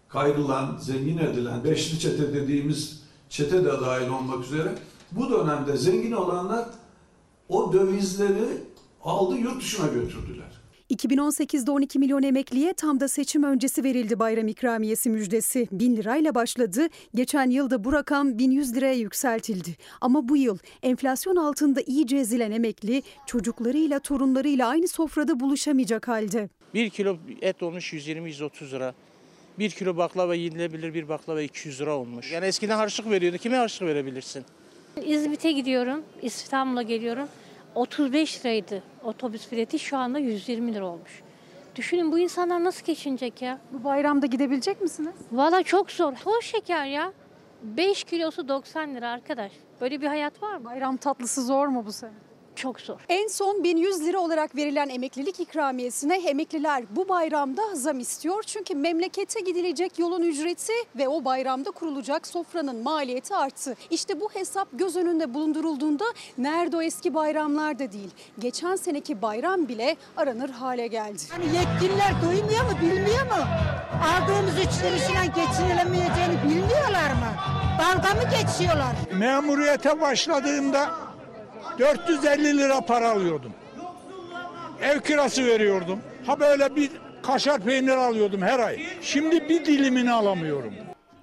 kayrılan, 0.10 0.78
zengin 0.78 1.18
edilen 1.18 1.64
beşli 1.64 2.00
çete 2.00 2.34
dediğimiz 2.34 3.04
çete 3.30 3.66
de 3.66 3.72
dahil 3.72 4.10
olmak 4.10 4.46
üzere 4.46 4.76
bu 5.12 5.30
dönemde 5.30 5.78
zengin 5.78 6.12
olanlar 6.12 6.70
o 7.50 7.74
dövizleri 7.74 8.46
aldı 9.04 9.36
yurt 9.38 9.62
dışına 9.62 9.88
götürdüler. 9.88 10.57
2018'de 10.92 11.72
12 11.72 12.00
milyon 12.00 12.24
emekliye 12.24 12.74
tam 12.74 13.00
da 13.00 13.08
seçim 13.08 13.44
öncesi 13.44 13.84
verildi 13.84 14.20
bayram 14.20 14.48
ikramiyesi 14.48 15.10
müjdesi. 15.10 15.68
1000 15.72 15.98
lirayla 15.98 16.36
başladı. 16.36 16.88
Geçen 17.16 17.50
yılda 17.50 17.84
bu 17.84 17.94
rakam 17.94 18.38
1100 18.38 18.76
liraya 18.76 18.94
yükseltildi. 18.94 19.76
Ama 20.02 20.30
bu 20.30 20.38
yıl 20.38 20.58
enflasyon 20.84 21.36
altında 21.36 21.82
iyice 21.82 22.18
ezilen 22.18 22.52
emekli 22.52 23.04
çocuklarıyla 23.26 24.00
torunlarıyla 24.00 24.68
aynı 24.68 24.88
sofrada 24.88 25.40
buluşamayacak 25.40 26.08
halde. 26.08 26.50
1 26.74 26.90
kilo 26.90 27.18
et 27.42 27.64
olmuş 27.64 27.94
120-130 27.94 28.72
lira. 28.72 28.94
1 29.60 29.70
kilo 29.70 29.98
baklava 29.98 30.36
yenilebilir 30.36 30.94
bir 30.94 31.10
baklava 31.10 31.42
200 31.42 31.82
lira 31.82 31.98
olmuş. 31.98 32.32
Yani 32.32 32.46
eskiden 32.46 32.78
harçlık 32.78 33.10
veriyordu. 33.10 33.38
Kime 33.38 33.58
harçlık 33.58 33.88
verebilirsin? 33.88 34.44
İzmit'e 35.06 35.52
gidiyorum, 35.52 36.04
İstanbul'a 36.22 36.82
geliyorum. 36.82 37.28
35 37.78 38.46
liraydı 38.46 38.84
otobüs 39.04 39.52
bileti 39.52 39.80
şu 39.80 39.98
anda 39.98 40.20
120 40.20 40.74
lira 40.74 40.86
olmuş. 40.86 41.22
Düşünün 41.76 42.12
bu 42.12 42.20
insanlar 42.20 42.64
nasıl 42.64 42.86
geçinecek 42.86 43.42
ya? 43.42 43.60
Bu 43.74 43.84
bayramda 43.84 44.26
gidebilecek 44.26 44.82
misiniz? 44.82 45.16
Valla 45.32 45.64
çok 45.64 45.92
zor. 45.92 46.14
Toz 46.24 46.44
şeker 46.44 46.86
ya. 46.86 47.14
5 47.64 48.04
kilosu 48.04 48.48
90 48.48 48.96
lira 48.96 49.10
arkadaş. 49.10 49.52
Böyle 49.82 50.02
bir 50.02 50.08
hayat 50.08 50.44
var 50.44 50.58
mı? 50.58 50.66
Bayram 50.66 50.98
tatlısı 50.98 51.46
zor 51.46 51.68
mu 51.68 51.84
bu 51.86 51.92
sene? 51.92 52.12
Çok 52.58 52.82
zor. 52.82 52.96
En 53.10 53.28
son 53.28 53.64
1100 53.64 54.06
lira 54.06 54.20
olarak 54.20 54.56
verilen 54.56 54.90
emeklilik 54.90 55.40
ikramiyesine 55.40 56.18
emekliler 56.30 56.84
bu 56.90 57.10
bayramda 57.10 57.76
zam 57.76 58.00
istiyor. 58.00 58.44
Çünkü 58.44 58.76
memlekete 58.76 59.40
gidilecek 59.40 60.00
yolun 60.00 60.22
ücreti 60.22 60.74
ve 60.96 61.08
o 61.08 61.26
bayramda 61.26 61.72
kurulacak 61.72 62.28
sofranın 62.28 62.84
maliyeti 62.84 63.36
arttı. 63.36 63.76
İşte 63.90 64.22
bu 64.22 64.30
hesap 64.34 64.68
göz 64.74 64.96
önünde 64.96 65.34
bulundurulduğunda 65.34 66.04
nerede 66.38 66.78
o 66.78 66.82
eski 66.82 67.14
bayramlar 67.14 67.80
da 67.80 67.92
değil. 67.92 68.10
Geçen 68.40 68.76
seneki 68.76 69.22
bayram 69.22 69.68
bile 69.68 69.96
aranır 70.18 70.50
hale 70.50 70.88
geldi. 70.88 71.22
Hani 71.32 71.46
yetkililer 71.46 72.12
duymuyor 72.22 72.64
mu, 72.64 72.72
bilmiyor 72.82 73.26
mu? 73.26 73.44
Aldığımız 74.08 74.54
üç 74.54 74.84
lirasıyla 74.84 75.26
geçinilemeyeceğini 75.26 76.44
bilmiyorlar 76.44 77.12
mı? 77.12 77.32
Dalga 77.80 78.14
mı 78.14 78.24
geçiyorlar? 78.42 78.96
Memuriyete 79.14 80.02
başladığımda 80.02 81.07
450 81.80 82.58
lira 82.58 82.82
para 82.82 83.10
alıyordum. 83.10 83.52
Ev 84.82 85.00
kirası 85.00 85.46
veriyordum. 85.46 86.00
Ha 86.26 86.40
böyle 86.40 86.76
bir 86.76 86.92
kaşar 87.24 87.60
peynir 87.60 87.96
alıyordum 87.96 88.42
her 88.42 88.60
ay. 88.60 88.80
Şimdi 89.02 89.50
bir 89.50 89.66
dilimini 89.66 90.12
alamıyorum. 90.12 90.74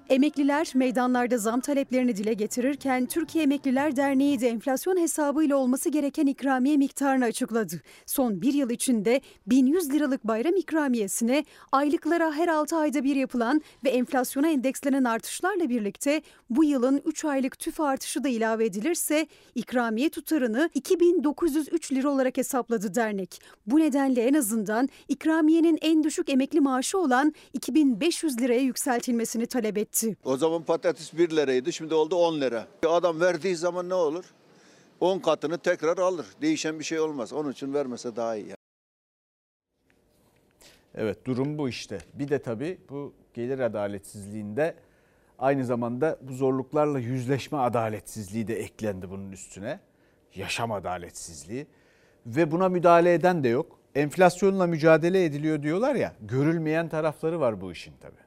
Emekliler 0.09 0.71
meydanlarda 0.75 1.37
zam 1.37 1.59
taleplerini 1.59 2.17
dile 2.17 2.33
getirirken 2.33 3.05
Türkiye 3.05 3.43
Emekliler 3.43 3.95
Derneği 3.95 4.39
de 4.39 4.47
enflasyon 4.47 4.97
hesabıyla 4.97 5.55
olması 5.55 5.89
gereken 5.89 6.25
ikramiye 6.25 6.77
miktarını 6.77 7.25
açıkladı. 7.25 7.81
Son 8.05 8.41
bir 8.41 8.53
yıl 8.53 8.69
içinde 8.69 9.21
1100 9.47 9.93
liralık 9.93 10.23
bayram 10.23 10.55
ikramiyesine 10.55 11.45
aylıklara 11.71 12.31
her 12.31 12.47
6 12.47 12.77
ayda 12.77 13.03
bir 13.03 13.15
yapılan 13.15 13.61
ve 13.83 13.89
enflasyona 13.89 14.47
endekslenen 14.47 15.03
artışlarla 15.03 15.69
birlikte 15.69 16.21
bu 16.49 16.63
yılın 16.63 17.01
3 17.05 17.25
aylık 17.25 17.59
tüf 17.59 17.79
artışı 17.79 18.23
da 18.23 18.29
ilave 18.29 18.65
edilirse 18.65 19.27
ikramiye 19.55 20.09
tutarını 20.09 20.69
2903 20.73 21.91
lira 21.91 22.09
olarak 22.09 22.37
hesapladı 22.37 22.95
dernek. 22.95 23.41
Bu 23.67 23.79
nedenle 23.79 24.21
en 24.21 24.33
azından 24.33 24.89
ikramiyenin 25.07 25.77
en 25.81 26.03
düşük 26.03 26.29
emekli 26.29 26.61
maaşı 26.61 26.97
olan 26.99 27.33
2500 27.53 28.41
liraya 28.41 28.61
yükseltilmesini 28.61 29.45
talep 29.45 29.77
etti. 29.77 29.94
O 30.23 30.37
zaman 30.37 30.63
patates 30.63 31.13
1 31.13 31.29
liraydı 31.29 31.73
şimdi 31.73 31.93
oldu 31.93 32.15
10 32.15 32.41
lira. 32.41 32.67
Adam 32.87 33.21
verdiği 33.21 33.55
zaman 33.55 33.89
ne 33.89 33.93
olur? 33.93 34.25
10 34.99 35.19
katını 35.19 35.57
tekrar 35.57 35.97
alır. 35.97 36.25
Değişen 36.41 36.79
bir 36.79 36.83
şey 36.83 36.99
olmaz. 36.99 37.33
Onun 37.33 37.51
için 37.51 37.73
vermese 37.73 38.15
daha 38.15 38.35
iyi. 38.35 38.55
Evet 40.95 41.25
durum 41.25 41.57
bu 41.57 41.69
işte. 41.69 41.99
Bir 42.13 42.29
de 42.29 42.39
tabii 42.39 42.77
bu 42.89 43.13
gelir 43.33 43.59
adaletsizliğinde 43.59 44.75
aynı 45.39 45.65
zamanda 45.65 46.19
bu 46.21 46.33
zorluklarla 46.33 46.99
yüzleşme 46.99 47.57
adaletsizliği 47.57 48.47
de 48.47 48.59
eklendi 48.59 49.09
bunun 49.09 49.31
üstüne. 49.31 49.79
Yaşam 50.35 50.71
adaletsizliği 50.71 51.67
ve 52.25 52.51
buna 52.51 52.69
müdahale 52.69 53.13
eden 53.13 53.43
de 53.43 53.47
yok. 53.47 53.79
Enflasyonla 53.95 54.67
mücadele 54.67 55.25
ediliyor 55.25 55.63
diyorlar 55.63 55.95
ya 55.95 56.13
görülmeyen 56.21 56.89
tarafları 56.89 57.39
var 57.39 57.61
bu 57.61 57.71
işin 57.71 57.93
tabii. 58.01 58.24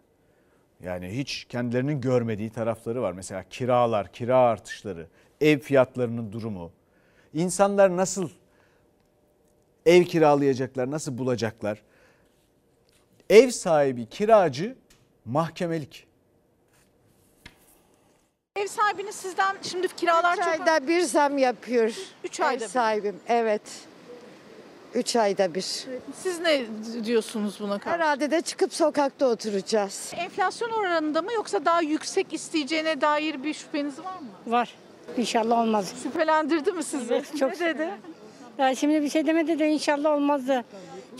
Yani 0.83 1.19
hiç 1.19 1.45
kendilerinin 1.45 2.01
görmediği 2.01 2.51
tarafları 2.51 3.03
var. 3.03 3.13
Mesela 3.13 3.45
kiralar, 3.51 4.13
kira 4.13 4.39
artışları, 4.39 5.07
ev 5.41 5.59
fiyatlarının 5.59 6.33
durumu. 6.33 6.71
İnsanlar 7.35 7.97
nasıl 7.97 8.31
ev 9.87 10.05
kiralayacaklar, 10.05 10.91
nasıl 10.91 11.19
bulacaklar? 11.19 11.83
Ev 13.31 13.51
sahibi, 13.51 14.07
kiracı 14.07 14.77
mahkemelik. 15.25 16.07
Ev 18.57 18.67
sahibiniz 18.67 19.15
sizden 19.15 19.57
şimdi 19.63 19.89
kiralar 19.89 20.33
Üç 20.39 20.45
çok... 20.45 20.49
ayda 20.49 20.89
bir 20.89 21.01
zam 21.01 21.39
yapıyor. 21.39 21.95
Üç 22.25 22.41
ayda 22.41 22.65
Ev 22.65 22.69
bir. 22.69 22.73
sahibim. 22.73 23.17
Evet. 23.29 23.88
Üç 24.95 25.17
ayda 25.17 25.55
bir. 25.55 25.87
Siz 26.23 26.41
ne 26.41 26.61
diyorsunuz 27.05 27.61
buna 27.61 27.79
karşı? 27.79 27.95
Herhalde 27.97 28.31
de 28.31 28.41
çıkıp 28.41 28.75
sokakta 28.75 29.27
oturacağız. 29.27 30.13
Enflasyon 30.17 30.71
oranında 30.71 31.23
mı 31.23 31.33
yoksa 31.33 31.65
daha 31.65 31.83
yüksek 31.83 32.33
isteyeceğine 32.33 33.01
dair 33.01 33.43
bir 33.43 33.55
şüpheniz 33.55 33.99
var 33.99 34.19
mı? 34.19 34.29
Var. 34.53 34.75
İnşallah 35.17 35.59
olmaz. 35.59 35.93
Şüphelendirdi 36.03 36.73
mi 36.73 36.85
sizi? 36.85 37.15
Evet, 37.15 37.37
çok 37.39 37.61
ne 37.61 37.67
dedi? 37.67 37.89
Ya 38.59 38.75
şimdi 38.75 39.03
bir 39.03 39.11
şey 39.11 39.27
demedi 39.27 39.59
de 39.59 39.69
inşallah 39.69 40.13
olmaz 40.13 40.49
da 40.49 40.65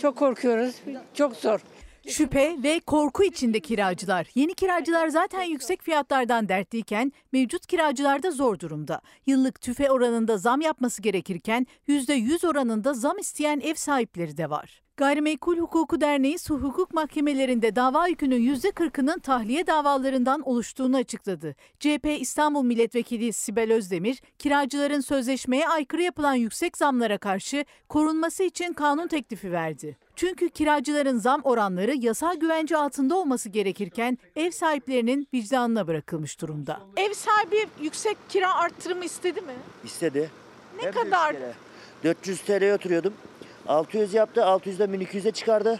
çok 0.01 0.15
korkuyoruz. 0.15 0.75
Çok 1.13 1.35
zor. 1.35 1.59
Şüphe 2.07 2.57
ve 2.63 2.79
korku 2.79 3.23
içinde 3.23 3.59
kiracılar. 3.59 4.27
Yeni 4.35 4.53
kiracılar 4.53 5.07
zaten 5.07 5.43
yüksek 5.43 5.81
fiyatlardan 5.81 6.49
dertliyken 6.49 7.13
mevcut 7.31 7.67
kiracılar 7.67 8.23
da 8.23 8.31
zor 8.31 8.59
durumda. 8.59 9.01
Yıllık 9.25 9.61
tüfe 9.61 9.91
oranında 9.91 10.37
zam 10.37 10.61
yapması 10.61 11.01
gerekirken 11.01 11.67
%100 11.87 12.47
oranında 12.47 12.93
zam 12.93 13.17
isteyen 13.17 13.59
ev 13.59 13.75
sahipleri 13.75 14.37
de 14.37 14.49
var. 14.49 14.81
Gayrimenkul 14.99 15.57
Hukuku 15.57 16.01
Derneği 16.01 16.39
su 16.39 16.57
hukuk 16.57 16.93
mahkemelerinde 16.93 17.75
dava 17.75 18.07
yükünün 18.07 18.55
%40'ının 18.55 19.19
tahliye 19.19 19.67
davalarından 19.67 20.41
oluştuğunu 20.41 20.97
açıkladı. 20.97 21.55
CHP 21.79 22.17
İstanbul 22.19 22.63
Milletvekili 22.63 23.33
Sibel 23.33 23.73
Özdemir, 23.73 24.21
kiracıların 24.39 25.01
sözleşmeye 25.01 25.67
aykırı 25.67 26.01
yapılan 26.01 26.33
yüksek 26.33 26.77
zamlara 26.77 27.17
karşı 27.17 27.65
korunması 27.89 28.43
için 28.43 28.73
kanun 28.73 29.07
teklifi 29.07 29.51
verdi. 29.51 29.97
Çünkü 30.19 30.49
kiracıların 30.49 31.17
zam 31.17 31.41
oranları 31.43 31.95
yasal 31.95 32.35
güvence 32.35 32.77
altında 32.77 33.15
olması 33.15 33.49
gerekirken 33.49 34.17
ev 34.35 34.51
sahiplerinin 34.51 35.27
vicdanına 35.33 35.87
bırakılmış 35.87 36.41
durumda. 36.41 36.79
Ev 36.97 37.13
sahibi 37.13 37.67
yüksek 37.81 38.17
kira 38.29 38.55
arttırımı 38.55 39.05
istedi 39.05 39.41
mi? 39.41 39.53
İstedi. 39.83 40.29
Ne 40.77 40.83
Hem 40.85 40.91
kadar? 40.91 41.33
üç 41.33 41.39
kere. 41.39 41.53
400 42.03 42.41
TL'ye 42.41 42.73
oturuyordum. 42.73 43.13
600 43.67 44.13
yaptı. 44.13 44.41
600'den 44.41 44.89
1200'e 44.89 45.31
çıkardı. 45.31 45.79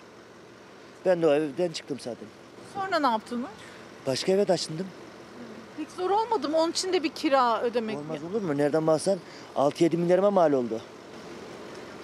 Ben 1.06 1.22
de 1.22 1.28
o 1.28 1.34
evden 1.34 1.72
çıktım 1.72 1.98
zaten. 2.00 2.28
Sonra 2.74 3.00
ne 3.00 3.08
yaptınız? 3.08 3.50
Başka 4.08 4.32
eve 4.32 4.46
taşındım. 4.46 4.88
Pek 5.78 5.92
zor 5.92 6.10
olmadı 6.10 6.50
mı? 6.50 6.58
Onun 6.58 6.72
için 6.72 6.94
de 6.94 7.04
bir 7.04 7.10
kira 7.10 7.62
ödemek. 7.62 7.98
Olmaz 7.98 8.24
olur 8.24 8.42
mu? 8.42 8.58
Nereden 8.58 8.88
baksan 8.88 9.20
6-7 9.56 9.98
milyarıma 9.98 10.32
mal 10.32 10.52
oldu. 10.54 10.82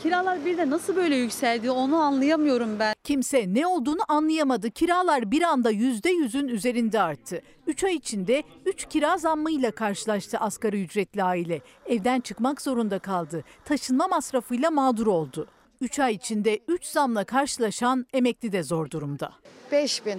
Kiralar 0.06 0.46
bir 0.46 0.58
de 0.58 0.70
nasıl 0.70 0.96
böyle 0.96 1.16
yükseldi 1.16 1.72
onu 1.72 1.96
anlayamıyorum 1.96 2.80
ben. 2.80 2.94
Kimse 3.04 3.46
ne 3.54 3.68
olduğunu 3.68 4.02
anlayamadı. 4.08 4.72
Kiralar 4.72 5.32
bir 5.32 5.42
anda 5.42 5.72
%100'ün 5.72 6.48
üzerinde 6.48 7.02
arttı. 7.02 7.42
3 7.68 7.84
ay 7.84 7.96
içinde 7.96 8.44
3 8.66 8.86
kira 8.90 9.18
zammıyla 9.18 9.72
karşılaştı 9.72 10.38
asgari 10.38 10.84
ücretli 10.84 11.24
aile. 11.24 11.62
Evden 11.86 12.20
çıkmak 12.20 12.62
zorunda 12.62 13.00
kaldı. 13.00 13.44
Taşınma 13.66 14.08
masrafıyla 14.08 14.72
mağdur 14.72 15.08
oldu. 15.08 15.48
3 15.82 16.00
ay 16.00 16.14
içinde 16.14 16.60
3 16.68 16.86
zamla 16.86 17.24
karşılaşan 17.24 18.06
emekli 18.14 18.52
de 18.52 18.64
zor 18.64 18.90
durumda. 18.90 19.34
5000. 19.72 20.12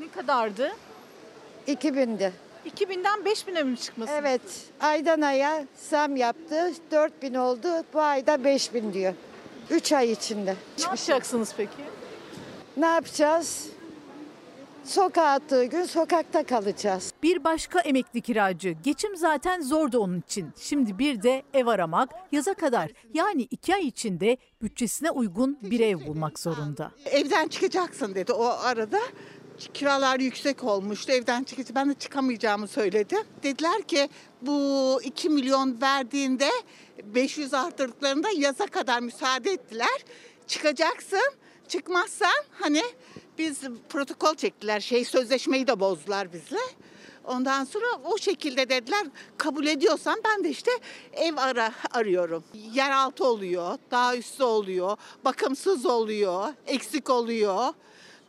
Ne 0.00 0.08
kadardı? 0.14 0.72
2000'di. 1.68 2.32
2000'den 2.68 3.20
5000'e 3.20 3.62
mi 3.62 3.76
çıkması? 3.76 4.12
Evet. 4.12 4.40
Aydan 4.80 5.20
aya 5.20 5.64
zam 5.90 6.16
yaptı. 6.16 6.72
4000 6.90 7.34
oldu. 7.34 7.68
Bu 7.94 8.00
ayda 8.00 8.44
5000 8.44 8.92
diyor. 8.92 9.14
3 9.70 9.92
ay 9.92 10.12
içinde. 10.12 10.54
Ne 10.78 10.84
yapacaksınız 10.84 11.54
peki? 11.56 11.72
Ne 12.76 12.86
yapacağız? 12.86 13.68
Sokağa 14.84 15.30
attığı 15.30 15.64
gün 15.64 15.84
sokakta 15.84 16.44
kalacağız. 16.46 17.12
Bir 17.22 17.44
başka 17.44 17.80
emekli 17.80 18.20
kiracı. 18.20 18.74
Geçim 18.84 19.16
zaten 19.16 19.60
zordu 19.60 19.98
onun 19.98 20.18
için. 20.18 20.50
Şimdi 20.60 20.98
bir 20.98 21.22
de 21.22 21.42
ev 21.54 21.66
aramak 21.66 22.10
yaza 22.32 22.54
kadar 22.54 22.90
yani 23.14 23.42
iki 23.42 23.74
ay 23.74 23.86
içinde 23.86 24.36
bütçesine 24.62 25.10
uygun 25.10 25.58
bir 25.62 25.80
ev 25.80 26.06
bulmak 26.06 26.38
zorunda. 26.38 26.90
Evden 27.04 27.48
çıkacaksın 27.48 28.14
dedi 28.14 28.32
o 28.32 28.44
arada. 28.44 28.98
Kiralar 29.74 30.20
yüksek 30.20 30.64
olmuştu. 30.64 31.12
Evden 31.12 31.44
çıkacak. 31.44 31.74
Ben 31.74 31.90
de 31.90 31.94
çıkamayacağımı 31.94 32.68
söyledim. 32.68 33.24
Dediler 33.42 33.82
ki 33.82 34.08
bu 34.42 35.00
2 35.04 35.28
milyon 35.28 35.80
verdiğinde 35.80 36.50
500 37.04 37.54
arttırdıklarında 37.54 38.28
yaza 38.36 38.66
kadar 38.66 39.00
müsaade 39.00 39.50
ettiler. 39.50 40.04
Çıkacaksın. 40.46 41.32
Çıkmazsan 41.68 42.44
hani 42.50 42.82
biz 43.38 43.60
protokol 43.88 44.34
çektiler. 44.34 44.80
Şey 44.80 45.04
sözleşmeyi 45.04 45.66
de 45.66 45.80
bozdular 45.80 46.32
bizle. 46.32 46.58
Ondan 47.24 47.64
sonra 47.64 47.86
o 48.04 48.18
şekilde 48.18 48.68
dediler 48.68 49.06
kabul 49.38 49.66
ediyorsan 49.66 50.20
ben 50.24 50.44
de 50.44 50.48
işte 50.48 50.70
ev 51.12 51.36
ara 51.36 51.72
arıyorum. 51.90 52.44
Yeraltı 52.72 53.24
oluyor, 53.24 53.78
daha 53.90 54.16
üstü 54.16 54.42
oluyor, 54.42 54.96
bakımsız 55.24 55.86
oluyor, 55.86 56.48
eksik 56.66 57.10
oluyor. 57.10 57.74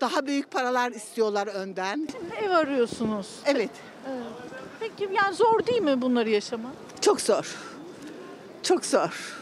Daha 0.02 0.26
büyük 0.26 0.52
paralar 0.52 0.92
istiyorlar 0.92 1.48
önden. 1.48 2.08
Şimdi 2.12 2.36
ev 2.46 2.50
arıyorsunuz. 2.52 3.28
Evet. 3.46 3.70
Peki 4.80 5.10
yani 5.14 5.36
zor 5.36 5.66
değil 5.68 5.82
mi 5.82 6.02
bunları 6.02 6.30
yaşamak? 6.30 6.72
Çok 7.02 7.22
zor. 7.22 7.56
Çok 8.64 8.86
zor. 8.86 9.38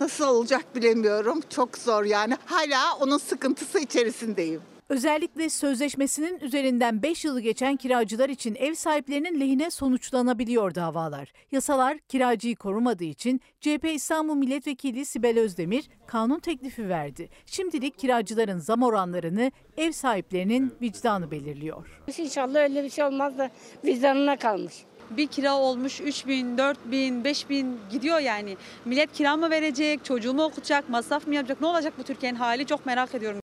Nasıl 0.00 0.24
olacak 0.28 0.76
bilemiyorum. 0.76 1.40
Çok 1.50 1.78
zor 1.78 2.04
yani. 2.04 2.36
Hala 2.46 2.96
onun 3.00 3.18
sıkıntısı 3.18 3.78
içerisindeyim. 3.78 4.62
Özellikle 4.88 5.50
sözleşmesinin 5.50 6.40
üzerinden 6.40 7.02
5 7.02 7.24
yılı 7.24 7.40
geçen 7.40 7.76
kiracılar 7.76 8.28
için 8.28 8.54
ev 8.54 8.74
sahiplerinin 8.74 9.40
lehine 9.40 9.70
sonuçlanabiliyor 9.70 10.74
davalar. 10.74 11.32
Yasalar 11.52 11.98
kiracıyı 11.98 12.56
korumadığı 12.56 13.04
için 13.04 13.40
CHP 13.60 13.84
İstanbul 13.94 14.34
Milletvekili 14.34 15.04
Sibel 15.04 15.38
Özdemir 15.38 15.88
kanun 16.06 16.38
teklifi 16.38 16.88
verdi. 16.88 17.28
Şimdilik 17.46 17.98
kiracıların 17.98 18.58
zam 18.58 18.82
oranlarını 18.82 19.52
ev 19.76 19.92
sahiplerinin 19.92 20.74
vicdanı 20.82 21.30
belirliyor. 21.30 22.00
İnşallah 22.18 22.60
öyle 22.60 22.84
bir 22.84 22.90
şey 22.90 23.04
olmaz 23.04 23.38
da 23.38 23.50
vicdanına 23.84 24.36
kalmış. 24.36 24.74
Bir 25.10 25.26
kira 25.26 25.56
olmuş 25.56 26.00
3 26.00 26.26
bin, 26.26 26.58
4 26.58 26.78
bin, 26.90 27.24
5 27.24 27.50
bin 27.50 27.78
gidiyor 27.90 28.18
yani. 28.18 28.56
Millet 28.84 29.12
kira 29.12 29.36
mı 29.36 29.50
verecek, 29.50 30.04
çocuğu 30.04 30.34
mu 30.34 30.44
okutacak, 30.44 30.88
masraf 30.88 31.26
mı 31.26 31.34
yapacak? 31.34 31.60
Ne 31.60 31.66
olacak 31.66 31.92
bu 31.98 32.02
Türkiye'nin 32.02 32.38
hali 32.38 32.66
çok 32.66 32.86
merak 32.86 33.14
ediyorum. 33.14 33.40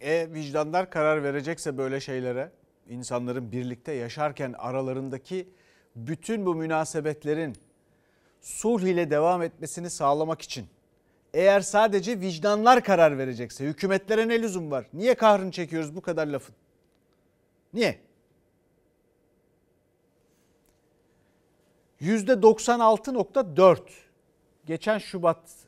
E 0.00 0.34
vicdanlar 0.34 0.90
karar 0.90 1.22
verecekse 1.22 1.78
böyle 1.78 2.00
şeylere 2.00 2.50
insanların 2.88 3.52
birlikte 3.52 3.92
yaşarken 3.92 4.54
aralarındaki 4.58 5.48
bütün 5.96 6.46
bu 6.46 6.54
münasebetlerin 6.54 7.56
sulh 8.40 8.82
ile 8.82 9.10
devam 9.10 9.42
etmesini 9.42 9.90
sağlamak 9.90 10.42
için 10.42 10.66
eğer 11.34 11.60
sadece 11.60 12.20
vicdanlar 12.20 12.84
karar 12.84 13.18
verecekse 13.18 13.64
hükümetlere 13.64 14.28
ne 14.28 14.42
lüzum 14.42 14.70
var? 14.70 14.86
Niye 14.92 15.14
kahrını 15.14 15.50
çekiyoruz 15.50 15.96
bu 15.96 16.00
kadar 16.00 16.26
lafın? 16.26 16.54
Niye? 17.74 17.98
%96.4 22.00 23.78
geçen 24.66 24.98
Şubat 24.98 25.63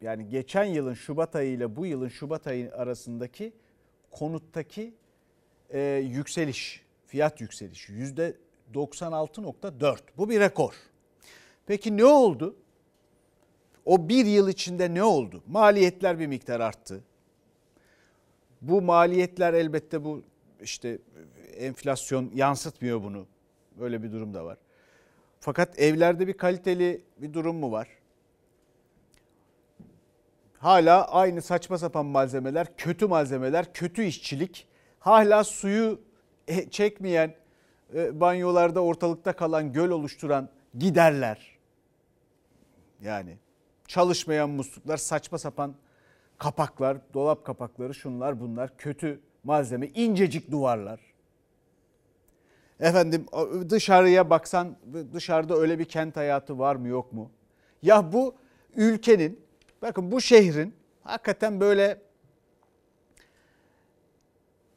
yani 0.00 0.28
geçen 0.28 0.64
yılın 0.64 0.94
Şubat 0.94 1.36
ayı 1.36 1.52
ile 1.52 1.76
bu 1.76 1.86
yılın 1.86 2.08
Şubat 2.08 2.46
ayı 2.46 2.74
arasındaki 2.74 3.52
konuttaki 4.10 4.94
e, 5.70 5.80
yükseliş, 6.10 6.82
fiyat 7.06 7.40
yükselişi 7.40 7.92
yüzde 7.92 8.36
96.4. 8.74 9.98
Bu 10.16 10.30
bir 10.30 10.40
rekor. 10.40 10.74
Peki 11.66 11.96
ne 11.96 12.04
oldu? 12.04 12.56
O 13.84 14.08
bir 14.08 14.26
yıl 14.26 14.48
içinde 14.48 14.94
ne 14.94 15.02
oldu? 15.02 15.42
Maliyetler 15.46 16.18
bir 16.18 16.26
miktar 16.26 16.60
arttı. 16.60 17.04
Bu 18.62 18.82
maliyetler 18.82 19.54
elbette 19.54 20.04
bu 20.04 20.22
işte 20.62 20.98
enflasyon 21.56 22.30
yansıtmıyor 22.34 23.02
bunu. 23.02 23.26
Böyle 23.80 24.02
bir 24.02 24.12
durum 24.12 24.34
da 24.34 24.44
var. 24.44 24.58
Fakat 25.40 25.78
evlerde 25.78 26.26
bir 26.26 26.32
kaliteli 26.32 27.02
bir 27.18 27.32
durum 27.32 27.56
mu 27.56 27.72
var? 27.72 27.88
Hala 30.58 31.08
aynı 31.08 31.42
saçma 31.42 31.78
sapan 31.78 32.06
malzemeler, 32.06 32.76
kötü 32.76 33.06
malzemeler, 33.06 33.72
kötü 33.72 34.04
işçilik. 34.04 34.66
Hala 34.98 35.44
suyu 35.44 36.00
e, 36.48 36.70
çekmeyen, 36.70 37.34
e, 37.94 38.20
banyolarda 38.20 38.80
ortalıkta 38.80 39.32
kalan 39.32 39.72
göl 39.72 39.90
oluşturan 39.90 40.48
giderler. 40.78 41.58
Yani 43.00 43.36
çalışmayan 43.86 44.50
musluklar, 44.50 44.96
saçma 44.96 45.38
sapan 45.38 45.74
kapaklar, 46.38 46.98
dolap 47.14 47.44
kapakları 47.44 47.94
şunlar 47.94 48.40
bunlar 48.40 48.76
kötü 48.76 49.20
malzeme, 49.44 49.86
incecik 49.86 50.50
duvarlar. 50.50 51.00
Efendim 52.80 53.26
dışarıya 53.70 54.30
baksan 54.30 54.76
dışarıda 55.12 55.56
öyle 55.56 55.78
bir 55.78 55.84
kent 55.84 56.16
hayatı 56.16 56.58
var 56.58 56.76
mı 56.76 56.88
yok 56.88 57.12
mu? 57.12 57.30
Ya 57.82 58.12
bu 58.12 58.34
ülkenin 58.76 59.47
bakın 59.82 60.12
bu 60.12 60.20
şehrin 60.20 60.74
hakikaten 61.04 61.60
böyle 61.60 62.00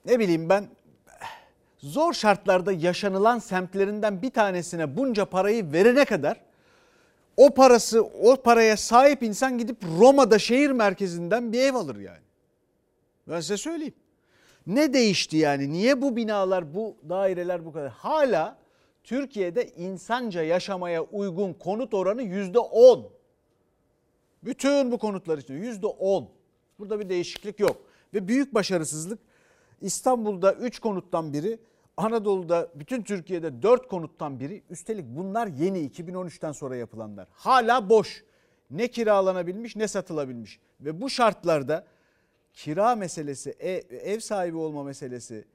ne 0.06 0.20
bileyim 0.20 0.50
ben 0.50 0.68
zor 1.78 2.14
şartlarda 2.14 2.72
yaşanılan 2.72 3.40
semtlerinden 3.40 4.22
bir 4.22 4.32
tanesine 4.32 4.98
bunca 4.98 5.26
parayı 5.26 5.72
verene 5.72 6.06
kadar 6.06 6.42
o 7.38 7.50
parası 7.54 8.04
o 8.04 8.36
paraya 8.36 8.78
sahip 8.78 9.24
insan 9.24 9.58
gidip 9.58 9.78
Roma'da 10.00 10.40
şehir 10.40 10.72
merkezinden 10.72 11.54
bir 11.54 11.62
ev 11.62 11.76
alır 11.76 11.96
yani. 11.96 12.22
Ben 13.28 13.40
size 13.40 13.58
söyleyeyim. 13.58 13.94
Ne 14.68 14.94
değişti 14.94 15.38
yani? 15.38 15.72
Niye 15.72 16.02
bu 16.02 16.16
binalar, 16.16 16.74
bu 16.74 16.96
daireler 17.10 17.66
bu 17.66 17.74
kadar? 17.74 17.90
Hala 17.90 18.58
Türkiye'de 19.04 19.68
insanca 19.68 20.44
yaşamaya 20.44 21.04
uygun 21.04 21.54
konut 21.54 21.94
oranı 21.94 22.22
yüzde 22.22 22.60
on. 22.60 23.10
Bütün 24.44 24.92
bu 24.92 24.98
konutlar 24.98 25.38
için 25.38 25.54
yüzde 25.54 25.88
on. 25.88 26.30
Burada 26.80 27.00
bir 27.00 27.10
değişiklik 27.10 27.60
yok. 27.60 27.78
Ve 28.14 28.28
büyük 28.28 28.54
başarısızlık 28.54 29.20
İstanbul'da 29.82 30.54
3 30.54 30.80
konuttan 30.80 31.34
biri, 31.34 31.60
Anadolu'da 31.98 32.70
bütün 32.76 33.04
Türkiye'de 33.04 33.62
4 33.62 33.88
konuttan 33.88 34.40
biri. 34.40 34.64
Üstelik 34.70 35.06
bunlar 35.08 35.48
yeni 35.48 35.88
2013'ten 35.88 36.52
sonra 36.52 36.76
yapılanlar. 36.76 37.28
Hala 37.32 37.90
boş. 37.90 38.24
Ne 38.72 38.88
kiralanabilmiş 38.88 39.76
ne 39.76 39.88
satılabilmiş. 39.88 40.60
Ve 40.82 41.02
bu 41.02 41.10
şartlarda 41.10 41.88
kira 42.54 42.96
meselesi, 42.96 43.50
ev, 43.50 43.82
ev 43.92 44.20
sahibi 44.20 44.58
olma 44.58 44.84
meselesi 44.84 45.46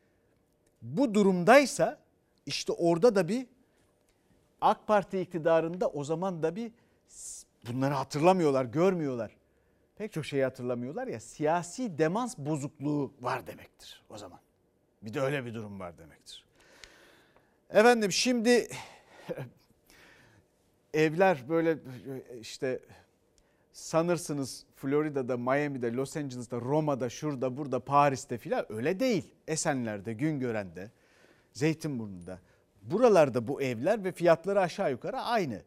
bu 0.82 1.14
durumdaysa 1.14 1.98
işte 2.46 2.72
orada 2.72 3.16
da 3.16 3.28
bir 3.28 3.46
AK 4.60 4.86
Parti 4.86 5.20
iktidarında 5.20 5.88
o 5.88 6.04
zaman 6.04 6.42
da 6.42 6.56
bir 6.56 6.72
bunları 7.72 7.94
hatırlamıyorlar, 7.94 8.64
görmüyorlar. 8.64 9.36
Pek 9.96 10.12
çok 10.12 10.26
şeyi 10.26 10.44
hatırlamıyorlar 10.44 11.06
ya 11.06 11.20
siyasi 11.20 11.98
demans 11.98 12.38
bozukluğu 12.38 13.12
var 13.20 13.46
demektir 13.46 14.04
o 14.10 14.18
zaman. 14.18 14.40
Bir 15.02 15.14
de 15.14 15.20
öyle 15.20 15.44
bir 15.44 15.54
durum 15.54 15.80
var 15.80 15.98
demektir. 15.98 16.44
Efendim 17.70 18.12
şimdi 18.12 18.68
evler 20.94 21.48
böyle 21.48 21.78
işte 22.40 22.80
sanırsınız 23.72 24.64
Florida'da, 24.76 25.36
Miami'de, 25.36 25.92
Los 25.92 26.16
Angeles'ta, 26.16 26.60
Roma'da, 26.60 27.10
şurada, 27.10 27.56
burada, 27.56 27.80
Paris'te 27.80 28.38
filan 28.38 28.72
öyle 28.72 29.00
değil. 29.00 29.34
Esenler'de, 29.48 30.12
Güngören'de, 30.12 30.90
Zeytinburnu'nda. 31.52 32.40
Buralarda 32.82 33.48
bu 33.48 33.62
evler 33.62 34.04
ve 34.04 34.12
fiyatları 34.12 34.60
aşağı 34.60 34.90
yukarı 34.90 35.20
aynı. 35.20 35.62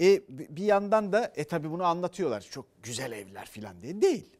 E, 0.00 0.22
bir 0.28 0.64
yandan 0.64 1.12
da 1.12 1.32
e 1.36 1.44
tabi 1.44 1.70
bunu 1.70 1.84
anlatıyorlar 1.84 2.40
çok 2.40 2.66
güzel 2.82 3.12
evler 3.12 3.46
filan 3.46 3.82
diye 3.82 4.02
değil. 4.02 4.36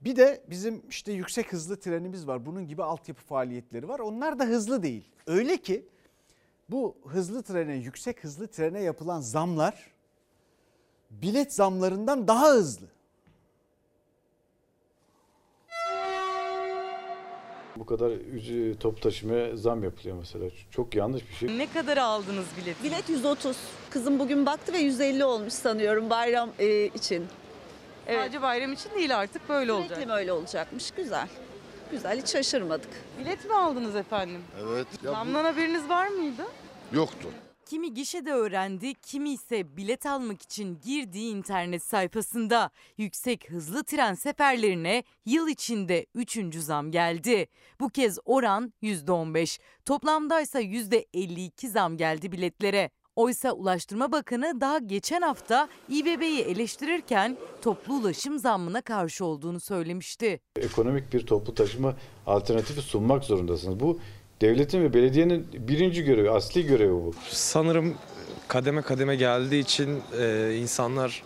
Bir 0.00 0.16
de 0.16 0.44
bizim 0.50 0.82
işte 0.88 1.12
yüksek 1.12 1.52
hızlı 1.52 1.80
trenimiz 1.80 2.26
var. 2.26 2.46
Bunun 2.46 2.68
gibi 2.68 2.82
altyapı 2.82 3.22
faaliyetleri 3.22 3.88
var. 3.88 3.98
Onlar 3.98 4.38
da 4.38 4.44
hızlı 4.44 4.82
değil. 4.82 5.08
Öyle 5.26 5.56
ki 5.56 5.88
bu 6.68 6.96
hızlı 7.06 7.42
trene, 7.42 7.74
yüksek 7.74 8.24
hızlı 8.24 8.48
trene 8.48 8.80
yapılan 8.80 9.20
zamlar 9.20 9.90
bilet 11.10 11.52
zamlarından 11.54 12.28
daha 12.28 12.48
hızlı. 12.50 12.95
Bu 17.76 17.86
kadar 17.86 18.12
top 18.80 19.02
taşımaya 19.02 19.56
zam 19.56 19.84
yapılıyor 19.84 20.16
mesela. 20.18 20.44
Çok 20.70 20.94
yanlış 20.94 21.28
bir 21.30 21.34
şey. 21.34 21.58
Ne 21.58 21.72
kadar 21.72 21.96
aldınız 21.96 22.46
bilet? 22.62 22.82
Bilet 22.84 23.08
130. 23.08 23.56
Kızım 23.90 24.18
bugün 24.18 24.46
baktı 24.46 24.72
ve 24.72 24.78
150 24.78 25.24
olmuş 25.24 25.52
sanıyorum 25.52 26.10
bayram 26.10 26.50
e, 26.58 26.84
için. 26.84 27.26
Evet. 28.06 28.20
Sadece 28.20 28.42
bayram 28.42 28.72
için 28.72 28.90
değil 28.94 29.18
artık 29.18 29.48
böyle 29.48 29.72
olacak. 29.72 29.88
Sürekli 29.88 30.06
mi 30.06 30.12
öyle 30.12 30.32
olacakmış? 30.32 30.90
Güzel. 30.90 31.28
Güzel 31.90 32.18
hiç 32.20 32.28
şaşırmadık. 32.28 32.90
Bilet 33.20 33.44
mi 33.44 33.54
aldınız 33.54 33.96
efendim? 33.96 34.40
Evet. 34.62 34.86
Ya 35.04 35.10
Zamdan 35.10 35.44
haberiniz 35.44 35.88
var 35.88 36.08
mıydı? 36.08 36.42
bu 36.92 36.96
yoktu. 36.96 37.28
Kimi 37.66 37.94
gişede 37.94 38.32
öğrendi, 38.32 38.94
kimi 38.94 39.30
ise 39.30 39.76
bilet 39.76 40.06
almak 40.06 40.42
için 40.42 40.80
girdiği 40.84 41.34
internet 41.34 41.82
sayfasında. 41.82 42.70
Yüksek 42.98 43.50
hızlı 43.50 43.84
tren 43.84 44.14
seferlerine 44.14 45.04
yıl 45.24 45.48
içinde 45.48 46.06
3. 46.14 46.54
zam 46.54 46.90
geldi. 46.90 47.46
Bu 47.80 47.88
kez 47.88 48.18
oran 48.24 48.72
%15. 48.82 49.58
Toplamdaysa 49.84 50.60
%52 50.60 51.68
zam 51.68 51.96
geldi 51.96 52.32
biletlere. 52.32 52.90
Oysa 53.16 53.52
Ulaştırma 53.52 54.12
Bakanı 54.12 54.60
daha 54.60 54.78
geçen 54.78 55.22
hafta 55.22 55.68
İBB'yi 55.88 56.40
eleştirirken 56.40 57.36
toplu 57.62 57.94
ulaşım 57.94 58.38
zammına 58.38 58.80
karşı 58.80 59.24
olduğunu 59.24 59.60
söylemişti. 59.60 60.40
Ekonomik 60.56 61.12
bir 61.12 61.26
toplu 61.26 61.54
taşıma 61.54 61.96
alternatifi 62.26 62.82
sunmak 62.82 63.24
zorundasınız. 63.24 63.80
Bu 63.80 64.00
devletin 64.40 64.82
ve 64.82 64.94
belediyenin 64.94 65.46
birinci 65.52 66.04
görevi, 66.04 66.30
asli 66.30 66.66
görevi 66.66 66.92
bu. 66.92 67.14
Sanırım 67.28 67.94
kademe 68.48 68.82
kademe 68.82 69.16
geldiği 69.16 69.60
için 69.60 70.02
e, 70.20 70.54
insanlar 70.54 71.22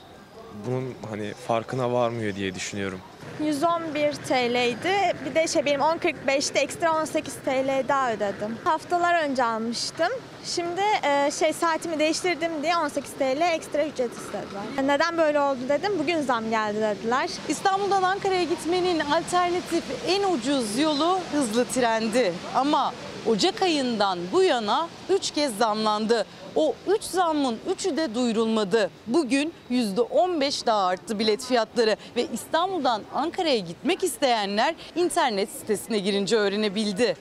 bunun 0.66 0.94
hani 1.10 1.32
farkına 1.46 1.92
varmıyor 1.92 2.34
diye 2.34 2.54
düşünüyorum. 2.54 3.00
111 3.44 4.12
TL'ydi. 4.12 5.16
Bir 5.24 5.34
de 5.34 5.46
şey 5.46 5.64
benim 5.64 5.80
10.45'te 5.80 6.58
ekstra 6.60 7.00
18 7.02 7.34
TL 7.34 7.88
daha 7.88 8.12
ödedim. 8.12 8.56
Haftalar 8.64 9.24
önce 9.24 9.44
almıştım. 9.44 10.08
Şimdi 10.44 10.80
e, 11.02 11.30
şey 11.30 11.52
saatimi 11.52 11.98
değiştirdim 11.98 12.62
diye 12.62 12.76
18 12.76 13.12
TL 13.12 13.40
ekstra 13.40 13.86
ücret 13.86 14.12
istediler. 14.12 14.86
Neden 14.86 15.18
böyle 15.18 15.40
oldu 15.40 15.58
dedim. 15.68 15.92
Bugün 15.98 16.20
zam 16.20 16.50
geldi 16.50 16.80
dediler. 16.80 17.30
İstanbul'dan 17.48 18.02
Ankara'ya 18.02 18.42
gitmenin 18.42 19.00
alternatif 19.00 19.84
en 20.08 20.32
ucuz 20.32 20.78
yolu 20.78 21.18
hızlı 21.32 21.64
trendi. 21.64 22.32
Ama 22.54 22.92
Ocak 23.26 23.62
ayından 23.62 24.18
bu 24.32 24.42
yana 24.42 24.88
3 25.10 25.30
kez 25.30 25.56
zamlandı. 25.58 26.26
O 26.56 26.74
3 26.86 27.02
zammın 27.02 27.58
3'ü 27.68 27.96
de 27.96 28.14
duyurulmadı. 28.14 28.90
Bugün 29.06 29.52
%15 29.70 30.66
daha 30.66 30.86
arttı 30.86 31.18
bilet 31.18 31.44
fiyatları 31.44 31.96
ve 32.16 32.26
İstanbul'dan 32.32 33.02
Ankara'ya 33.14 33.58
gitmek 33.58 34.04
isteyenler 34.04 34.74
internet 34.96 35.48
sitesine 35.50 35.98
girince 35.98 36.36
öğrenebildi. 36.36 37.16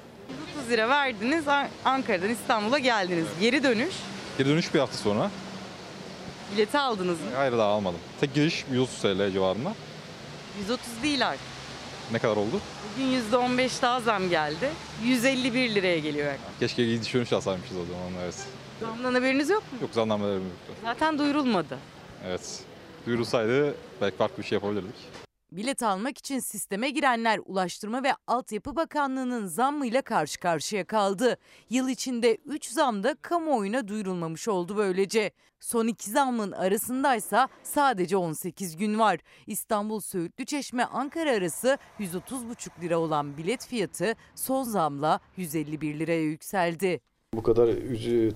30 0.70 0.78
lira 0.78 0.90
verdiniz 0.90 1.46
Ankara'dan 1.86 2.30
İstanbul'a 2.30 2.80
geldiniz. 2.80 3.26
Geri 3.42 3.64
dönüş 3.64 3.94
Geri 4.38 4.50
dönüş 4.50 4.74
bir 4.74 4.80
hafta 4.80 4.98
sonra. 4.98 5.32
bileti 6.54 6.78
aldınız 6.78 7.20
mı? 7.20 7.26
Hayır 7.36 7.52
daha 7.52 7.68
almadım. 7.68 8.00
Tek 8.20 8.34
giriş 8.34 8.66
130 8.72 9.02
TL 9.02 9.32
civarında. 9.32 9.74
130 10.60 10.88
değil 11.04 11.28
artık. 11.28 11.42
Ne 12.12 12.20
kadar 12.20 12.38
oldu? 12.38 12.62
Bugün 12.96 13.22
%15 13.32 13.82
daha 13.82 14.00
zam 14.00 14.30
geldi. 14.30 14.70
151 15.04 15.76
liraya 15.76 16.00
geliyor. 16.00 16.26
yaklaşık. 16.28 16.60
Keşke 16.60 16.86
gidiş 16.86 17.14
dönüş 17.14 17.34
alsaymışız 17.34 17.78
o 17.78 17.86
zaman 17.86 18.24
evet. 18.24 18.36
Zamdan 18.80 19.14
haberiniz 19.14 19.50
yok 19.50 19.64
mu? 19.74 19.78
Yok 19.82 19.90
zannamelerim 19.94 20.44
yoktu. 20.44 20.74
Zaten 20.84 21.20
duyurulmadı. 21.20 21.78
Evet. 22.28 22.60
Duyurulsaydı 23.06 23.76
belki 24.02 24.18
farklı 24.18 24.38
bir 24.44 24.48
şey 24.48 24.56
yapabilirdik. 24.56 24.96
Bilet 25.52 25.84
almak 25.84 26.18
için 26.18 26.40
sisteme 26.40 26.90
girenler 26.90 27.40
Ulaştırma 27.46 28.04
ve 28.04 28.10
Altyapı 28.28 28.76
Bakanlığı'nın 28.76 29.46
zammıyla 29.46 30.02
karşı 30.02 30.40
karşıya 30.40 30.86
kaldı. 30.86 31.38
Yıl 31.70 31.90
içinde 31.90 32.38
3 32.46 32.66
zam 32.66 33.04
da 33.04 33.16
kamuoyuna 33.22 33.88
duyurulmamış 33.88 34.48
oldu 34.48 34.78
böylece. 34.78 35.32
Son 35.60 35.88
iki 35.88 36.10
zammın 36.10 36.52
arasındaysa 36.52 37.48
sadece 37.64 38.18
18 38.18 38.78
gün 38.78 39.00
var. 39.00 39.20
İstanbul 39.48 40.00
Söğütlü 40.00 40.46
Çeşme 40.46 40.84
Ankara 40.84 41.32
arası 41.32 41.78
130,5 42.00 42.82
lira 42.82 43.00
olan 43.00 43.38
bilet 43.38 43.68
fiyatı 43.68 44.16
son 44.36 44.64
zamla 44.64 45.20
151 45.38 46.00
liraya 46.00 46.24
yükseldi. 46.24 47.02
Bu 47.34 47.44
kadar 47.44 47.70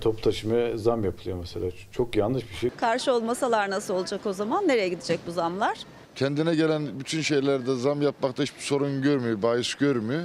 top 0.02 0.23
taşımaya 0.23 0.78
zam 0.78 1.04
yapılıyor 1.04 1.38
mesela. 1.38 1.69
Çok 1.91 2.15
yanlış 2.15 2.49
bir 2.49 2.56
şey. 2.56 2.69
Karşı 2.69 3.13
olmasalar 3.13 3.69
nasıl 3.69 3.93
olacak 3.93 4.26
o 4.26 4.34
zaman? 4.34 4.67
Nereye 4.67 4.89
gidecek 4.89 5.19
bu 5.28 5.32
zamlar? 5.32 5.78
Kendine 6.15 6.56
gelen 6.56 6.99
bütün 6.99 7.21
şeylerde 7.21 7.76
zam 7.76 8.02
yapmakta 8.02 8.43
hiçbir 8.43 8.62
sorun 8.62 9.02
görmüyor, 9.02 9.41
bahis 9.41 9.76
görmüyor. 9.76 10.23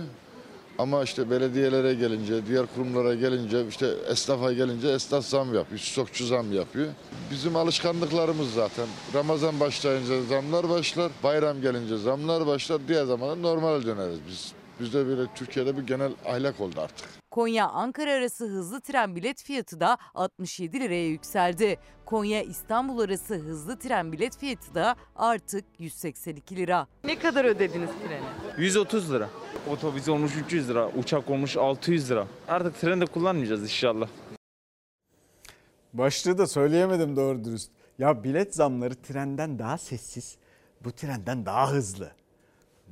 Ama 0.78 1.02
işte 1.02 1.30
belediyelere 1.30 1.94
gelince, 1.94 2.46
diğer 2.46 2.66
kurumlara 2.74 3.14
gelince, 3.14 3.66
işte 3.68 3.94
esnafa 4.10 4.52
gelince 4.52 4.88
esnaf 4.88 5.24
zam 5.24 5.54
yapıyor, 5.54 5.80
stokçu 5.80 6.26
zam 6.26 6.52
yapıyor. 6.52 6.86
Bizim 7.30 7.56
alışkanlıklarımız 7.56 8.54
zaten. 8.54 8.86
Ramazan 9.14 9.60
başlayınca 9.60 10.22
zamlar 10.22 10.68
başlar, 10.68 11.12
bayram 11.22 11.60
gelince 11.60 11.96
zamlar 11.96 12.46
başlar, 12.46 12.80
diğer 12.88 13.04
zamanda 13.04 13.36
normal 13.36 13.86
döneriz 13.86 14.18
biz. 14.28 14.52
Bizde 14.80 15.06
böyle 15.06 15.22
Türkiye'de 15.34 15.76
bir 15.76 15.82
genel 15.82 16.12
ahlak 16.26 16.60
oldu 16.60 16.80
artık. 16.80 17.17
Konya-Ankara 17.30 18.12
arası 18.12 18.44
hızlı 18.46 18.80
tren 18.80 19.16
bilet 19.16 19.42
fiyatı 19.42 19.80
da 19.80 19.98
67 20.14 20.80
liraya 20.80 21.06
yükseldi. 21.06 21.78
Konya-İstanbul 22.04 22.98
arası 22.98 23.34
hızlı 23.34 23.78
tren 23.78 24.12
bilet 24.12 24.38
fiyatı 24.38 24.74
da 24.74 24.96
artık 25.16 25.64
182 25.78 26.56
lira. 26.56 26.86
Ne 27.04 27.18
kadar 27.18 27.44
ödediniz 27.44 27.90
trene? 28.06 28.20
130 28.58 29.12
lira. 29.12 29.28
Otobüs 29.70 30.08
olmuş 30.08 30.32
300 30.36 30.68
lira, 30.68 30.88
uçak 30.88 31.30
olmuş 31.30 31.56
600 31.56 32.10
lira. 32.10 32.26
Artık 32.48 32.80
tren 32.80 33.00
de 33.00 33.06
kullanmayacağız 33.06 33.62
inşallah. 33.62 34.08
Başlığı 35.92 36.38
da 36.38 36.46
söyleyemedim 36.46 37.16
doğru 37.16 37.44
dürüst. 37.44 37.70
Ya 37.98 38.24
bilet 38.24 38.54
zamları 38.54 38.94
trenden 38.94 39.58
daha 39.58 39.78
sessiz, 39.78 40.36
bu 40.84 40.92
trenden 40.92 41.46
daha 41.46 41.70
hızlı. 41.70 42.10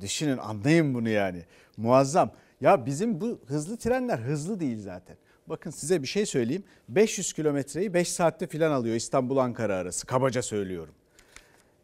Düşünün 0.01 0.37
anlayın 0.37 0.93
bunu 0.93 1.09
yani. 1.09 1.43
Muazzam. 1.77 2.31
Ya 2.61 2.85
bizim 2.85 3.21
bu 3.21 3.39
hızlı 3.47 3.77
trenler 3.77 4.19
hızlı 4.19 4.59
değil 4.59 4.79
zaten. 4.79 5.17
Bakın 5.47 5.71
size 5.71 6.01
bir 6.01 6.07
şey 6.07 6.25
söyleyeyim. 6.25 6.63
500 6.89 7.33
kilometreyi 7.33 7.93
5 7.93 8.11
saatte 8.11 8.47
filan 8.47 8.71
alıyor 8.71 8.95
İstanbul-Ankara 8.95 9.75
arası. 9.75 10.07
Kabaca 10.07 10.41
söylüyorum. 10.41 10.93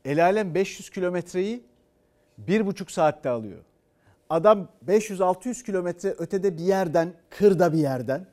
El 0.05 0.23
alem 0.23 0.55
500 0.55 0.89
kilometreyi 0.89 1.63
1,5 2.47 2.91
saatte 2.91 3.29
alıyor. 3.29 3.59
Adam 4.29 4.69
500-600 4.87 5.63
kilometre 5.65 6.09
ötede 6.09 6.57
bir 6.57 6.63
yerden, 6.63 7.13
kırda 7.29 7.73
bir 7.73 7.77
yerden 7.77 8.27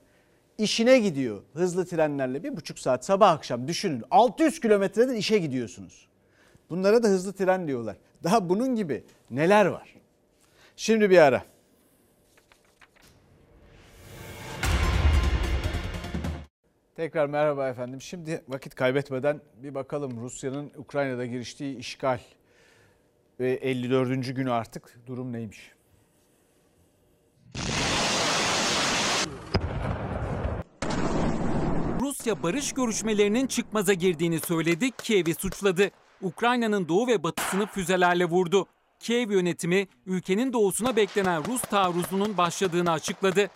işine 0.58 0.98
gidiyor 0.98 1.42
hızlı 1.52 1.86
trenlerle 1.86 2.44
bir 2.44 2.56
buçuk 2.56 2.78
saat 2.78 3.04
sabah 3.04 3.30
akşam 3.30 3.68
düşünün 3.68 4.04
600 4.10 4.60
kilometreden 4.60 5.14
işe 5.14 5.38
gidiyorsunuz. 5.38 6.08
Bunlara 6.70 7.02
da 7.02 7.08
hızlı 7.08 7.32
tren 7.32 7.68
diyorlar. 7.68 7.96
Daha 8.24 8.48
bunun 8.48 8.74
gibi 8.74 9.04
neler 9.30 9.66
var? 9.66 9.94
Şimdi 10.76 11.10
bir 11.10 11.18
ara. 11.18 11.44
Tekrar 17.00 17.26
merhaba 17.26 17.68
efendim. 17.68 18.00
Şimdi 18.00 18.44
vakit 18.48 18.74
kaybetmeden 18.74 19.40
bir 19.62 19.74
bakalım 19.74 20.20
Rusya'nın 20.20 20.72
Ukrayna'da 20.76 21.26
giriştiği 21.26 21.76
işgal 21.76 22.20
ve 23.40 23.52
54. 23.52 24.36
günü 24.36 24.52
artık 24.52 25.00
durum 25.06 25.32
neymiş? 25.32 25.72
Rusya 32.00 32.42
barış 32.42 32.72
görüşmelerinin 32.72 33.46
çıkmaza 33.46 33.92
girdiğini 33.92 34.40
söyledi, 34.40 34.90
Kiev'i 34.90 35.34
suçladı. 35.34 35.90
Ukrayna'nın 36.22 36.88
doğu 36.88 37.06
ve 37.06 37.22
batısını 37.22 37.66
füzelerle 37.66 38.24
vurdu. 38.24 38.66
Kiev 38.98 39.30
yönetimi 39.30 39.88
ülkenin 40.06 40.52
doğusuna 40.52 40.96
beklenen 40.96 41.44
Rus 41.44 41.62
taarruzunun 41.62 42.36
başladığını 42.36 42.90
açıkladı. 42.92 43.50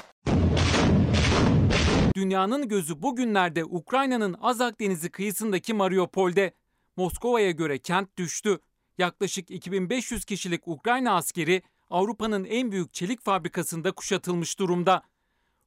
Dünyanın 2.14 2.68
gözü 2.68 3.02
bugünlerde 3.02 3.64
Ukrayna'nın 3.64 4.36
Azak 4.40 4.80
Denizi 4.80 5.10
kıyısındaki 5.10 5.74
Mariupol'de. 5.74 6.54
Moskova'ya 6.96 7.50
göre 7.50 7.78
kent 7.78 8.16
düştü. 8.16 8.58
Yaklaşık 8.98 9.50
2500 9.50 10.24
kişilik 10.24 10.68
Ukrayna 10.68 11.16
askeri 11.16 11.62
Avrupa'nın 11.90 12.44
en 12.44 12.72
büyük 12.72 12.94
çelik 12.94 13.20
fabrikasında 13.20 13.92
kuşatılmış 13.92 14.58
durumda. 14.58 15.02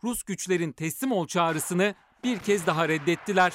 Rus 0.03 0.23
güçlerin 0.23 0.71
teslim 0.71 1.11
ol 1.11 1.27
çağrısını 1.27 1.95
bir 2.23 2.39
kez 2.39 2.67
daha 2.67 2.89
reddettiler. 2.89 3.53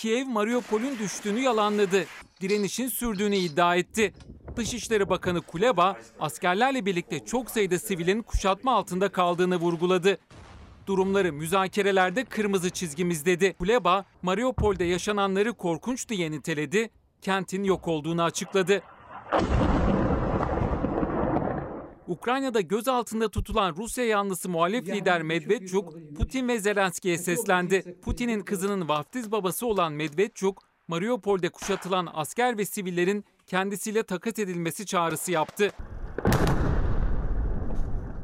Kiev 0.00 0.26
Mariupol'ün 0.26 0.98
düştüğünü 0.98 1.40
yalanladı. 1.40 2.04
Direnişin 2.40 2.88
sürdüğünü 2.88 3.36
iddia 3.36 3.76
etti. 3.76 4.12
Dışişleri 4.56 5.08
Bakanı 5.08 5.40
Kuleba 5.40 5.96
askerlerle 6.20 6.86
birlikte 6.86 7.24
çok 7.24 7.50
sayıda 7.50 7.78
sivilin 7.78 8.22
kuşatma 8.22 8.74
altında 8.74 9.08
kaldığını 9.08 9.56
vurguladı. 9.56 10.18
Durumları 10.86 11.32
müzakerelerde 11.32 12.24
kırmızı 12.24 12.70
çizgimiz 12.70 13.26
dedi. 13.26 13.54
Kuleba, 13.58 14.04
Mariupol'de 14.22 14.84
yaşananları 14.84 15.52
korkunç 15.52 16.08
diye 16.08 16.30
niteledi, 16.30 16.90
kentin 17.22 17.64
yok 17.64 17.88
olduğunu 17.88 18.22
açıkladı. 18.22 18.82
Ukrayna'da 22.10 22.60
gözaltında 22.60 23.28
tutulan 23.28 23.76
Rusya 23.76 24.04
yanlısı 24.04 24.48
muhalif 24.48 24.88
lider 24.88 25.22
Medvedchuk, 25.22 25.94
Putin 26.16 26.48
ve 26.48 26.58
Zelenski'ye 26.58 27.18
seslendi. 27.18 27.96
Putin'in 28.02 28.40
kızının 28.40 28.88
vaftiz 28.88 29.32
babası 29.32 29.66
olan 29.66 29.92
Medvedchuk, 29.92 30.62
Mariupol'de 30.88 31.48
kuşatılan 31.48 32.08
asker 32.14 32.58
ve 32.58 32.64
sivillerin 32.64 33.24
kendisiyle 33.46 34.02
takas 34.02 34.38
edilmesi 34.38 34.86
çağrısı 34.86 35.32
yaptı. 35.32 35.70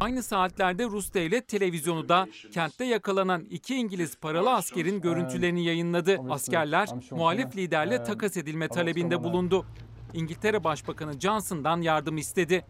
Aynı 0.01 0.22
saatlerde 0.22 0.84
Rus 0.84 1.14
devlet 1.14 1.49
televizyonu 1.49 2.09
da 2.09 2.28
kentte 2.53 2.84
yakalanan 2.84 3.45
iki 3.51 3.74
İngiliz 3.74 4.16
paralı 4.16 4.55
askerin 4.55 5.01
görüntülerini 5.01 5.64
yayınladı. 5.64 6.20
Askerler 6.30 6.89
muhalif 7.11 7.57
liderle 7.57 8.05
takas 8.05 8.37
edilme 8.37 8.68
talebinde 8.68 9.24
bulundu. 9.24 9.66
İngiltere 10.14 10.64
Başbakanı 10.64 11.20
Johnson'dan 11.20 11.80
yardım 11.80 12.16
istedi. 12.16 12.64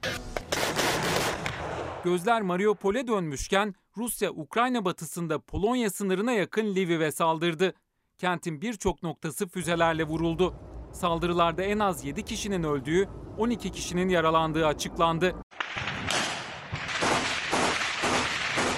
Gözler 2.07 2.42
Mariupol'e 2.42 3.07
dönmüşken 3.09 3.74
Rusya 3.96 4.30
Ukrayna 4.30 4.84
batısında 4.84 5.38
Polonya 5.38 5.90
sınırına 5.90 6.32
yakın 6.32 6.74
Lviv'e 6.74 7.12
saldırdı. 7.12 7.74
Kentin 8.18 8.61
birçok 8.61 9.02
noktası 9.02 9.48
füzelerle 9.48 10.04
vuruldu. 10.04 10.54
Saldırılarda 10.92 11.62
en 11.62 11.78
az 11.78 12.04
7 12.04 12.22
kişinin 12.22 12.62
öldüğü, 12.62 13.09
12 13.38 13.72
kişinin 13.72 14.09
yaralandığı 14.09 14.66
açıklandı. 14.66 15.34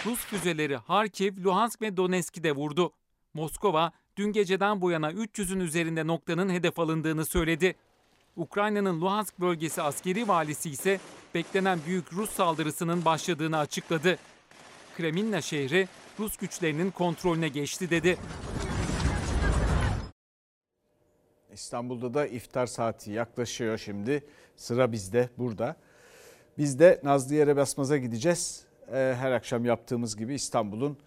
Rus 0.07 0.19
füzeleri 0.19 0.77
Harkiv, 0.77 1.45
Luhansk 1.45 1.83
ve 1.83 1.97
Donetsk'i 1.97 2.45
de 2.45 2.53
vurdu. 2.53 2.93
Moskova 3.35 3.93
dün 4.17 4.33
geceden 4.33 4.81
bu 4.81 4.91
yana 4.91 5.13
300'ün 5.13 5.61
üzerinde 5.61 6.07
noktanın 6.07 6.51
hedef 6.51 6.79
alındığını 6.79 7.25
söyledi. 7.25 7.75
Ukrayna'nın 8.39 9.01
Luhansk 9.01 9.41
bölgesi 9.41 9.83
askeri 9.83 10.29
valisi 10.29 10.71
ise 10.71 11.01
beklenen 11.35 11.79
büyük 11.87 12.13
Rus 12.13 12.31
saldırısının 12.31 13.05
başladığını 13.05 13.59
açıkladı. 13.59 14.19
Kreminna 14.97 15.41
şehri 15.41 15.89
Rus 16.19 16.37
güçlerinin 16.37 16.91
kontrolüne 16.91 17.49
geçti 17.49 17.91
dedi. 17.91 18.19
İstanbul'da 21.53 22.15
da 22.15 22.27
iftar 22.27 22.67
saati 22.67 23.11
yaklaşıyor 23.11 23.79
şimdi. 23.79 24.25
Sıra 24.57 24.93
bizde 24.93 25.29
burada. 25.39 25.77
Biz 26.59 26.79
de 26.79 27.01
Nazlı 27.05 27.35
Yere 27.35 27.57
Basmaz'a 27.57 27.97
gideceğiz. 27.97 28.65
Ee, 28.93 29.15
her 29.19 29.33
akşam 29.33 29.65
yaptığımız 29.65 30.17
gibi 30.17 30.35
İstanbul'un 30.35 30.99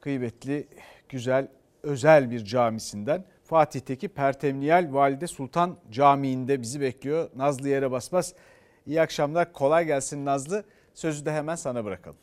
kıymetli, 0.00 0.68
güzel, 1.08 1.48
özel 1.82 2.30
bir 2.30 2.44
camisinden 2.44 3.24
Fatih'teki 3.52 4.08
Pertemniyal 4.08 4.88
Valide 4.94 5.26
Sultan 5.26 5.76
Camii'nde 5.90 6.62
bizi 6.62 6.80
bekliyor. 6.80 7.30
Nazlı 7.36 7.68
Yere 7.68 7.90
Basmaz. 7.90 8.34
İyi 8.86 9.00
akşamlar, 9.00 9.52
kolay 9.52 9.84
gelsin 9.84 10.24
Nazlı. 10.24 10.64
Sözü 10.94 11.24
de 11.24 11.32
hemen 11.32 11.54
sana 11.54 11.84
bırakalım. 11.84 12.16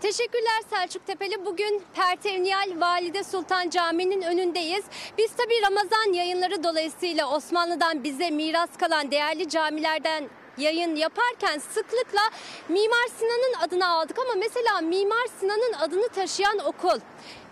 Teşekkürler 0.00 0.62
Selçuk 0.70 1.06
Tepeli. 1.06 1.46
Bugün 1.46 1.82
Pertevniyal 1.94 2.80
Valide 2.80 3.24
Sultan 3.24 3.70
Camii'nin 3.70 4.22
önündeyiz. 4.22 4.84
Biz 5.18 5.32
tabii 5.32 5.62
Ramazan 5.70 6.12
yayınları 6.12 6.64
dolayısıyla 6.64 7.30
Osmanlı'dan 7.36 8.04
bize 8.04 8.30
miras 8.30 8.76
kalan 8.76 9.10
değerli 9.10 9.48
camilerden 9.48 10.28
yayın 10.58 10.96
yaparken 10.96 11.58
sıklıkla 11.58 12.20
Mimar 12.68 13.08
Sinan'ın 13.18 13.66
adını 13.66 13.88
aldık 13.88 14.18
ama 14.18 14.34
mesela 14.38 14.80
Mimar 14.80 15.26
Sinan'ın 15.40 15.72
adını 15.72 16.08
taşıyan 16.08 16.58
okul, 16.58 17.00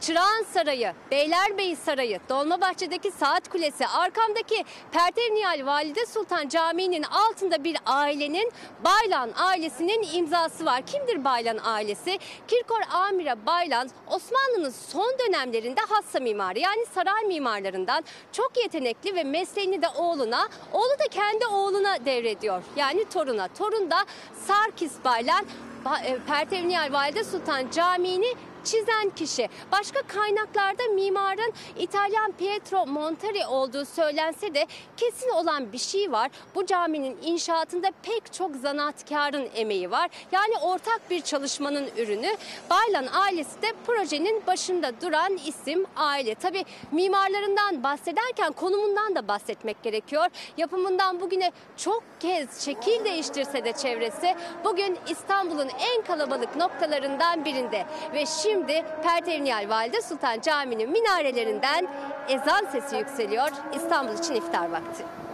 Çırağan 0.00 0.44
Sarayı, 0.52 0.92
Beylerbeyi 1.10 1.76
Sarayı, 1.76 2.20
Dolmabahçe'deki 2.28 3.10
Saat 3.10 3.48
Kulesi, 3.48 3.86
arkamdaki 3.86 4.64
Pertevniyal 4.92 5.66
Valide 5.66 6.06
Sultan 6.06 6.48
Camii'nin 6.48 7.02
altında 7.02 7.64
bir 7.64 7.76
ailenin 7.86 8.52
Baylan 8.84 9.30
ailesinin 9.36 10.08
imzası 10.12 10.64
var. 10.66 10.82
Kimdir 10.86 11.24
Baylan 11.24 11.58
ailesi? 11.64 12.18
Kirkor 12.48 12.80
Amire 12.90 13.46
Baylan 13.46 13.90
Osmanlı'nın 14.06 14.70
son 14.70 15.14
dönemlerinde 15.26 15.80
hassa 15.88 16.20
mimarı 16.20 16.58
yani 16.58 16.86
saray 16.94 17.24
mimarlarından 17.24 18.04
çok 18.32 18.56
yetenekli 18.56 19.14
ve 19.14 19.24
mesleğini 19.24 19.82
de 19.82 19.88
oğluna, 19.88 20.48
oğlu 20.72 20.98
da 20.98 21.08
kendi 21.10 21.46
oğluna 21.46 22.04
devrediyor. 22.04 22.62
Yani 22.76 23.04
toruna. 23.08 23.48
Torun 23.48 23.90
da 23.90 23.96
Sarkis 24.46 24.92
Baylan 25.04 25.46
Pertevniyal 26.26 26.92
Valide 26.92 27.24
Sultan 27.24 27.70
Camii'ni 27.70 28.34
çizen 28.66 29.10
kişi. 29.16 29.48
Başka 29.72 30.02
kaynaklarda 30.02 30.82
mimarın 30.94 31.52
İtalyan 31.78 32.32
Pietro 32.32 32.86
Montari 32.86 33.46
olduğu 33.46 33.84
söylense 33.84 34.54
de 34.54 34.66
kesin 34.96 35.30
olan 35.30 35.72
bir 35.72 35.78
şey 35.78 36.12
var. 36.12 36.30
Bu 36.54 36.66
caminin 36.66 37.18
inşaatında 37.22 37.88
pek 38.02 38.32
çok 38.32 38.56
zanaatkarın 38.56 39.48
emeği 39.54 39.90
var. 39.90 40.10
Yani 40.32 40.54
ortak 40.62 41.10
bir 41.10 41.20
çalışmanın 41.20 41.88
ürünü. 41.96 42.36
Baylan 42.70 43.06
ailesi 43.12 43.62
de 43.62 43.72
projenin 43.86 44.46
başında 44.46 45.00
duran 45.00 45.36
isim 45.46 45.86
aile. 45.96 46.34
Tabi 46.34 46.64
mimarlarından 46.92 47.82
bahsederken 47.82 48.52
konumundan 48.52 49.14
da 49.14 49.28
bahsetmek 49.28 49.82
gerekiyor. 49.82 50.26
Yapımından 50.56 51.20
bugüne 51.20 51.52
çok 51.76 52.02
kez 52.20 52.64
şekil 52.64 53.04
değiştirse 53.04 53.64
de 53.64 53.72
çevresi 53.72 54.34
bugün 54.64 54.98
İstanbul'un 55.08 55.68
en 55.78 56.02
kalabalık 56.02 56.56
noktalarından 56.56 57.44
birinde. 57.44 57.86
Ve 58.14 58.26
şimdi 58.26 58.55
Pertevniyal 59.02 59.68
Valide 59.68 60.02
Sultan 60.02 60.40
Camii'nin 60.40 60.90
minarelerinden 60.90 61.88
ezan 62.28 62.64
sesi 62.72 62.96
yükseliyor. 62.96 63.50
İstanbul 63.74 64.12
için 64.12 64.34
iftar 64.34 64.70
vakti. 64.70 65.25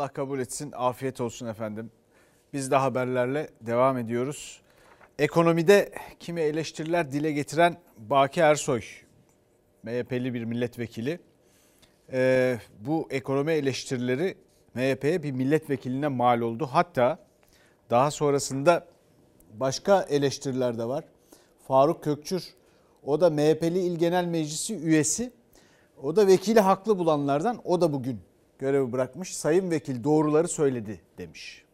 Allah 0.00 0.08
kabul 0.08 0.38
etsin. 0.38 0.72
Afiyet 0.76 1.20
olsun 1.20 1.46
efendim. 1.46 1.90
Biz 2.52 2.70
de 2.70 2.76
haberlerle 2.76 3.48
devam 3.60 3.98
ediyoruz. 3.98 4.60
Ekonomide 5.18 5.92
kimi 6.20 6.40
eleştiriler 6.40 7.12
dile 7.12 7.32
getiren 7.32 7.76
Baki 7.98 8.40
Ersoy, 8.40 8.82
MHP'li 9.82 10.34
bir 10.34 10.44
milletvekili. 10.44 11.20
Ee, 12.12 12.58
bu 12.80 13.08
ekonomi 13.10 13.52
eleştirileri 13.52 14.34
MHP'ye 14.74 15.22
bir 15.22 15.32
milletvekiline 15.32 16.08
mal 16.08 16.40
oldu. 16.40 16.68
Hatta 16.72 17.18
daha 17.90 18.10
sonrasında 18.10 18.86
başka 19.54 20.02
eleştiriler 20.02 20.78
de 20.78 20.84
var. 20.84 21.04
Faruk 21.68 22.04
Kökçür, 22.04 22.44
o 23.04 23.20
da 23.20 23.30
MHP'li 23.30 23.78
İl 23.78 23.98
Genel 23.98 24.24
Meclisi 24.24 24.76
üyesi. 24.76 25.32
O 26.02 26.16
da 26.16 26.26
vekili 26.26 26.60
haklı 26.60 26.98
bulanlardan. 26.98 27.60
O 27.64 27.80
da 27.80 27.92
bugün 27.92 28.29
görevi 28.60 28.92
bırakmış. 28.92 29.36
Sayın 29.36 29.70
Vekil 29.70 30.04
doğruları 30.04 30.48
söyledi 30.48 31.00
demiş. 31.18 31.64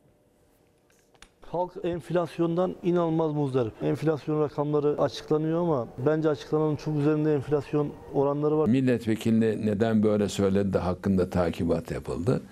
Halk 1.40 1.72
enflasyondan 1.84 2.74
inanılmaz 2.82 3.32
muzdarip. 3.32 3.72
Enflasyon 3.82 4.40
rakamları 4.42 5.02
açıklanıyor 5.02 5.60
ama 5.60 5.88
bence 6.06 6.28
açıklananın 6.28 6.76
çok 6.76 6.96
üzerinde 6.96 7.34
enflasyon 7.34 7.92
oranları 8.14 8.58
var. 8.58 8.68
Milletvekili 8.68 9.66
neden 9.66 10.02
böyle 10.02 10.28
söyledi 10.28 10.72
de 10.72 10.78
hakkında 10.78 11.30
takibat 11.30 11.90
yapıldı. 11.90 12.42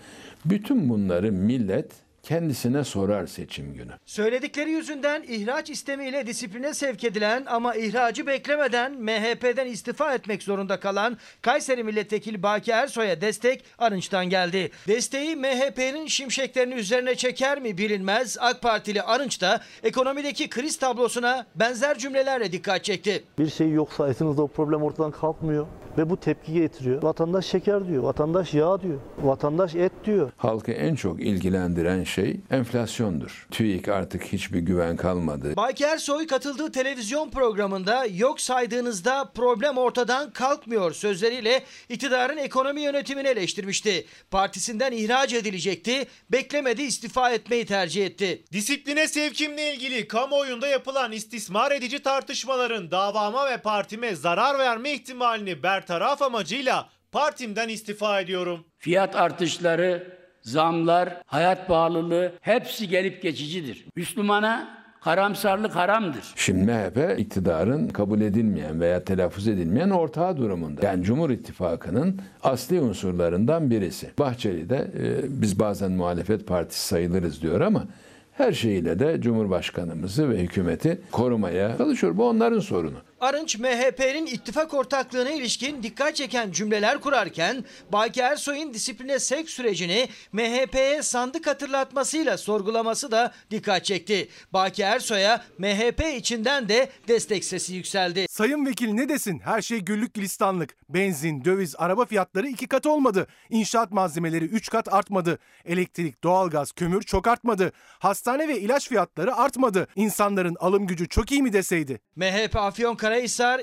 Bütün 0.44 0.88
bunları 0.88 1.32
millet 1.32 2.03
kendisine 2.24 2.84
sorar 2.84 3.26
seçim 3.26 3.74
günü. 3.74 3.92
Söyledikleri 4.06 4.70
yüzünden 4.70 5.22
ihraç 5.28 5.70
istemiyle 5.70 6.26
disipline 6.26 6.74
sevk 6.74 7.04
edilen 7.04 7.44
ama 7.46 7.74
ihracı 7.74 8.26
beklemeden 8.26 8.92
MHP'den 8.92 9.66
istifa 9.66 10.14
etmek 10.14 10.42
zorunda 10.42 10.80
kalan 10.80 11.18
Kayseri 11.42 11.84
Milletvekili 11.84 12.42
Baki 12.42 12.70
Ersoy'a 12.70 13.20
destek 13.20 13.64
Arınç'tan 13.78 14.26
geldi. 14.26 14.70
Desteği 14.88 15.36
MHP'nin 15.36 16.06
şimşeklerini 16.06 16.74
üzerine 16.74 17.14
çeker 17.14 17.60
mi 17.60 17.78
bilinmez 17.78 18.36
AK 18.40 18.62
Partili 18.62 19.02
Arınç 19.02 19.40
da 19.40 19.60
ekonomideki 19.82 20.50
kriz 20.50 20.78
tablosuna 20.78 21.46
benzer 21.54 21.98
cümlelerle 21.98 22.52
dikkat 22.52 22.84
çekti. 22.84 23.24
Bir 23.38 23.50
şey 23.50 23.70
yoksa 23.70 24.08
etinizde 24.08 24.42
o 24.42 24.48
problem 24.48 24.82
ortadan 24.82 25.10
kalkmıyor 25.10 25.66
ve 25.98 26.10
bu 26.10 26.16
tepki 26.16 26.52
getiriyor. 26.52 27.02
Vatandaş 27.02 27.46
şeker 27.46 27.88
diyor, 27.88 28.02
vatandaş 28.02 28.54
yağ 28.54 28.80
diyor, 28.80 28.98
vatandaş 29.22 29.74
et 29.74 29.92
diyor. 30.04 30.30
Halkı 30.36 30.72
en 30.72 30.94
çok 30.94 31.20
ilgilendiren 31.20 32.04
şey 32.14 32.36
enflasyondur. 32.50 33.46
TÜİK 33.50 33.88
artık 33.88 34.24
hiçbir 34.24 34.58
güven 34.58 34.96
kalmadı. 34.96 35.56
Baki 35.56 35.84
Ersoy 35.84 36.26
katıldığı 36.26 36.72
televizyon 36.72 37.30
programında 37.30 38.06
yok 38.06 38.40
saydığınızda 38.40 39.30
problem 39.34 39.78
ortadan 39.78 40.30
kalkmıyor 40.30 40.92
sözleriyle 40.92 41.62
iktidarın 41.88 42.36
ekonomi 42.36 42.80
yönetimini 42.80 43.28
eleştirmişti. 43.28 44.06
Partisinden 44.30 44.92
ihraç 44.92 45.32
edilecekti, 45.32 46.06
beklemedi 46.32 46.82
istifa 46.82 47.30
etmeyi 47.30 47.66
tercih 47.66 48.06
etti. 48.06 48.44
Disipline 48.52 49.08
sevkimle 49.08 49.74
ilgili 49.74 50.08
kamuoyunda 50.08 50.66
yapılan 50.66 51.12
istismar 51.12 51.72
edici 51.72 52.02
tartışmaların 52.02 52.90
davama 52.90 53.50
ve 53.50 53.56
partime 53.56 54.14
zarar 54.14 54.58
verme 54.58 54.92
ihtimalini 54.92 55.62
bertaraf 55.62 56.22
amacıyla 56.22 56.88
partimden 57.12 57.68
istifa 57.68 58.20
ediyorum. 58.20 58.64
Fiyat 58.78 59.16
artışları, 59.16 60.23
zamlar, 60.44 61.22
hayat 61.26 61.68
pahalılığı 61.68 62.32
hepsi 62.40 62.88
gelip 62.88 63.22
geçicidir. 63.22 63.86
Müslümana 63.96 64.84
karamsarlık 65.00 65.76
haramdır. 65.76 66.24
Şimdi 66.36 66.72
MHP 66.72 67.20
iktidarın 67.20 67.88
kabul 67.88 68.20
edilmeyen 68.20 68.80
veya 68.80 69.04
telaffuz 69.04 69.48
edilmeyen 69.48 69.90
ortağı 69.90 70.36
durumunda. 70.36 70.86
Yani 70.86 71.04
Cumhur 71.04 71.30
İttifakı'nın 71.30 72.20
asli 72.42 72.80
unsurlarından 72.80 73.70
birisi. 73.70 74.10
Bahçeli 74.18 74.70
de 74.70 74.90
e, 74.98 75.42
biz 75.42 75.58
bazen 75.58 75.92
muhalefet 75.92 76.46
partisi 76.46 76.86
sayılırız 76.86 77.42
diyor 77.42 77.60
ama 77.60 77.84
her 78.32 78.52
şeyiyle 78.52 78.98
de 78.98 79.20
Cumhurbaşkanımızı 79.20 80.30
ve 80.30 80.38
hükümeti 80.38 81.00
korumaya 81.12 81.78
çalışıyor. 81.78 82.16
Bu 82.16 82.28
onların 82.28 82.60
sorunu. 82.60 82.98
Arınç 83.24 83.58
MHP'nin 83.58 84.26
ittifak 84.26 84.74
ortaklığına 84.74 85.30
ilişkin 85.30 85.82
dikkat 85.82 86.16
çeken 86.16 86.50
cümleler 86.50 87.00
kurarken 87.00 87.64
Baki 87.92 88.20
Ersoy'un 88.20 88.74
disipline 88.74 89.18
sevk 89.18 89.50
sürecini 89.50 90.08
MHP'ye 90.32 91.02
sandık 91.02 91.46
hatırlatmasıyla 91.46 92.38
sorgulaması 92.38 93.10
da 93.10 93.32
dikkat 93.50 93.84
çekti. 93.84 94.28
Baki 94.52 94.82
Ersoy'a 94.82 95.44
MHP 95.58 96.02
içinden 96.16 96.68
de 96.68 96.88
destek 97.08 97.44
sesi 97.44 97.74
yükseldi. 97.74 98.26
Sayın 98.30 98.66
Vekil 98.66 98.92
ne 98.92 99.08
desin? 99.08 99.40
Her 99.44 99.62
şey 99.62 99.78
güllük 99.78 100.14
gülistanlık. 100.14 100.76
Benzin, 100.88 101.44
döviz, 101.44 101.74
araba 101.78 102.04
fiyatları 102.04 102.48
iki 102.48 102.66
kat 102.66 102.86
olmadı. 102.86 103.26
İnşaat 103.50 103.90
malzemeleri 103.90 104.44
üç 104.44 104.70
kat 104.70 104.94
artmadı. 104.94 105.38
Elektrik, 105.64 106.24
doğalgaz, 106.24 106.72
kömür 106.72 107.02
çok 107.02 107.28
artmadı. 107.28 107.72
Hastane 107.98 108.48
ve 108.48 108.60
ilaç 108.60 108.88
fiyatları 108.88 109.36
artmadı. 109.36 109.88
İnsanların 109.96 110.56
alım 110.60 110.86
gücü 110.86 111.08
çok 111.08 111.32
iyi 111.32 111.42
mi 111.42 111.52
deseydi? 111.52 112.00
MHP 112.16 112.56
Afyonkarahisar 112.56 113.13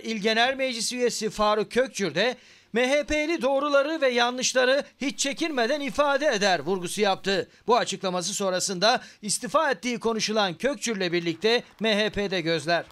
İl 0.03 0.17
Genel 0.17 0.55
Meclisi 0.55 0.97
üyesi 0.97 1.29
Faruk 1.29 1.71
Kökçür 1.71 2.15
de 2.15 2.35
MHP'li 2.73 3.41
doğruları 3.41 4.01
ve 4.01 4.09
yanlışları 4.09 4.83
hiç 5.01 5.19
çekinmeden 5.19 5.81
ifade 5.81 6.27
eder 6.27 6.59
vurgusu 6.59 7.01
yaptı. 7.01 7.49
Bu 7.67 7.77
açıklaması 7.77 8.33
sonrasında 8.33 9.01
istifa 9.21 9.71
ettiği 9.71 9.99
konuşulan 9.99 10.53
Kökçür'le 10.53 11.11
birlikte 11.11 11.63
MHP'de 11.79 12.41
gözler. 12.41 12.85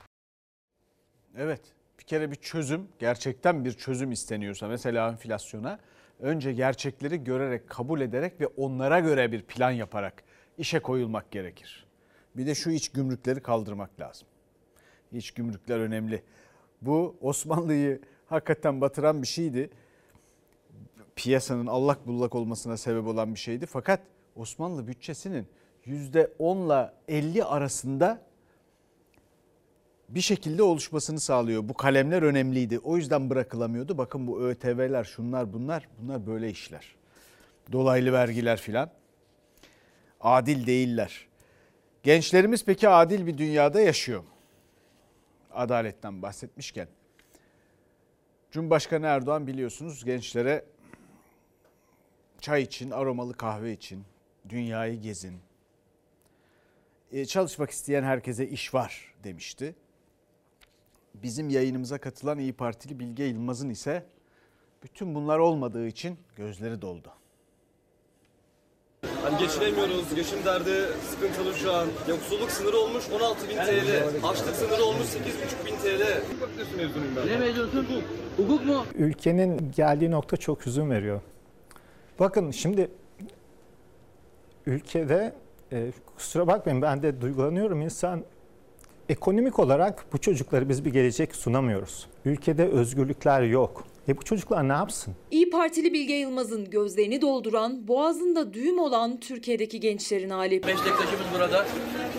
Evet 1.38 1.62
bir 2.00 2.04
kere 2.04 2.32
bir 2.32 2.36
çözüm 2.36 2.88
gerçekten 3.00 3.66
bir 3.66 3.74
çözüm 3.74 4.12
isteniyorsa 4.12 4.68
mesela 4.68 5.10
enflasyona 5.10 5.80
önce 6.20 6.54
gerçekleri 6.54 7.24
görerek 7.24 7.70
kabul 7.70 8.02
ederek 8.02 8.42
ve 8.42 8.48
onlara 8.48 9.00
göre 9.00 9.32
bir 9.32 9.42
plan 9.42 9.72
yaparak 9.72 10.24
işe 10.58 10.80
koyulmak 10.80 11.32
gerekir. 11.32 11.86
Bir 12.36 12.46
de 12.46 12.56
şu 12.56 12.70
iç 12.70 12.90
gümrükleri 12.90 13.42
kaldırmak 13.42 14.00
lazım. 14.00 14.28
İç 15.12 15.32
gümrükler 15.32 15.80
önemli. 15.80 16.24
Bu 16.82 17.16
Osmanlı'yı 17.22 18.02
hakikaten 18.26 18.82
batıran 18.82 19.22
bir 19.22 19.28
şeydi. 19.28 19.70
Piyasanın 21.16 21.68
allak 21.68 22.08
bullak 22.08 22.36
olmasına 22.36 22.78
sebep 22.78 23.08
olan 23.08 23.34
bir 23.34 23.40
şeydi. 23.40 23.66
Fakat 23.66 24.02
Osmanlı 24.36 24.88
bütçesinin 24.88 25.48
%10 25.86 26.66
ile 26.66 26.92
50 27.08 27.44
arasında 27.44 28.22
bir 30.10 30.22
şekilde 30.22 30.64
oluşmasını 30.64 31.20
sağlıyor. 31.20 31.70
Bu 31.70 31.74
kalemler 31.74 32.22
önemliydi. 32.22 32.80
O 32.80 32.98
yüzden 32.98 33.30
bırakılamıyordu. 33.30 33.98
Bakın 33.98 34.28
bu 34.28 34.42
ÖTV'ler 34.42 35.04
şunlar 35.04 35.54
bunlar 35.54 35.88
bunlar 36.02 36.28
böyle 36.28 36.50
işler. 36.50 36.96
Dolaylı 37.72 38.14
vergiler 38.14 38.60
filan. 38.60 38.90
Adil 40.22 40.68
değiller. 40.68 41.28
Gençlerimiz 42.04 42.66
peki 42.66 42.90
adil 42.90 43.28
bir 43.28 43.38
dünyada 43.38 43.82
yaşıyor 43.82 44.20
mu? 44.20 44.30
Adaletten 45.60 46.22
bahsetmişken. 46.22 46.88
Cumhurbaşkanı 48.52 49.06
Erdoğan 49.06 49.48
biliyorsunuz 49.48 50.06
gençlere 50.06 50.66
çay 52.40 52.62
için, 52.62 52.92
aromalı 52.92 53.34
kahve 53.34 53.74
için 53.74 54.06
dünyayı 54.50 55.02
gezin. 55.02 55.40
Ee, 57.12 57.26
çalışmak 57.26 57.70
isteyen 57.70 58.04
herkese 58.04 58.48
iş 58.48 58.74
var 58.74 59.14
demişti. 59.24 59.76
Bizim 61.14 61.50
yayınımıza 61.50 61.98
katılan 61.98 62.40
İyi 62.40 62.54
Partili 62.54 63.00
Bilge 63.00 63.24
Yılmaz'ın 63.24 63.70
ise 63.70 64.06
bütün 64.84 65.16
bunlar 65.16 65.40
olmadığı 65.40 65.88
için 65.88 66.20
gözleri 66.36 66.82
doldu. 66.82 67.14
Hani 69.24 69.38
geçinemiyoruz, 69.38 70.16
geçim 70.16 70.40
derdi 70.46 70.72
sıkıntılı 71.10 71.54
şu 71.54 71.74
an. 71.74 71.88
Yoksulluk 72.10 72.52
sınırı 72.52 72.78
olmuş 72.78 73.04
16 73.22 73.50
bin 73.50 73.56
TL. 73.56 74.28
Açlık 74.28 74.56
sınırı 74.56 74.84
olmuş 74.84 75.08
8,5 75.08 75.66
bin 75.66 75.76
TL. 75.76 76.22
Fakültesi 76.40 76.76
mezunuyum 76.78 77.16
ben. 77.16 77.28
Ne 77.28 77.38
mezunusun? 77.38 77.88
Hukuk 78.38 78.66
mu? 78.66 78.86
Ülkenin 78.96 79.72
geldiği 79.76 80.12
nokta 80.12 80.38
çok 80.38 80.66
hüzün 80.66 80.90
veriyor. 80.90 81.22
Bakın 82.20 82.52
şimdi 82.52 82.92
ülkede 84.66 85.34
e, 85.72 85.92
kusura 86.16 86.48
bakmayın 86.48 86.82
ben 86.82 87.04
de 87.04 87.22
duygulanıyorum 87.22 87.82
insan 87.82 88.24
ekonomik 89.10 89.60
olarak 89.60 90.06
bu 90.14 90.18
çocuklara 90.18 90.70
biz 90.70 90.86
bir 90.86 90.94
gelecek 90.94 91.36
sunamıyoruz. 91.36 92.08
Ülkede 92.26 92.68
özgürlükler 92.68 93.42
yok. 93.42 93.84
E 94.10 94.18
bu 94.18 94.24
çocuklar 94.24 94.70
ne 94.70 94.74
yapsın? 94.74 95.16
İyi 95.32 95.50
Partili 95.50 95.94
Bilge 95.94 96.14
Yılmaz'ın 96.14 96.70
gözlerini 96.70 97.22
dolduran, 97.22 97.88
boğazında 97.88 98.54
düğüm 98.54 98.80
olan 98.80 99.20
Türkiye'deki 99.20 99.80
gençlerin 99.80 100.30
hali. 100.30 100.62
Meslektaşımız 100.66 101.26
burada 101.36 101.66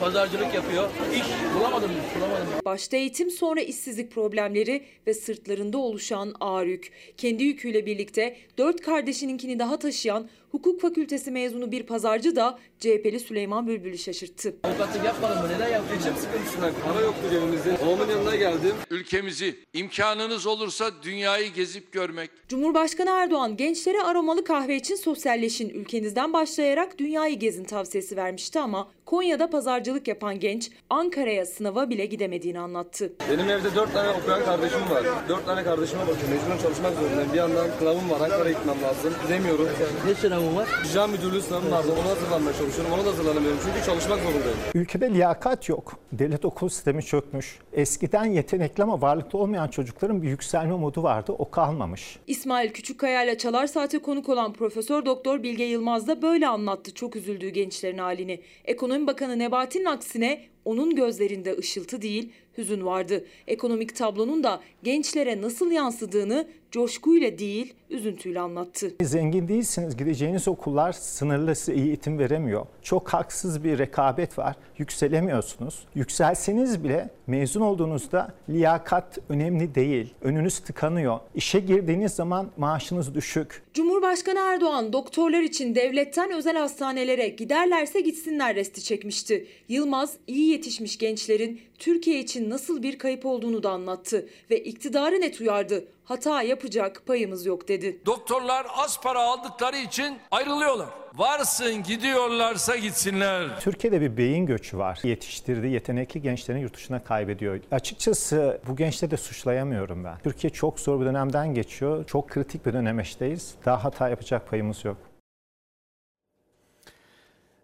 pazarcılık 0.01 0.55
yapıyor. 0.55 0.91
İş 1.15 1.55
bulamadım, 1.55 1.91
bulamadım. 2.19 2.47
Başta 2.65 2.97
eğitim 2.97 3.31
sonra 3.31 3.61
işsizlik 3.61 4.13
problemleri 4.13 4.85
ve 5.07 5.15
sırtlarında 5.15 5.79
oluşan 5.79 6.35
ağır 6.41 6.67
yük. 6.67 6.93
Kendi 7.17 7.45
yüküyle 7.45 7.87
birlikte 7.87 8.37
dört 8.59 8.81
kardeşininkini 8.81 9.59
daha 9.59 9.79
taşıyan 9.79 10.29
hukuk 10.51 10.81
fakültesi 10.81 11.31
mezunu 11.31 11.73
bir 11.73 11.83
pazarcı 11.83 12.37
da 12.37 12.59
CHP'li 12.79 13.21
Süleyman 13.21 13.67
Bülbül'ü 13.67 13.99
şaşırttı. 13.99 14.57
Avukatlık 14.65 15.05
yapmadım 15.05 15.43
mı? 15.43 15.49
Neden 15.55 15.69
yaptın? 15.69 15.99
Geçim 15.99 16.17
sıkıntısından 16.17 16.73
para 16.85 17.01
yoktu 17.01 17.21
cebimizde. 17.31 17.87
Babamın 17.87 18.09
yanına 18.11 18.37
geldim. 18.37 18.75
Ülkemizi 18.91 19.57
imkanınız 19.73 20.47
olursa 20.47 20.91
dünyayı 21.03 21.53
gezip 21.53 21.93
görmek. 21.93 22.31
Cumhurbaşkanı 22.49 23.11
Erdoğan 23.11 23.57
gençlere 23.57 24.03
aromalı 24.03 24.45
kahve 24.45 24.77
için 24.77 24.95
sosyalleşin 24.97 25.69
ülkenizden 25.69 26.33
başlayarak 26.33 26.99
dünyayı 26.99 27.39
gezin 27.39 27.65
tavsiyesi 27.65 28.17
vermişti 28.17 28.61
ama 28.61 28.91
Konya'da 29.07 29.51
pazarcılık 29.91 30.09
yapan 30.09 30.41
genç 30.41 30.71
Ankara'ya 30.91 31.47
sınava 31.47 31.91
bile 31.91 32.07
gidemediğini 32.07 32.59
anlattı. 32.59 33.13
Benim 33.31 33.51
evde 33.51 33.75
4 33.75 33.93
tane 33.93 34.09
okuyan 34.11 34.45
kardeşim 34.45 34.81
var. 34.91 35.05
4 35.29 35.47
tane 35.47 35.65
kardeşime 35.65 36.01
bakıyorum. 36.01 36.31
Mecburen 36.31 36.59
çalışmak 36.59 36.95
zorundayım. 36.95 37.33
Bir 37.33 37.39
yandan 37.39 37.67
sınavım 37.79 38.11
var. 38.11 38.21
Ankara'ya 38.21 38.53
gitmem 38.53 38.83
lazım. 38.83 39.15
Gidemiyorum. 39.23 39.69
Ne 40.07 40.15
sınavın 40.15 40.57
var? 40.57 40.69
İcra 40.85 41.07
müdürlüğü 41.07 41.43
sınavım 41.43 41.71
vardı. 41.71 41.89
Ona 42.01 42.11
hazırlanmaya 42.11 42.57
çalışıyorum. 42.57 42.93
Ona 42.93 43.05
da 43.05 43.09
hazırlanamıyorum. 43.09 43.59
Çünkü 43.65 43.87
çalışmak 43.87 44.19
zorundayım. 44.19 44.59
Ülkede 44.75 45.11
liyakat 45.11 45.69
yok. 45.69 45.93
Devlet 46.13 46.45
okul 46.45 46.69
sistemi 46.69 47.03
çökmüş. 47.03 47.59
Eskiden 47.73 48.25
yetenekli 48.25 48.83
ama 48.83 49.01
varlıklı 49.01 49.39
olmayan 49.39 49.69
çocukların 49.69 50.23
bir 50.23 50.29
yükselme 50.29 50.77
modu 50.77 51.03
vardı. 51.03 51.33
O 51.39 51.51
kalmamış. 51.51 52.19
İsmail 52.27 52.71
Küçükkaya 52.71 53.25
ile 53.25 53.39
Çalar 53.39 53.67
Saat'e 53.67 53.99
konuk 53.99 54.29
olan 54.29 54.53
Profesör 54.53 55.05
Doktor 55.05 55.43
Bilge 55.43 55.65
Yılmaz 55.65 56.09
da 56.09 56.23
böyle 56.23 56.49
anlattı 56.49 56.95
çok 56.95 57.17
üzüldüğü 57.17 57.49
gençlerin 57.49 57.99
halini. 57.99 58.41
Ekonomi 58.65 59.07
Bakanı 59.07 59.39
Nebati'nin 59.81 59.85
aksine 59.85 60.41
onun 60.65 60.95
gözlerinde 60.95 61.57
ışıltı 61.59 62.03
değil, 62.03 62.33
hüzün 62.59 62.85
vardı. 62.85 63.25
Ekonomik 63.47 63.97
tablonun 63.97 64.45
da 64.45 64.61
gençlere 64.83 65.43
nasıl 65.43 65.71
yansıdığını 65.71 66.49
coşkuyla 66.71 67.39
değil, 67.39 67.75
üzüntüyle 67.91 68.41
anlattı. 68.41 68.95
Zengin 69.03 69.49
değilsiniz, 69.49 69.97
gideceğiniz 69.97 70.49
okullar 70.49 70.93
sınırlı 70.93 71.55
size 71.55 71.75
iyi 71.75 71.87
eğitim 71.87 72.19
veremiyor. 72.19 72.67
Çok 72.83 73.09
haksız 73.09 73.65
bir 73.65 73.79
rekabet 73.79 74.39
var, 74.39 74.57
yükselemiyorsunuz. 74.79 75.87
Yükselseniz 75.95 76.85
bile 76.85 77.11
mezun 77.27 77.61
olduğunuzda 77.61 78.35
liyakat 78.49 79.19
önemli 79.29 79.75
değil. 79.75 80.15
Önünüz 80.23 80.59
tıkanıyor. 80.59 81.21
İşe 81.35 81.61
girdiğiniz 81.61 82.13
zaman 82.13 82.51
maaşınız 82.57 83.15
düşük. 83.15 83.63
Cumhurbaşkanı 83.75 84.39
Erdoğan 84.39 84.93
doktorlar 84.93 85.43
için 85.43 85.75
devletten 85.75 86.33
özel 86.33 86.57
hastanelere 86.57 87.29
giderlerse 87.29 88.01
gitsinler 88.01 88.55
resti 88.55 88.83
çekmişti. 88.83 89.47
Yılmaz 89.69 90.17
iyi 90.27 90.51
yetişmiş 90.51 90.99
gençlerin 90.99 91.61
Türkiye 91.79 92.21
için 92.21 92.51
nasıl 92.51 92.83
bir 92.83 92.99
kayıp 92.99 93.27
olduğunu 93.27 93.63
da 93.63 93.71
anlattı 93.71 94.29
ve 94.51 94.65
iktidarı 94.65 95.21
net 95.21 95.41
uyardı. 95.41 95.85
Hata 96.11 96.43
yapacak 96.43 97.03
payımız 97.07 97.47
yok 97.47 97.69
dedi. 97.69 98.07
Doktorlar 98.07 98.67
az 98.77 99.01
para 99.01 99.21
aldıkları 99.21 99.77
için 99.77 100.19
ayrılıyorlar. 100.31 100.89
Varsın 101.15 101.83
gidiyorlarsa 101.83 102.77
gitsinler. 102.77 103.61
Türkiye'de 103.61 104.01
bir 104.01 104.17
beyin 104.17 104.47
göçü 104.47 104.79
var. 104.79 105.01
Yetiştirdiği 105.03 105.73
yetenekli 105.73 106.23
gençlerin 106.23 106.59
yurt 106.59 106.77
dışına 106.77 107.05
kaybediyor. 107.05 107.61
Açıkçası 107.71 108.61
bu 108.67 108.77
gençleri 108.77 109.11
de 109.11 109.17
suçlayamıyorum 109.17 110.05
ben. 110.05 110.19
Türkiye 110.19 110.53
çok 110.53 110.81
zor 110.81 111.01
bir 111.01 111.07
dönemden 111.07 111.55
geçiyor. 111.55 112.05
Çok 112.07 112.29
kritik 112.29 112.67
bir 112.67 112.73
dönemeçteyiz. 112.73 113.55
Daha 113.65 113.85
hata 113.85 114.09
yapacak 114.09 114.49
payımız 114.51 114.85
yok. 114.85 114.97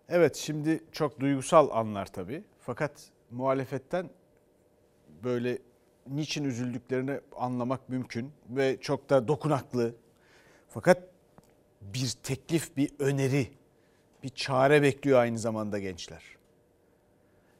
Evet 0.09 0.37
şimdi 0.37 0.81
çok 0.93 1.21
duygusal 1.21 1.71
anlar 1.73 2.07
tabii. 2.07 2.45
Fakat 2.61 2.93
muhalefetten 3.31 4.11
böyle 5.25 5.59
niçin 6.11 6.45
üzüldüklerini 6.45 7.21
anlamak 7.37 7.89
mümkün 7.89 8.33
ve 8.49 8.77
çok 8.81 9.11
da 9.11 9.29
dokunaklı. 9.29 9.95
Fakat 10.69 11.03
bir 11.81 12.11
teklif, 12.23 12.77
bir 12.77 12.91
öneri, 12.99 13.49
bir 14.23 14.29
çare 14.29 14.83
bekliyor 14.83 15.19
aynı 15.21 15.39
zamanda 15.39 15.79
gençler. 15.79 16.23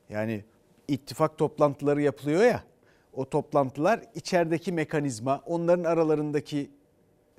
Yani 0.09 0.45
ittifak 0.89 1.39
toplantıları 1.39 2.03
yapılıyor 2.03 2.43
ya. 2.43 2.65
O 3.13 3.29
toplantılar 3.29 4.01
içerideki 4.15 4.73
mekanizma, 4.73 5.43
onların 5.47 5.85
aralarındaki 5.85 6.71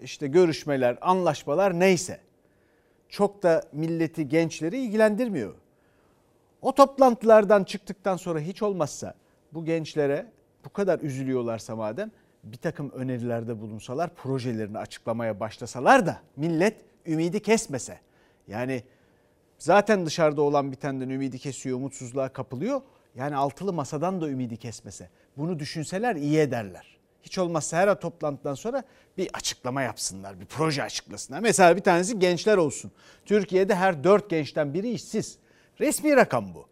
işte 0.01 0.27
görüşmeler, 0.27 0.97
anlaşmalar 1.01 1.79
neyse. 1.79 2.19
Çok 3.09 3.43
da 3.43 3.63
milleti, 3.71 4.29
gençleri 4.29 4.77
ilgilendirmiyor. 4.77 5.55
O 6.61 6.75
toplantılardan 6.75 7.63
çıktıktan 7.63 8.17
sonra 8.17 8.39
hiç 8.39 8.61
olmazsa 8.61 9.15
bu 9.53 9.65
gençlere 9.65 10.25
bu 10.67 10.73
kadar 10.73 10.99
üzülüyorlarsa 10.99 11.75
madem 11.75 12.11
bir 12.43 12.57
takım 12.57 12.91
önerilerde 12.91 13.61
bulunsalar, 13.61 14.15
projelerini 14.15 14.77
açıklamaya 14.77 15.39
başlasalar 15.39 16.05
da 16.05 16.21
millet 16.35 16.75
ümidi 17.05 17.41
kesmese. 17.41 17.99
Yani 18.47 18.83
zaten 19.57 20.05
dışarıda 20.05 20.41
olan 20.41 20.71
bitenden 20.71 21.09
ümidi 21.09 21.39
kesiyor, 21.39 21.77
umutsuzluğa 21.77 22.29
kapılıyor. 22.29 22.81
Yani 23.15 23.35
altılı 23.35 23.73
masadan 23.73 24.21
da 24.21 24.29
ümidi 24.29 24.57
kesmese. 24.57 25.09
Bunu 25.37 25.59
düşünseler 25.59 26.15
iyi 26.15 26.39
ederler. 26.39 26.97
Hiç 27.23 27.37
olmazsa 27.37 27.77
her 27.77 27.99
toplantıdan 27.99 28.53
sonra 28.53 28.83
bir 29.17 29.29
açıklama 29.33 29.81
yapsınlar, 29.81 30.39
bir 30.39 30.45
proje 30.45 30.83
açıklasınlar. 30.83 31.39
Mesela 31.39 31.75
bir 31.75 31.81
tanesi 31.81 32.19
gençler 32.19 32.57
olsun. 32.57 32.91
Türkiye'de 33.25 33.75
her 33.75 34.03
dört 34.03 34.29
gençten 34.29 34.73
biri 34.73 34.89
işsiz. 34.89 35.37
Resmi 35.79 36.15
rakam 36.15 36.55
bu. 36.55 36.65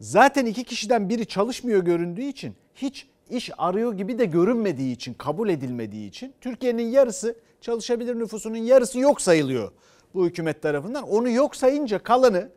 Zaten 0.00 0.46
iki 0.46 0.64
kişiden 0.64 1.08
biri 1.08 1.26
çalışmıyor 1.26 1.84
göründüğü 1.84 2.22
için 2.22 2.54
hiç 2.74 3.06
iş 3.30 3.50
arıyor 3.58 3.92
gibi 3.92 4.18
de 4.18 4.24
görünmediği 4.24 4.94
için, 4.94 5.14
kabul 5.14 5.48
edilmediği 5.48 6.08
için 6.08 6.34
Türkiye'nin 6.40 6.88
yarısı 6.88 7.36
çalışabilir 7.60 8.18
nüfusunun 8.18 8.56
yarısı 8.56 8.98
yok 8.98 9.20
sayılıyor 9.20 9.72
bu 10.14 10.26
hükümet 10.26 10.62
tarafından. 10.62 11.08
Onu 11.08 11.30
yok 11.30 11.56
sayınca 11.56 12.02
kalanı 12.02 12.50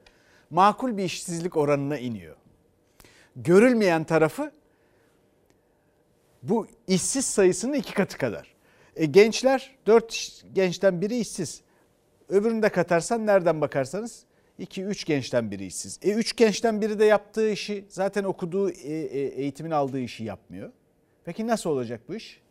makul 0.49 0.97
bir 0.97 1.03
işsizlik 1.03 1.57
oranına 1.57 1.97
iniyor. 1.97 2.35
Görülmeyen 3.35 4.03
tarafı 4.03 4.51
bu 6.43 6.67
işsiz 6.87 7.25
sayısının 7.25 7.73
iki 7.73 7.93
katı 7.93 8.17
kadar. 8.17 8.53
E, 8.95 9.05
gençler 9.05 9.75
dört 9.87 10.43
gençten 10.53 11.01
biri 11.01 11.17
işsiz. 11.17 11.61
Öbürünü 12.29 12.61
de 12.61 12.69
katarsan 12.69 13.25
nereden 13.25 13.61
bakarsanız 13.61 14.25
2-3 14.59 15.05
gençten 15.05 15.51
biri 15.51 15.65
işsiz. 15.65 15.99
E 16.01 16.13
3 16.13 16.35
gençten 16.35 16.81
biri 16.81 16.99
de 16.99 17.05
yaptığı 17.05 17.49
işi 17.49 17.85
zaten 17.89 18.23
okuduğu 18.23 18.69
e, 18.69 18.93
e, 18.93 19.19
eğitimin 19.19 19.71
aldığı 19.71 19.99
işi 19.99 20.23
yapmıyor. 20.23 20.71
Peki 21.25 21.47
nasıl 21.47 21.69
olacak 21.69 22.01
bu 22.07 22.15
iş? 22.15 22.41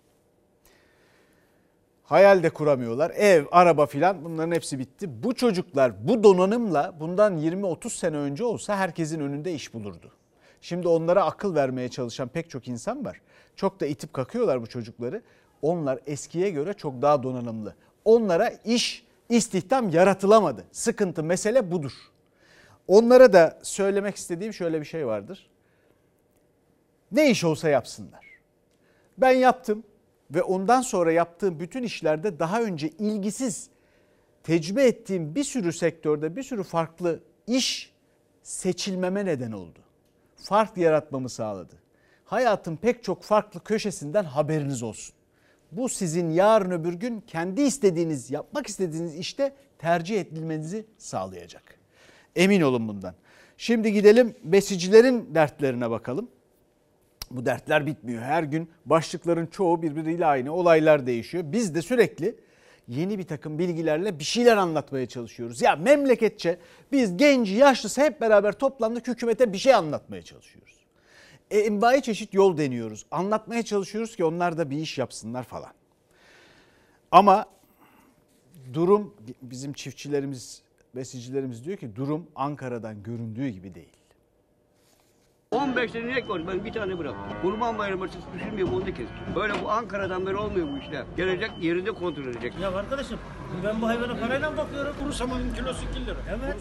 Hayal 2.05 2.43
de 2.43 2.51
kuramıyorlar. 2.51 3.11
Ev, 3.11 3.45
araba 3.51 3.87
filan 3.87 4.25
bunların 4.25 4.53
hepsi 4.53 4.79
bitti. 4.79 5.23
Bu 5.23 5.35
çocuklar 5.35 6.09
bu 6.09 6.23
donanımla 6.23 6.95
bundan 7.01 7.39
20-30 7.39 7.91
sene 7.91 8.17
önce 8.17 8.45
olsa 8.45 8.77
herkesin 8.77 9.21
önünde 9.21 9.55
iş 9.55 9.75
bulurdu. 9.75 10.13
Şimdi 10.61 10.89
onlara 10.89 11.25
akıl 11.25 11.55
vermeye 11.55 11.89
çalışan 11.89 12.29
pek 12.29 12.51
çok 12.51 12.69
insan 12.69 13.05
var. 13.05 13.21
Çok 13.57 13.81
da 13.81 13.87
itip 13.87 14.13
kakıyorlar 14.13 14.63
bu 14.63 14.67
çocukları. 14.67 15.23
Onlar 15.63 15.99
eskiye 16.07 16.51
göre 16.51 16.75
çok 16.75 17.03
daha 17.03 17.23
donanımlı. 17.23 17.75
Onlara 18.05 18.49
iş, 18.65 19.05
istihdam 19.29 19.89
yaratılamadı. 19.89 20.65
Sıkıntı 20.73 21.23
mesele 21.23 21.71
budur. 21.71 21.93
Onlara 22.89 23.33
da 23.33 23.59
söylemek 23.63 24.17
istediğim 24.17 24.53
şöyle 24.53 24.81
bir 24.81 24.87
şey 24.87 25.07
vardır. 25.07 25.51
Ne 27.13 27.31
iş 27.31 27.45
olsa 27.45 27.69
yapsınlar. 27.69 28.27
Ben 29.19 29.33
yaptım 29.33 29.85
ve 30.31 30.43
ondan 30.43 30.81
sonra 30.81 31.13
yaptığım 31.13 31.61
bütün 31.61 31.83
işlerde 31.83 32.39
daha 32.39 32.63
önce 32.63 32.89
ilgisiz 32.89 33.71
tecrübe 34.43 34.85
ettiğim 34.85 35.35
bir 35.35 35.45
sürü 35.45 35.73
sektörde 35.73 36.37
bir 36.37 36.43
sürü 36.43 36.63
farklı 36.63 37.21
iş 37.47 37.93
seçilmeme 38.43 39.25
neden 39.25 39.53
oldu. 39.53 39.79
Fark 40.37 40.77
yaratmamı 40.77 41.29
sağladı. 41.29 41.75
Hayatın 42.25 42.77
pek 42.77 43.05
çok 43.05 43.23
farklı 43.23 43.65
köşesinden 43.65 44.25
haberiniz 44.25 44.83
olsun. 44.83 45.15
Bu 45.73 45.89
sizin 45.89 46.31
yarın 46.31 46.71
öbür 46.71 46.93
gün 46.93 47.21
kendi 47.21 47.63
istediğiniz, 47.63 48.31
yapmak 48.31 48.67
istediğiniz 48.67 49.17
işte 49.17 49.53
tercih 49.79 50.21
edilmenizi 50.21 50.87
sağlayacak. 50.99 51.63
Emin 52.37 52.61
olun 52.61 52.89
bundan. 52.89 53.15
Şimdi 53.57 53.93
gidelim 53.93 54.35
besicilerin 54.45 55.35
dertlerine 55.35 55.91
bakalım. 55.91 56.29
Bu 57.31 57.47
dertler 57.47 57.87
bitmiyor. 57.87 58.23
Her 58.23 58.43
gün 58.43 58.71
başlıkların 58.87 59.47
çoğu 59.47 59.83
birbiriyle 59.83 60.27
aynı. 60.27 60.53
Olaylar 60.55 61.07
değişiyor. 61.07 61.45
Biz 61.47 61.75
de 61.75 61.83
sürekli 61.83 62.37
yeni 62.89 63.19
bir 63.19 63.27
takım 63.27 63.59
bilgilerle 63.59 64.19
bir 64.19 64.25
şeyler 64.25 64.57
anlatmaya 64.57 65.07
çalışıyoruz. 65.07 65.63
Ya 65.63 65.77
memleketçe 65.77 66.59
biz 66.93 67.17
genci 67.17 67.55
yaşlısı 67.55 68.01
hep 68.01 68.21
beraber 68.21 68.53
toplandık 68.53 69.09
hükümete 69.09 69.53
bir 69.53 69.59
şey 69.59 69.75
anlatmaya 69.75 70.23
çalışıyoruz. 70.23 70.82
E, 71.53 71.59
envai 71.59 72.03
çeşit 72.03 72.35
yol 72.35 72.57
deniyoruz. 72.57 73.07
Anlatmaya 73.11 73.63
çalışıyoruz 73.63 74.17
ki 74.17 74.25
onlar 74.25 74.59
da 74.59 74.71
bir 74.71 74.77
iş 74.77 74.99
yapsınlar 74.99 75.45
falan. 75.45 75.73
Ama 77.11 77.47
durum 78.73 79.15
bizim 79.43 79.73
çiftçilerimiz, 79.73 80.63
besicilerimiz 80.95 81.65
diyor 81.65 81.77
ki 81.77 81.97
durum 81.97 82.27
Ankara'dan 82.35 83.03
göründüğü 83.03 83.49
gibi 83.49 83.75
değil. 83.75 83.97
15 85.53 85.93
tane 85.93 86.05
inek 86.05 86.29
var 86.29 86.49
ben 86.49 86.65
bir 86.65 86.73
tane 86.73 86.99
bıraktım. 86.99 87.37
Kurban 87.43 87.79
bayramı 87.79 88.05
açısı 88.05 88.21
düşünmüyorum 88.35 88.75
onu 88.75 88.83
da 88.83 88.91
kestim. 88.91 89.17
Böyle 89.37 89.53
bu 89.65 89.71
Ankara'dan 89.71 90.27
beri 90.27 90.37
olmuyor 90.37 90.69
bu 90.73 90.79
işler. 90.79 91.05
Gelecek 91.17 91.51
yerinde 91.61 91.93
kontrol 91.93 92.27
edecek. 92.27 92.53
Ya 92.63 92.75
arkadaşım 92.75 93.19
ben 93.65 93.83
bu 93.83 93.87
hayvana 93.87 94.21
parayla 94.21 94.51
mı 94.51 94.57
bakıyorum? 94.57 94.95
Kuru 95.03 95.13
samanın 95.13 95.55
kilosu 95.55 95.81
2 95.91 96.07
lira. 96.07 96.17
Evet. 96.31 96.57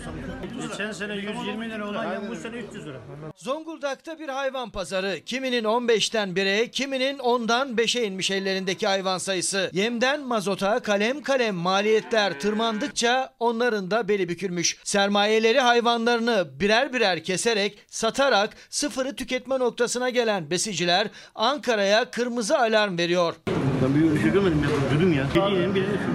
Geçen 0.70 0.92
sene 0.92 1.16
120 1.16 1.70
lira 1.70 1.90
olan 1.90 2.14
yem 2.14 2.30
bu 2.30 2.36
sene 2.36 2.56
300 2.56 2.86
lira. 2.86 2.98
Zonguldak'ta 3.36 4.20
bir 4.20 4.30
hayvan 4.30 4.70
pazarı. 4.70 5.20
Kiminin 5.26 5.64
15'ten 5.64 6.30
1'e, 6.30 6.72
kiminin 6.72 7.18
10'dan 7.18 7.70
5'e 7.70 8.04
inmiş 8.04 8.32
ellerindeki 8.32 8.88
hayvan 8.88 9.18
sayısı. 9.18 9.70
Yemden 9.74 10.22
mazota 10.22 10.80
kalem 10.80 11.22
kalem 11.22 11.56
maliyetler 11.56 12.40
tırmandıkça 12.40 13.34
onların 13.40 13.92
da 13.92 14.08
beli 14.08 14.30
bükülmüş. 14.30 14.78
Sermayeleri 14.84 15.60
hayvanlarını 15.60 16.48
birer 16.60 16.94
birer 16.94 17.24
keserek, 17.24 17.80
satarak 17.88 18.50
sıfırı 18.82 19.16
tüketme 19.16 19.60
noktasına 19.60 20.10
gelen 20.10 20.50
besiciler 20.50 21.08
Ankara'ya 21.36 22.12
kırmızı 22.12 22.60
alarm 22.60 22.98
veriyor. 22.98 23.36
Ben 23.84 24.16
bir 24.16 24.22
şey 24.22 24.32
görmedim 24.32 24.64
ya. 24.64 24.92
Duydum 24.92 25.14
ya. 25.14 25.26
Kedi 25.34 25.46
ineğin 25.46 25.76
biri 25.76 25.86
düştü. 25.86 26.10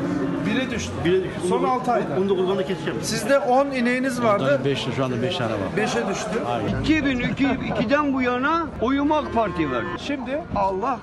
Bire 0.46 0.70
düştü. 0.70 0.92
Bire 1.04 1.24
düştü. 1.24 1.48
Son 1.48 1.64
6 1.64 1.92
ayda. 1.92 2.06
Onu 2.18 2.28
da 2.28 2.34
kurbanla 2.34 2.66
keseceğim. 2.66 2.98
Sizde 3.02 3.38
10 3.38 3.66
ineğiniz 3.66 4.22
vardı. 4.22 4.60
5 4.64 4.86
şu 4.96 5.04
anda 5.04 5.22
5 5.22 5.36
tane 5.36 5.52
var. 5.52 5.58
5'e 5.76 6.08
düştü. 6.08 6.42
2002'den 6.94 8.14
bu 8.14 8.22
yana 8.22 8.66
oyumu 8.82 9.14
AK 9.14 9.34
Parti 9.34 9.70
verdi. 9.70 9.86
Şimdi 10.06 10.42
Allah 10.56 11.00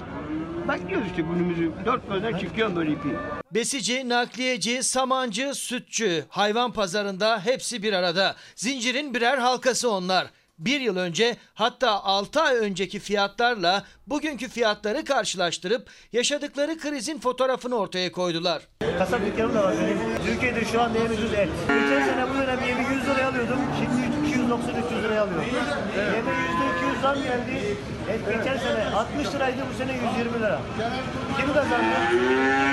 bekliyoruz 0.70 1.08
işte 1.08 1.22
günümüzü. 1.22 1.72
Dört 1.86 2.10
gözden 2.10 2.38
çıkıyorum 2.38 2.76
böyle 2.76 2.92
ipi. 2.92 3.10
Besici, 3.52 4.10
nakliyeci, 4.10 4.84
samancı, 4.84 5.54
sütçü, 5.54 6.26
hayvan 6.30 6.72
pazarında 6.74 7.40
hepsi 7.46 7.84
bir 7.84 7.94
arada. 7.94 8.36
Zincirin 8.56 9.14
birer 9.14 9.38
halkası 9.38 9.92
onlar. 9.92 10.28
Bir 10.60 10.82
yıl 10.82 10.98
önce 10.98 11.38
hatta 11.54 12.04
6 12.04 12.42
ay 12.42 12.56
önceki 12.58 13.00
fiyatlarla 13.00 13.84
bugünkü 14.08 14.50
fiyatları 14.50 15.06
karşılaştırıp 15.06 15.90
yaşadıkları 16.12 16.78
krizin 16.78 17.20
fotoğrafını 17.20 17.76
ortaya 17.76 18.12
koydular. 18.12 18.68
Kasap 18.98 19.26
dükkanım 19.26 19.56
da 19.56 19.64
var 19.64 19.76
benim. 19.82 20.26
Türkiye'de 20.26 20.66
şu 20.66 20.82
anda 20.82 20.98
en 20.98 21.10
ucuz 21.10 21.34
et. 21.34 21.50
Geçen 21.68 22.06
sene 22.06 22.30
bu 22.30 22.34
dönem 22.34 22.60
yemi 22.68 22.96
100 22.96 23.06
liraya 23.08 23.28
alıyordum. 23.30 23.60
Şimdi 23.80 24.34
290-300 24.36 25.04
liraya 25.04 25.24
alıyorum. 25.24 25.46
Yeme 25.98 26.32
%200 26.98 27.02
zam 27.02 27.16
geldi. 27.24 27.78
Et 28.14 28.20
geçen 28.38 28.58
sene 28.58 28.96
60 28.96 29.34
liraydı 29.36 29.58
bu 29.74 29.78
sene 29.78 29.92
120 30.18 30.40
lira. 30.40 30.60
Kim 31.38 31.54
kazandı? 31.54 31.86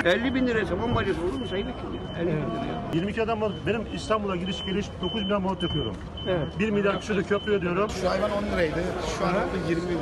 50 0.05 0.35
bin 0.35 0.47
lira 0.47 0.65
saman 0.65 0.95
bacası 0.95 1.21
olur 1.21 1.33
mu 1.39 1.47
sayı 1.49 1.65
bekliyor. 1.67 1.93
50 2.19 2.27
bin 2.27 2.31
lira. 2.33 2.81
22 2.93 3.21
adam 3.21 3.41
var. 3.41 3.51
Benim 3.67 3.81
İstanbul'a 3.95 4.35
gidiş 4.35 4.65
geliş 4.65 4.85
9 5.01 5.23
milyon 5.23 5.41
manat 5.41 5.63
yapıyorum. 5.63 5.95
Evet. 6.27 6.59
1 6.59 6.69
milyar 6.69 6.99
küsürü 6.99 7.23
köprü 7.23 7.51
ödüyorum. 7.51 7.89
Şu 8.01 8.09
hayvan 8.09 8.31
10 8.31 8.43
liraydı. 8.43 8.79
Şu 9.19 9.25
an 9.25 9.33
oldu 9.35 9.41
20 9.69 9.81
lira. 9.87 9.97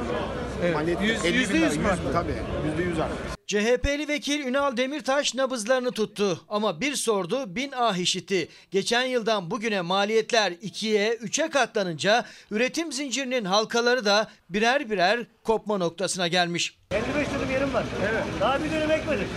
Evet. 0.64 0.76
Maliyeti 0.76 1.04
Yüz- 1.06 1.26
50 1.26 1.34
bin 1.34 1.40
yüzde 1.40 1.54
lira. 1.58 1.66
yüz 1.66 1.78
mü 1.78 1.88
arttı? 1.88 2.02
Tabii. 2.14 2.36
Yüzde 2.70 2.84
yüz 2.84 3.00
arttı. 3.00 3.39
CHP'li 3.50 4.08
vekil 4.08 4.46
Ünal 4.46 4.78
Demirtaş 4.78 5.36
nabızlarını 5.36 5.92
tuttu 5.92 6.40
ama 6.50 6.82
bir 6.82 6.96
sordu 6.96 7.56
bin 7.56 7.72
ah 7.78 7.98
işitti. 7.98 8.48
Geçen 8.72 9.04
yıldan 9.04 9.52
bugüne 9.52 9.82
maliyetler 9.82 10.52
2'ye 10.52 11.14
3'e 11.14 11.50
katlanınca 11.50 12.26
üretim 12.52 12.92
zincirinin 12.92 13.46
halkaları 13.46 14.06
da 14.06 14.28
birer 14.50 14.90
birer 14.90 15.20
kopma 15.44 15.78
noktasına 15.78 16.28
gelmiş. 16.28 16.78
55 16.92 17.08
dönüm 17.16 17.52
yerim 17.52 17.74
var. 17.74 17.84
Evet. 18.12 18.24
Daha 18.42 18.64
bir 18.64 18.72
dönüm 18.72 18.92
ekmedik. 18.92 19.28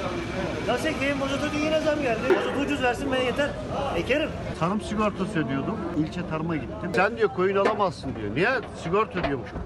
Nasıl 0.69 0.87
ekeyim? 0.87 1.19
Mazotu 1.19 1.59
yine 1.65 1.81
zam 1.81 2.03
geldi. 2.03 2.21
Mazotu 2.35 2.61
ucuz 2.61 2.83
versin 2.83 3.13
ben 3.13 3.23
yeter. 3.25 3.51
Ekerim. 3.97 4.31
Tarım 4.61 4.81
sigortası 4.81 5.39
ödüyordum. 5.39 5.79
İlçe 5.99 6.29
tarıma 6.31 6.57
gittim. 6.57 6.91
Sen 6.95 7.17
diyor 7.17 7.29
koyun 7.29 7.57
alamazsın 7.57 8.15
diyor. 8.17 8.35
Niye? 8.35 8.51
Sigorta 8.83 9.19
ödüyormuşum. 9.19 9.59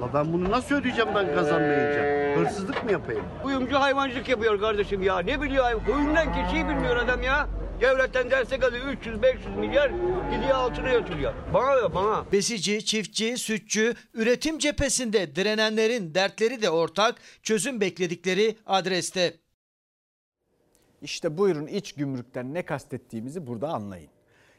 La 0.00 0.14
ben 0.14 0.32
bunu 0.32 0.50
nasıl 0.50 0.74
ödeyeceğim 0.74 1.10
ben 1.14 1.34
kazanmayınca? 1.34 2.20
Hırsızlık 2.36 2.84
mı 2.84 2.92
yapayım? 2.92 3.24
Kuyumcu 3.42 3.76
hayvancılık 3.80 4.28
yapıyor 4.28 4.60
kardeşim 4.60 5.02
ya. 5.02 5.18
Ne 5.18 5.42
biliyor 5.42 5.64
hayvan? 5.64 5.84
Koyundan 5.86 6.32
keçiyi 6.32 6.68
bilmiyor 6.68 6.96
adam 6.96 7.22
ya. 7.22 7.48
Devletten 7.80 8.30
destek 8.30 8.64
alıyor 8.64 8.84
300-500 8.84 9.56
milyar 9.58 9.90
gidiyor 10.30 10.54
altına 10.54 10.88
yatırıyor. 10.88 11.32
Bana 11.54 11.76
ver 11.76 11.94
bana. 11.94 12.32
Besici, 12.32 12.84
çiftçi, 12.84 13.38
sütçü, 13.38 13.94
üretim 14.14 14.58
cephesinde 14.58 15.36
direnenlerin 15.36 16.14
dertleri 16.14 16.62
de 16.62 16.70
ortak, 16.70 17.14
çözüm 17.42 17.80
bekledikleri 17.80 18.56
adreste. 18.66 19.34
İşte 21.02 21.38
buyurun 21.38 21.66
iç 21.66 21.92
gümrükten 21.92 22.54
ne 22.54 22.62
kastettiğimizi 22.62 23.46
burada 23.46 23.68
anlayın. 23.68 24.10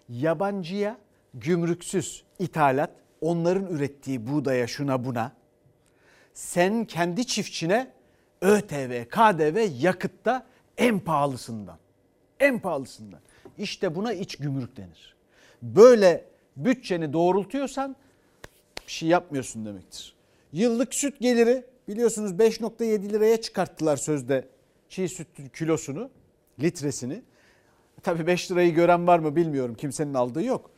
Yabancıya 0.09 0.97
gümrüksüz 1.33 2.23
ithalat, 2.39 2.91
onların 3.21 3.65
ürettiği 3.65 4.27
buğdaya 4.27 4.67
şuna 4.67 5.05
buna, 5.05 5.31
sen 6.33 6.85
kendi 6.85 7.27
çiftçine 7.27 7.91
ÖTV, 8.41 9.05
KDV 9.05 9.83
yakıtta 9.83 10.45
en 10.77 10.99
pahalısından. 10.99 11.77
En 12.39 12.59
pahalısından. 12.59 13.19
İşte 13.57 13.95
buna 13.95 14.13
iç 14.13 14.35
gümrük 14.35 14.77
denir. 14.77 15.15
Böyle 15.61 16.25
bütçeni 16.57 17.13
doğrultuyorsan 17.13 17.95
bir 18.87 18.91
şey 18.91 19.09
yapmıyorsun 19.09 19.65
demektir. 19.65 20.15
Yıllık 20.53 20.95
süt 20.95 21.19
geliri 21.19 21.65
biliyorsunuz 21.87 22.31
5.7 22.31 23.09
liraya 23.09 23.41
çıkarttılar 23.41 23.97
sözde 23.97 24.47
çiğ 24.89 25.09
süt 25.09 25.27
kilosunu, 25.53 26.09
litresini. 26.59 27.21
Tabii 28.03 28.27
5 28.27 28.51
lirayı 28.51 28.73
gören 28.73 29.07
var 29.07 29.19
mı 29.19 29.35
bilmiyorum 29.35 29.75
kimsenin 29.75 30.13
aldığı 30.13 30.43
yok. 30.43 30.71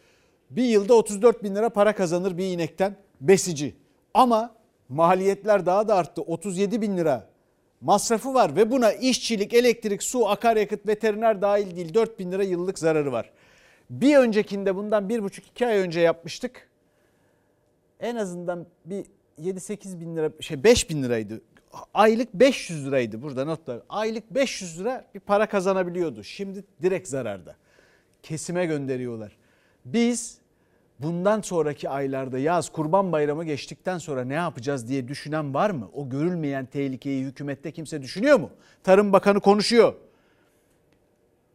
Bir 0.55 0.63
yılda 0.63 0.93
34 0.93 1.43
bin 1.43 1.55
lira 1.55 1.69
para 1.69 1.95
kazanır 1.95 2.37
bir 2.37 2.53
inekten 2.53 2.95
besici. 3.21 3.75
Ama 4.13 4.55
maliyetler 4.89 5.65
daha 5.65 5.87
da 5.87 5.95
arttı 5.95 6.21
37 6.21 6.81
bin 6.81 6.97
lira 6.97 7.29
masrafı 7.81 8.33
var 8.33 8.55
ve 8.55 8.71
buna 8.71 8.93
işçilik, 8.93 9.53
elektrik, 9.53 10.03
su, 10.03 10.29
akaryakıt, 10.29 10.87
veteriner 10.87 11.41
dahil 11.41 11.75
değil 11.75 11.93
4 11.93 12.19
bin 12.19 12.31
lira 12.31 12.43
yıllık 12.43 12.79
zararı 12.79 13.11
var. 13.11 13.31
Bir 13.89 14.17
öncekinde 14.17 14.75
bundan 14.75 15.09
1,5-2 15.09 15.67
ay 15.67 15.77
önce 15.77 15.99
yapmıştık. 15.99 16.69
En 17.99 18.15
azından 18.15 18.65
bir 18.85 19.05
7-8 19.39 19.99
bin 19.99 20.15
lira, 20.15 20.31
şey 20.39 20.63
5 20.63 20.89
bin 20.89 21.03
liraydı. 21.03 21.41
Aylık 21.93 22.33
500 22.33 22.87
liraydı 22.87 23.21
burada 23.21 23.45
notlar. 23.45 23.81
Aylık 23.89 24.35
500 24.35 24.79
lira 24.79 25.05
bir 25.15 25.19
para 25.19 25.49
kazanabiliyordu. 25.49 26.23
Şimdi 26.23 26.63
direkt 26.81 27.07
zararda. 27.07 27.55
Kesime 28.23 28.65
gönderiyorlar. 28.65 29.37
Biz 29.85 30.37
bundan 31.03 31.41
sonraki 31.41 31.89
aylarda 31.89 32.39
yaz 32.39 32.69
kurban 32.69 33.11
bayramı 33.11 33.45
geçtikten 33.45 33.97
sonra 33.97 34.23
ne 34.23 34.33
yapacağız 34.33 34.87
diye 34.87 35.07
düşünen 35.07 35.53
var 35.53 35.69
mı? 35.69 35.89
O 35.93 36.09
görülmeyen 36.09 36.65
tehlikeyi 36.65 37.25
hükümette 37.25 37.71
kimse 37.71 38.01
düşünüyor 38.01 38.39
mu? 38.39 38.49
Tarım 38.83 39.13
Bakanı 39.13 39.39
konuşuyor. 39.39 39.93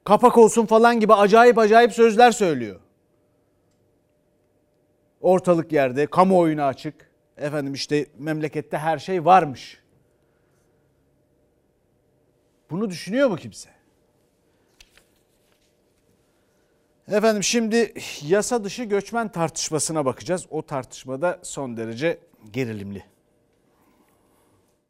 kapak 0.04 0.38
olsun 0.38 0.66
falan 0.66 1.00
gibi 1.00 1.14
acayip 1.14 1.58
acayip 1.58 1.92
sözler 1.92 2.30
söylüyor. 2.30 2.80
Ortalık 5.20 5.72
yerde, 5.72 6.06
kamuoyuna 6.06 6.66
açık. 6.66 7.10
Efendim 7.36 7.74
işte 7.74 8.06
memlekette 8.18 8.78
her 8.78 8.98
şey 8.98 9.24
varmış. 9.24 9.82
Bunu 12.70 12.90
düşünüyor 12.90 13.28
mu 13.28 13.36
kimse? 13.36 13.77
Efendim 17.10 17.42
şimdi 17.42 17.94
yasa 18.22 18.64
dışı 18.64 18.84
göçmen 18.84 19.28
tartışmasına 19.28 20.04
bakacağız. 20.04 20.46
O 20.50 20.62
tartışmada 20.62 21.38
son 21.42 21.76
derece 21.76 22.18
gerilimli. 22.52 23.02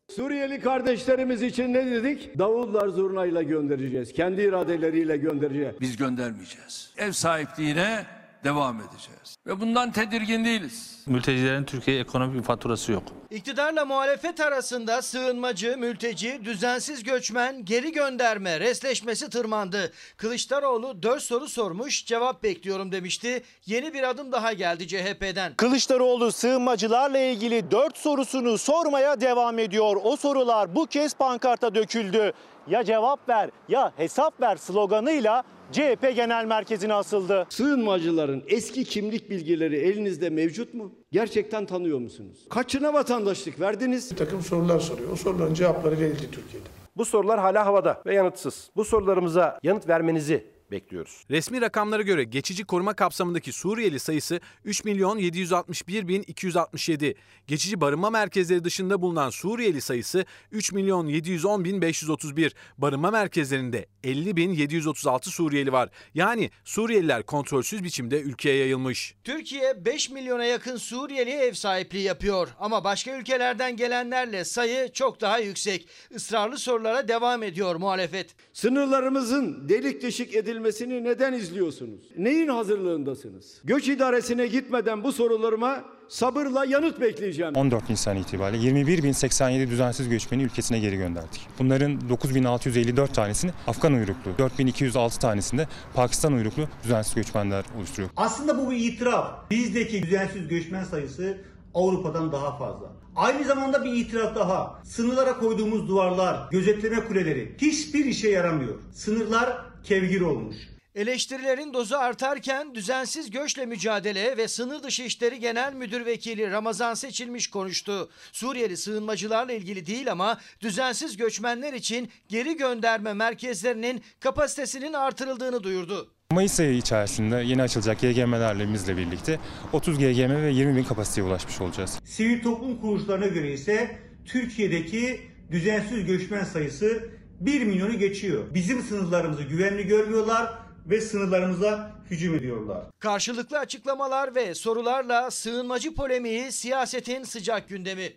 Suriyeli 0.08 0.60
kardeşlerimiz 0.60 1.42
için 1.42 1.74
ne 1.74 1.86
dedik? 1.86 2.38
Davullar 2.38 2.88
zurnayla 2.88 3.42
göndereceğiz. 3.42 4.12
Kendi 4.12 4.42
iradeleriyle 4.42 5.16
göndereceğiz. 5.16 5.74
Biz 5.80 5.96
göndermeyeceğiz. 5.96 6.94
Ev 6.98 7.12
sahipliğine 7.12 8.06
devam 8.44 8.76
edeceğiz. 8.80 9.36
Ve 9.46 9.60
bundan 9.60 9.92
tedirgin 9.92 10.44
değiliz. 10.44 11.02
Mültecilerin 11.06 11.64
Türkiye 11.64 12.00
ekonomik 12.00 12.38
bir 12.38 12.42
faturası 12.42 12.92
yok. 12.92 13.02
İktidarla 13.30 13.84
muhalefet 13.84 14.40
arasında 14.40 15.02
sığınmacı, 15.02 15.76
mülteci, 15.78 16.40
düzensiz 16.44 17.02
göçmen, 17.02 17.64
geri 17.64 17.92
gönderme 17.92 18.60
resleşmesi 18.60 19.30
tırmandı. 19.30 19.92
Kılıçdaroğlu 20.16 21.02
4 21.02 21.22
soru 21.22 21.48
sormuş, 21.48 22.06
cevap 22.06 22.42
bekliyorum 22.42 22.92
demişti. 22.92 23.42
Yeni 23.66 23.94
bir 23.94 24.02
adım 24.02 24.32
daha 24.32 24.52
geldi 24.52 24.88
CHP'den. 24.88 25.54
Kılıçdaroğlu 25.56 26.32
sığınmacılarla 26.32 27.18
ilgili 27.18 27.70
4 27.70 27.96
sorusunu 27.98 28.58
sormaya 28.58 29.20
devam 29.20 29.58
ediyor. 29.58 29.96
O 30.02 30.16
sorular 30.16 30.74
bu 30.74 30.86
kez 30.86 31.14
pankarta 31.14 31.74
döküldü. 31.74 32.32
Ya 32.68 32.84
cevap 32.84 33.28
ver 33.28 33.50
ya 33.68 33.92
hesap 33.96 34.40
ver 34.40 34.56
sloganıyla 34.56 35.44
CHP 35.72 36.14
Genel 36.14 36.44
Merkezi'ne 36.44 36.94
asıldı. 36.94 37.46
Sığınmacıların 37.48 38.42
eski 38.46 38.84
kimlik 38.84 39.30
bilgileri 39.30 39.76
elinizde 39.76 40.30
mevcut 40.30 40.74
mu? 40.74 40.92
Gerçekten 41.12 41.66
tanıyor 41.66 41.98
musunuz? 41.98 42.46
Kaçına 42.50 42.92
vatandaşlık 42.92 43.60
verdiniz? 43.60 44.10
Bir 44.10 44.16
takım 44.16 44.40
sorular 44.42 44.80
soruyor. 44.80 45.12
O 45.12 45.16
soruların 45.16 45.54
cevapları 45.54 46.00
verildi 46.00 46.30
Türkiye'de. 46.32 46.66
Bu 46.96 47.04
sorular 47.04 47.40
hala 47.40 47.66
havada 47.66 48.02
ve 48.06 48.14
yanıtsız. 48.14 48.70
Bu 48.76 48.84
sorularımıza 48.84 49.58
yanıt 49.62 49.88
vermenizi 49.88 50.44
bekliyoruz. 50.70 51.24
Resmi 51.30 51.60
rakamlara 51.60 52.02
göre 52.02 52.24
geçici 52.24 52.64
koruma 52.64 52.94
kapsamındaki 52.94 53.52
Suriyeli 53.52 54.00
sayısı 54.00 54.40
3 54.64 54.84
milyon 54.84 55.18
761 55.18 56.08
bin 56.08 56.22
267. 56.22 57.14
Geçici 57.46 57.80
barınma 57.80 58.10
merkezleri 58.10 58.64
dışında 58.64 59.02
bulunan 59.02 59.30
Suriyeli 59.30 59.80
sayısı 59.80 60.24
3 60.52 60.72
milyon 60.72 61.06
710 61.06 61.64
bin 61.64 61.82
531. 61.82 62.54
Barınma 62.78 63.10
merkezlerinde 63.10 63.86
50 64.04 64.36
bin 64.36 64.50
736 64.50 65.30
Suriyeli 65.30 65.72
var. 65.72 65.90
Yani 66.14 66.50
Suriyeliler 66.64 67.22
kontrolsüz 67.22 67.84
biçimde 67.84 68.20
ülkeye 68.20 68.56
yayılmış. 68.56 69.14
Türkiye 69.24 69.84
5 69.84 70.10
milyona 70.10 70.44
yakın 70.44 70.76
Suriyeli 70.76 71.30
ev 71.30 71.52
sahipliği 71.52 72.02
yapıyor. 72.02 72.48
Ama 72.58 72.84
başka 72.84 73.18
ülkelerden 73.18 73.76
gelenlerle 73.76 74.44
sayı 74.44 74.92
çok 74.92 75.20
daha 75.20 75.38
yüksek. 75.38 75.88
Israrlı 76.10 76.58
sorulara 76.58 77.08
devam 77.08 77.42
ediyor 77.42 77.76
muhalefet. 77.76 78.34
Sınırlarımızın 78.52 79.68
delik 79.68 80.02
deşik 80.02 80.34
edilmesini 80.58 81.04
neden 81.04 81.32
izliyorsunuz? 81.32 82.00
Neyin 82.16 82.48
hazırlığındasınız? 82.48 83.60
Göç 83.64 83.88
idaresine 83.88 84.46
gitmeden 84.46 85.04
bu 85.04 85.12
sorularıma 85.12 85.84
sabırla 86.08 86.64
yanıt 86.64 87.00
bekleyeceğim. 87.00 87.54
14 87.54 87.90
Nisan 87.90 88.16
itibariyle 88.16 88.82
21.087 88.82 89.70
düzensiz 89.70 90.08
göçmeni 90.08 90.42
ülkesine 90.42 90.78
geri 90.78 90.96
gönderdik. 90.96 91.48
Bunların 91.58 91.92
9.654 91.92 93.12
tanesini 93.12 93.50
Afgan 93.66 93.92
uyruklu, 93.92 94.30
4.206 94.38 95.20
tanesinde 95.20 95.68
Pakistan 95.94 96.32
uyruklu 96.32 96.68
düzensiz 96.84 97.14
göçmenler 97.14 97.64
oluşturuyor. 97.78 98.10
Aslında 98.16 98.58
bu 98.58 98.70
bir 98.70 98.76
itiraf. 98.76 99.50
Bizdeki 99.50 100.02
düzensiz 100.02 100.48
göçmen 100.48 100.84
sayısı 100.84 101.38
Avrupa'dan 101.74 102.32
daha 102.32 102.58
fazla. 102.58 102.92
Aynı 103.16 103.44
zamanda 103.44 103.84
bir 103.84 103.92
itiraf 103.92 104.34
daha. 104.34 104.80
Sınırlara 104.84 105.38
koyduğumuz 105.38 105.88
duvarlar, 105.88 106.50
gözetleme 106.50 107.04
kuleleri 107.04 107.56
hiçbir 107.60 108.04
işe 108.04 108.28
yaramıyor. 108.28 108.74
Sınırlar 108.92 109.67
kevgir 109.84 110.20
olmuş. 110.20 110.56
Eleştirilerin 110.94 111.74
dozu 111.74 111.96
artarken 111.96 112.74
düzensiz 112.74 113.30
göçle 113.30 113.66
mücadele 113.66 114.36
ve 114.36 114.48
sınır 114.48 114.82
dışı 114.82 115.02
işleri 115.02 115.40
genel 115.40 115.72
müdür 115.72 116.06
vekili 116.06 116.50
Ramazan 116.50 116.94
Seçilmiş 116.94 117.50
konuştu. 117.50 118.10
Suriyeli 118.32 118.76
sığınmacılarla 118.76 119.52
ilgili 119.52 119.86
değil 119.86 120.12
ama 120.12 120.38
düzensiz 120.60 121.16
göçmenler 121.16 121.72
için 121.72 122.10
geri 122.28 122.56
gönderme 122.56 123.12
merkezlerinin 123.14 124.02
kapasitesinin 124.20 124.92
artırıldığını 124.92 125.62
duyurdu. 125.62 126.10
Mayıs 126.32 126.60
ayı 126.60 126.76
içerisinde 126.76 127.36
yeni 127.36 127.62
açılacak 127.62 128.00
GGM'lerle 128.00 128.96
birlikte 128.96 129.38
30 129.72 129.98
GGM 129.98 130.42
ve 130.42 130.50
20 130.52 130.76
bin 130.76 130.84
kapasiteye 130.84 131.26
ulaşmış 131.26 131.60
olacağız. 131.60 131.98
Sivil 132.04 132.42
toplum 132.42 132.80
kuruluşlarına 132.80 133.26
göre 133.26 133.52
ise 133.52 133.98
Türkiye'deki 134.26 135.20
düzensiz 135.50 136.06
göçmen 136.06 136.44
sayısı 136.44 137.17
1 137.40 137.64
milyonu 137.64 137.98
geçiyor. 137.98 138.44
Bizim 138.54 138.82
sınırlarımızı 138.82 139.42
güvenli 139.42 139.86
görmüyorlar 139.86 140.58
ve 140.86 141.00
sınırlarımıza 141.00 141.92
hücum 142.10 142.34
ediyorlar. 142.34 142.84
Karşılıklı 142.98 143.58
açıklamalar 143.58 144.34
ve 144.34 144.54
sorularla 144.54 145.30
sığınmacı 145.30 145.94
polemiği 145.94 146.52
siyasetin 146.52 147.24
sıcak 147.24 147.68
gündemi. 147.68 148.12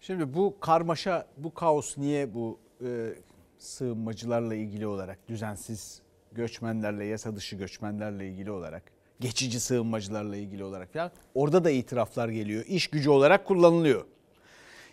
Şimdi 0.00 0.34
bu 0.34 0.60
karmaşa, 0.60 1.26
bu 1.36 1.54
kaos 1.54 1.98
niye 1.98 2.34
bu 2.34 2.58
e, 2.84 3.14
sığınmacılarla 3.58 4.54
ilgili 4.54 4.86
olarak, 4.86 5.28
düzensiz 5.28 6.02
göçmenlerle, 6.32 7.04
yasa 7.04 7.36
dışı 7.36 7.56
göçmenlerle 7.56 8.28
ilgili 8.28 8.50
olarak, 8.50 8.82
geçici 9.20 9.60
sığınmacılarla 9.60 10.36
ilgili 10.36 10.64
olarak 10.64 10.92
falan 10.92 11.10
orada 11.34 11.64
da 11.64 11.70
itiraflar 11.70 12.28
geliyor. 12.28 12.64
İş 12.66 12.88
gücü 12.88 13.10
olarak 13.10 13.46
kullanılıyor. 13.46 14.04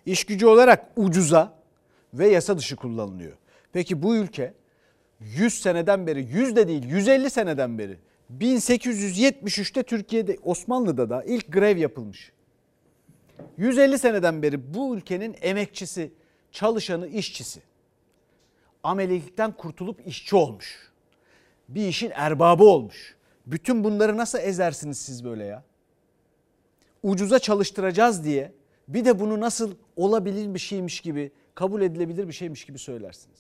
İş 0.06 0.26
gücü 0.26 0.46
olarak 0.46 0.86
ucuza 0.96 1.57
ve 2.18 2.28
yasa 2.28 2.58
dışı 2.58 2.76
kullanılıyor. 2.76 3.38
Peki 3.74 4.04
bu 4.04 4.16
ülke 4.16 4.54
100 5.20 5.54
seneden 5.54 6.08
beri, 6.08 6.26
100 6.26 6.56
de 6.56 6.68
değil 6.68 6.84
150 6.86 7.30
seneden 7.30 7.78
beri 7.78 7.98
1873'te 8.40 9.84
Türkiye'de 9.84 10.38
Osmanlı'da 10.44 11.10
da 11.10 11.24
ilk 11.24 11.52
grev 11.52 11.78
yapılmış. 11.78 12.32
150 13.58 14.00
seneden 14.00 14.42
beri 14.42 14.74
bu 14.74 14.96
ülkenin 14.96 15.36
emekçisi, 15.42 16.12
çalışanı, 16.52 17.08
işçisi. 17.08 17.62
Amelilikten 18.84 19.52
kurtulup 19.52 20.08
işçi 20.08 20.36
olmuş. 20.36 20.92
Bir 21.70 21.88
işin 21.88 22.12
erbabı 22.16 22.64
olmuş. 22.64 23.16
Bütün 23.46 23.84
bunları 23.84 24.18
nasıl 24.18 24.40
ezersiniz 24.40 24.98
siz 24.98 25.26
böyle 25.26 25.44
ya? 25.44 25.64
Ucuza 27.04 27.40
çalıştıracağız 27.40 28.24
diye 28.24 28.52
bir 28.88 29.06
de 29.06 29.20
bunu 29.20 29.40
nasıl 29.40 29.76
olabilir 29.96 30.54
bir 30.54 30.60
şeymiş 30.60 31.02
gibi, 31.02 31.32
kabul 31.58 31.82
edilebilir 31.82 32.28
bir 32.28 32.34
şeymiş 32.34 32.66
gibi 32.66 32.80
söylersiniz. 32.80 33.40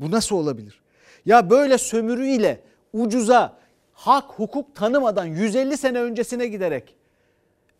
Bu 0.00 0.10
nasıl 0.10 0.36
olabilir? 0.36 0.82
Ya 1.26 1.50
böyle 1.50 1.78
sömürüyle 1.78 2.60
ucuza 2.92 3.58
hak 3.92 4.30
hukuk 4.30 4.74
tanımadan 4.74 5.24
150 5.24 5.76
sene 5.76 6.00
öncesine 6.00 6.46
giderek 6.46 6.96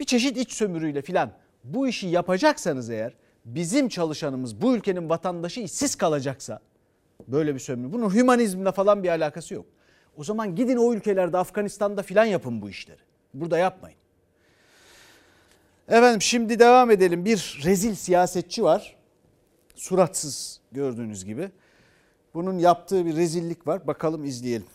bir 0.01 0.05
çeşit 0.05 0.37
iç 0.37 0.53
sömürüyle 0.53 1.03
filan 1.03 1.33
bu 1.65 1.89
işi 1.89 2.07
yapacaksanız 2.07 2.91
eğer 2.91 3.13
bizim 3.45 3.89
çalışanımız 3.89 4.63
bu 4.63 4.77
ülkenin 4.77 5.09
vatandaşı 5.09 5.61
işsiz 5.61 5.95
kalacaksa 5.95 6.61
böyle 7.29 7.55
bir 7.55 7.61
sömürü 7.61 7.93
bunun 7.93 8.15
hümanizmle 8.15 8.73
falan 8.73 9.03
bir 9.03 9.09
alakası 9.09 9.55
yok. 9.55 9.67
O 10.17 10.25
zaman 10.25 10.57
gidin 10.57 10.77
o 10.77 10.95
ülkelerde 10.95 11.39
Afganistan'da 11.39 12.03
filan 12.03 12.25
yapın 12.25 12.63
bu 12.63 12.71
işleri. 12.71 13.01
Burada 13.35 13.59
yapmayın. 13.59 13.99
Efendim 15.89 16.23
şimdi 16.23 16.59
devam 16.59 16.91
edelim. 16.91 17.25
Bir 17.25 17.61
rezil 17.65 17.95
siyasetçi 17.95 18.65
var. 18.65 18.94
Suratsız 19.75 20.61
gördüğünüz 20.73 21.25
gibi. 21.25 21.51
Bunun 22.35 22.59
yaptığı 22.59 23.07
bir 23.07 23.17
rezillik 23.17 23.67
var. 23.67 23.87
Bakalım 23.87 24.25
izleyelim. 24.25 24.67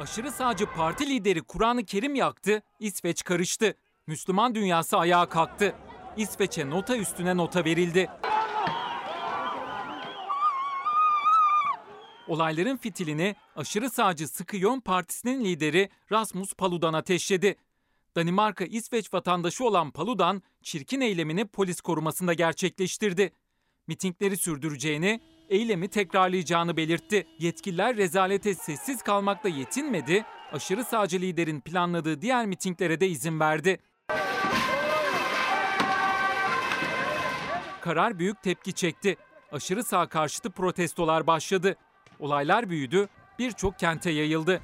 Aşırı 0.00 0.32
sağcı 0.32 0.66
parti 0.66 1.10
lideri 1.10 1.42
Kur'an-ı 1.42 1.84
Kerim 1.84 2.14
yaktı, 2.14 2.62
İsveç 2.80 3.22
karıştı. 3.24 3.74
Müslüman 4.06 4.54
dünyası 4.54 4.98
ayağa 4.98 5.28
kalktı. 5.28 5.74
İsveç'e 6.16 6.70
nota 6.70 6.96
üstüne 6.96 7.36
nota 7.36 7.64
verildi. 7.64 8.08
Olayların 12.32 12.76
fitilini 12.76 13.36
aşırı 13.56 13.90
sağcı 13.90 14.28
Sıkıyon 14.28 14.80
Partisi'nin 14.80 15.44
lideri 15.44 15.88
Rasmus 16.12 16.54
Paludan 16.54 16.92
ateşledi. 16.92 17.56
Danimarka 18.16 18.64
İsveç 18.64 19.14
vatandaşı 19.14 19.64
olan 19.64 19.90
Paludan 19.90 20.42
çirkin 20.62 21.00
eylemini 21.00 21.46
polis 21.46 21.80
korumasında 21.80 22.34
gerçekleştirdi. 22.34 23.32
Mitingleri 23.86 24.36
sürdüreceğini, 24.36 25.20
eylemi 25.48 25.88
tekrarlayacağını 25.88 26.76
belirtti. 26.76 27.26
Yetkililer 27.38 27.96
rezalete 27.96 28.54
sessiz 28.54 29.02
kalmakla 29.02 29.48
yetinmedi, 29.48 30.24
aşırı 30.52 30.84
sağcı 30.84 31.20
liderin 31.20 31.60
planladığı 31.60 32.22
diğer 32.22 32.46
mitinglere 32.46 33.00
de 33.00 33.08
izin 33.08 33.40
verdi. 33.40 33.78
Karar 37.80 38.18
büyük 38.18 38.42
tepki 38.42 38.72
çekti. 38.72 39.16
Aşırı 39.52 39.84
sağ 39.84 40.08
karşıtı 40.08 40.50
protestolar 40.50 41.26
başladı. 41.26 41.76
Olaylar 42.22 42.70
büyüdü, 42.70 43.08
birçok 43.38 43.78
kente 43.78 44.10
yayıldı. 44.10 44.60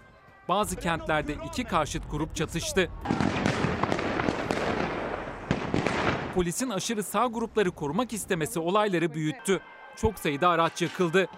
Bazı 0.48 0.76
kentlerde 0.76 1.36
iki 1.46 1.64
karşıt 1.64 2.10
grup 2.10 2.36
çatıştı. 2.36 2.90
Polisin 6.34 6.70
aşırı 6.70 7.02
sağ 7.02 7.26
grupları 7.26 7.70
korumak 7.70 8.12
istemesi 8.12 8.60
olayları 8.60 9.14
büyüttü. 9.14 9.60
Çok 9.96 10.18
sayıda 10.18 10.48
araç 10.48 10.82
yakıldı. 10.82 11.28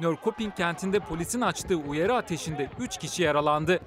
Nörkoping 0.00 0.56
kentinde 0.56 1.00
polisin 1.00 1.40
açtığı 1.40 1.76
uyarı 1.76 2.14
ateşinde 2.14 2.68
3 2.80 2.98
kişi 2.98 3.22
yaralandı. 3.22 3.80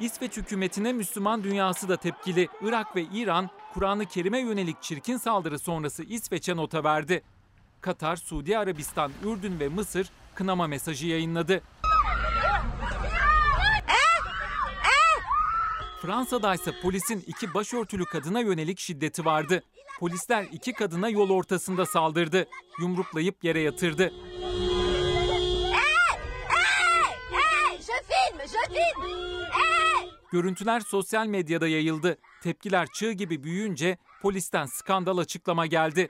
İsveç 0.00 0.36
hükümetine 0.36 0.92
Müslüman 0.92 1.44
dünyası 1.44 1.88
da 1.88 1.96
tepkili. 1.96 2.48
Irak 2.62 2.96
ve 2.96 3.02
İran, 3.02 3.50
Kur'an-ı 3.74 4.06
Kerim'e 4.06 4.40
yönelik 4.40 4.82
çirkin 4.82 5.16
saldırı 5.16 5.58
sonrası 5.58 6.02
İsveç'e 6.02 6.56
nota 6.56 6.84
verdi. 6.84 7.22
Katar, 7.80 8.16
Suudi 8.16 8.58
Arabistan, 8.58 9.12
Ürdün 9.24 9.60
ve 9.60 9.68
Mısır 9.68 10.10
kınama 10.34 10.66
mesajı 10.66 11.06
yayınladı. 11.06 11.62
Fransa'da 16.02 16.54
ise 16.54 16.72
polisin 16.82 17.24
iki 17.26 17.54
başörtülü 17.54 18.04
kadına 18.04 18.40
yönelik 18.40 18.78
şiddeti 18.78 19.24
vardı. 19.24 19.62
Polisler 20.00 20.46
iki 20.52 20.72
kadına 20.72 21.08
yol 21.08 21.30
ortasında 21.30 21.86
saldırdı. 21.86 22.48
Yumruklayıp 22.80 23.44
yere 23.44 23.60
yatırdı. 23.60 24.12
Görüntüler 30.32 30.80
sosyal 30.80 31.26
medyada 31.26 31.68
yayıldı. 31.68 32.18
Tepkiler 32.42 32.86
çığ 32.94 33.12
gibi 33.12 33.44
büyüyünce 33.44 33.98
polisten 34.22 34.66
skandal 34.66 35.18
açıklama 35.18 35.66
geldi. 35.66 36.08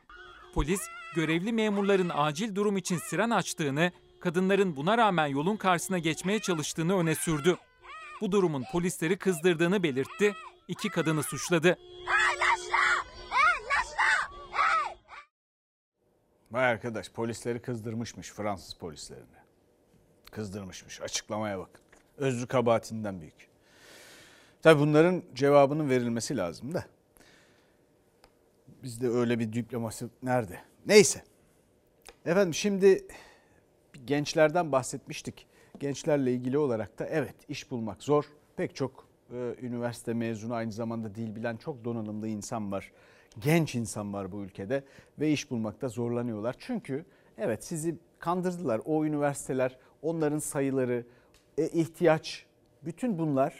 Polis, 0.54 0.80
görevli 1.14 1.52
memurların 1.52 2.10
acil 2.14 2.54
durum 2.54 2.76
için 2.76 2.98
siren 2.98 3.30
açtığını, 3.30 3.92
kadınların 4.20 4.76
buna 4.76 4.98
rağmen 4.98 5.26
yolun 5.26 5.56
karşısına 5.56 5.98
geçmeye 5.98 6.38
çalıştığını 6.38 6.98
öne 6.98 7.14
sürdü. 7.14 7.56
Bu 8.20 8.32
durumun 8.32 8.64
polisleri 8.72 9.18
kızdırdığını 9.18 9.82
belirtti, 9.82 10.34
iki 10.68 10.88
kadını 10.88 11.22
suçladı. 11.22 11.78
Vay 16.50 16.66
arkadaş 16.66 17.10
polisleri 17.10 17.62
kızdırmışmış 17.62 18.30
Fransız 18.30 18.74
polislerini. 18.74 19.36
Kızdırmışmış 20.30 21.00
açıklamaya 21.00 21.58
bakın. 21.58 21.82
Özrü 22.16 22.46
kabahatinden 22.46 23.20
büyük. 23.20 23.55
Tabi 24.62 24.80
bunların 24.80 25.22
cevabının 25.34 25.90
verilmesi 25.90 26.36
lazım 26.36 26.74
da. 26.74 26.84
Bizde 28.82 29.08
öyle 29.08 29.38
bir 29.38 29.52
diplomasi 29.52 30.06
nerede? 30.22 30.60
Neyse. 30.86 31.22
Efendim 32.26 32.54
şimdi 32.54 33.06
gençlerden 34.04 34.72
bahsetmiştik. 34.72 35.46
Gençlerle 35.80 36.32
ilgili 36.32 36.58
olarak 36.58 36.98
da 36.98 37.06
evet 37.06 37.34
iş 37.48 37.70
bulmak 37.70 38.02
zor. 38.02 38.24
Pek 38.56 38.76
çok 38.76 39.06
e, 39.32 39.54
üniversite 39.62 40.14
mezunu 40.14 40.54
aynı 40.54 40.72
zamanda 40.72 41.14
dil 41.14 41.36
bilen 41.36 41.56
çok 41.56 41.84
donanımlı 41.84 42.28
insan 42.28 42.72
var. 42.72 42.92
Genç 43.38 43.74
insan 43.74 44.12
var 44.12 44.32
bu 44.32 44.42
ülkede 44.42 44.84
ve 45.18 45.32
iş 45.32 45.50
bulmakta 45.50 45.88
zorlanıyorlar. 45.88 46.56
Çünkü 46.58 47.04
evet 47.38 47.64
sizi 47.64 47.96
kandırdılar. 48.18 48.80
O 48.84 49.04
üniversiteler, 49.04 49.78
onların 50.02 50.38
sayıları, 50.38 51.06
e, 51.58 51.68
ihtiyaç 51.68 52.46
bütün 52.82 53.18
bunlar 53.18 53.54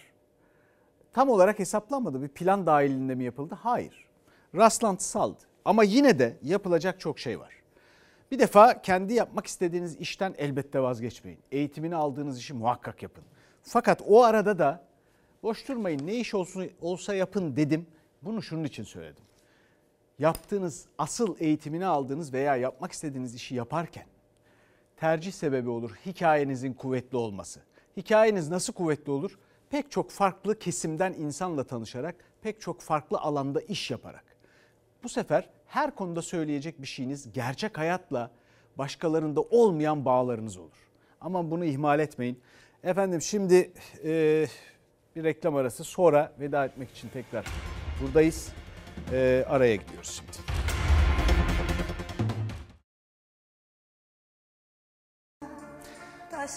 tam 1.17 1.29
olarak 1.29 1.59
hesaplanmadı. 1.59 2.23
Bir 2.23 2.29
plan 2.29 2.67
dahilinde 2.67 3.15
mi 3.15 3.25
yapıldı? 3.25 3.59
Hayır. 3.63 4.07
Rastlantısaldı. 4.55 5.39
Ama 5.65 5.85
yine 5.85 6.19
de 6.19 6.37
yapılacak 6.43 7.01
çok 7.01 7.19
şey 7.19 7.41
var. 7.41 7.55
Bir 8.31 8.39
defa 8.39 8.83
kendi 8.83 9.15
yapmak 9.15 9.47
istediğiniz 9.47 9.97
işten 9.97 10.35
elbette 10.39 10.81
vazgeçmeyin. 10.81 11.41
Eğitimini 11.53 11.97
aldığınız 11.97 12.39
işi 12.39 12.55
muhakkak 12.55 13.03
yapın. 13.03 13.25
Fakat 13.63 14.03
o 14.07 14.23
arada 14.23 14.59
da 14.59 14.85
boş 15.43 15.69
durmayın 15.69 16.07
ne 16.07 16.15
iş 16.15 16.35
olsun, 16.35 16.71
olsa 16.81 17.15
yapın 17.15 17.57
dedim. 17.57 17.87
Bunu 18.23 18.43
şunun 18.43 18.65
için 18.65 18.85
söyledim. 18.85 19.25
Yaptığınız 20.19 20.87
asıl 20.99 21.37
eğitimini 21.39 21.87
aldığınız 21.87 22.33
veya 22.33 22.57
yapmak 22.57 22.93
istediğiniz 22.93 23.35
işi 23.35 23.55
yaparken 23.55 24.07
tercih 24.97 25.33
sebebi 25.33 25.69
olur 25.69 25.91
hikayenizin 26.07 26.73
kuvvetli 26.73 27.17
olması. 27.17 27.61
Hikayeniz 27.97 28.51
nasıl 28.51 28.73
kuvvetli 28.73 29.13
olur? 29.13 29.39
Pek 29.71 29.91
çok 29.91 30.11
farklı 30.11 30.59
kesimden 30.59 31.13
insanla 31.13 31.65
tanışarak, 31.65 32.15
pek 32.43 32.61
çok 32.61 32.81
farklı 32.81 33.19
alanda 33.19 33.61
iş 33.61 33.91
yaparak. 33.91 34.25
Bu 35.03 35.09
sefer 35.09 35.49
her 35.67 35.95
konuda 35.95 36.23
söyleyecek 36.23 36.83
bir 36.83 36.87
şeyiniz 36.87 37.33
gerçek 37.33 37.79
hayatla 37.79 38.31
başkalarında 38.79 39.41
olmayan 39.41 40.05
bağlarınız 40.05 40.57
olur. 40.57 40.89
Ama 41.21 41.51
bunu 41.51 41.65
ihmal 41.65 42.01
etmeyin. 42.01 42.41
Efendim 42.85 43.23
şimdi 43.23 43.73
e, 44.05 44.47
bir 45.17 45.25
reklam 45.25 45.57
arası 45.57 45.85
sonra 45.85 46.33
veda 46.41 46.65
etmek 46.65 46.91
için 46.91 47.09
tekrar 47.09 47.47
buradayız. 48.03 48.49
E, 49.13 49.45
araya 49.49 49.77
gidiyoruz 49.77 50.23
şimdi. 50.23 50.56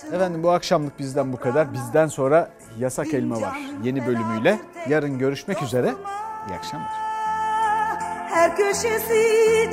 Efendim 0.05 0.43
bu 0.43 0.51
akşamlık 0.51 0.99
bizden 0.99 1.33
bu 1.33 1.37
kadar. 1.39 1.73
Bizden 1.73 2.07
sonra 2.07 2.49
Yasak 2.79 3.13
Elma 3.13 3.41
var 3.41 3.57
yeni 3.83 4.07
bölümüyle. 4.07 4.59
Yarın 4.89 5.19
görüşmek 5.19 5.63
üzere. 5.63 5.93
İyi 6.49 6.55
akşamlar. 6.55 6.89
Her 8.29 8.55
köşesi 8.55 9.23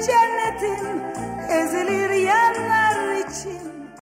cennetin 0.07 1.03
ezilir 1.51 2.11
yerler 2.11 3.17
için 3.17 3.66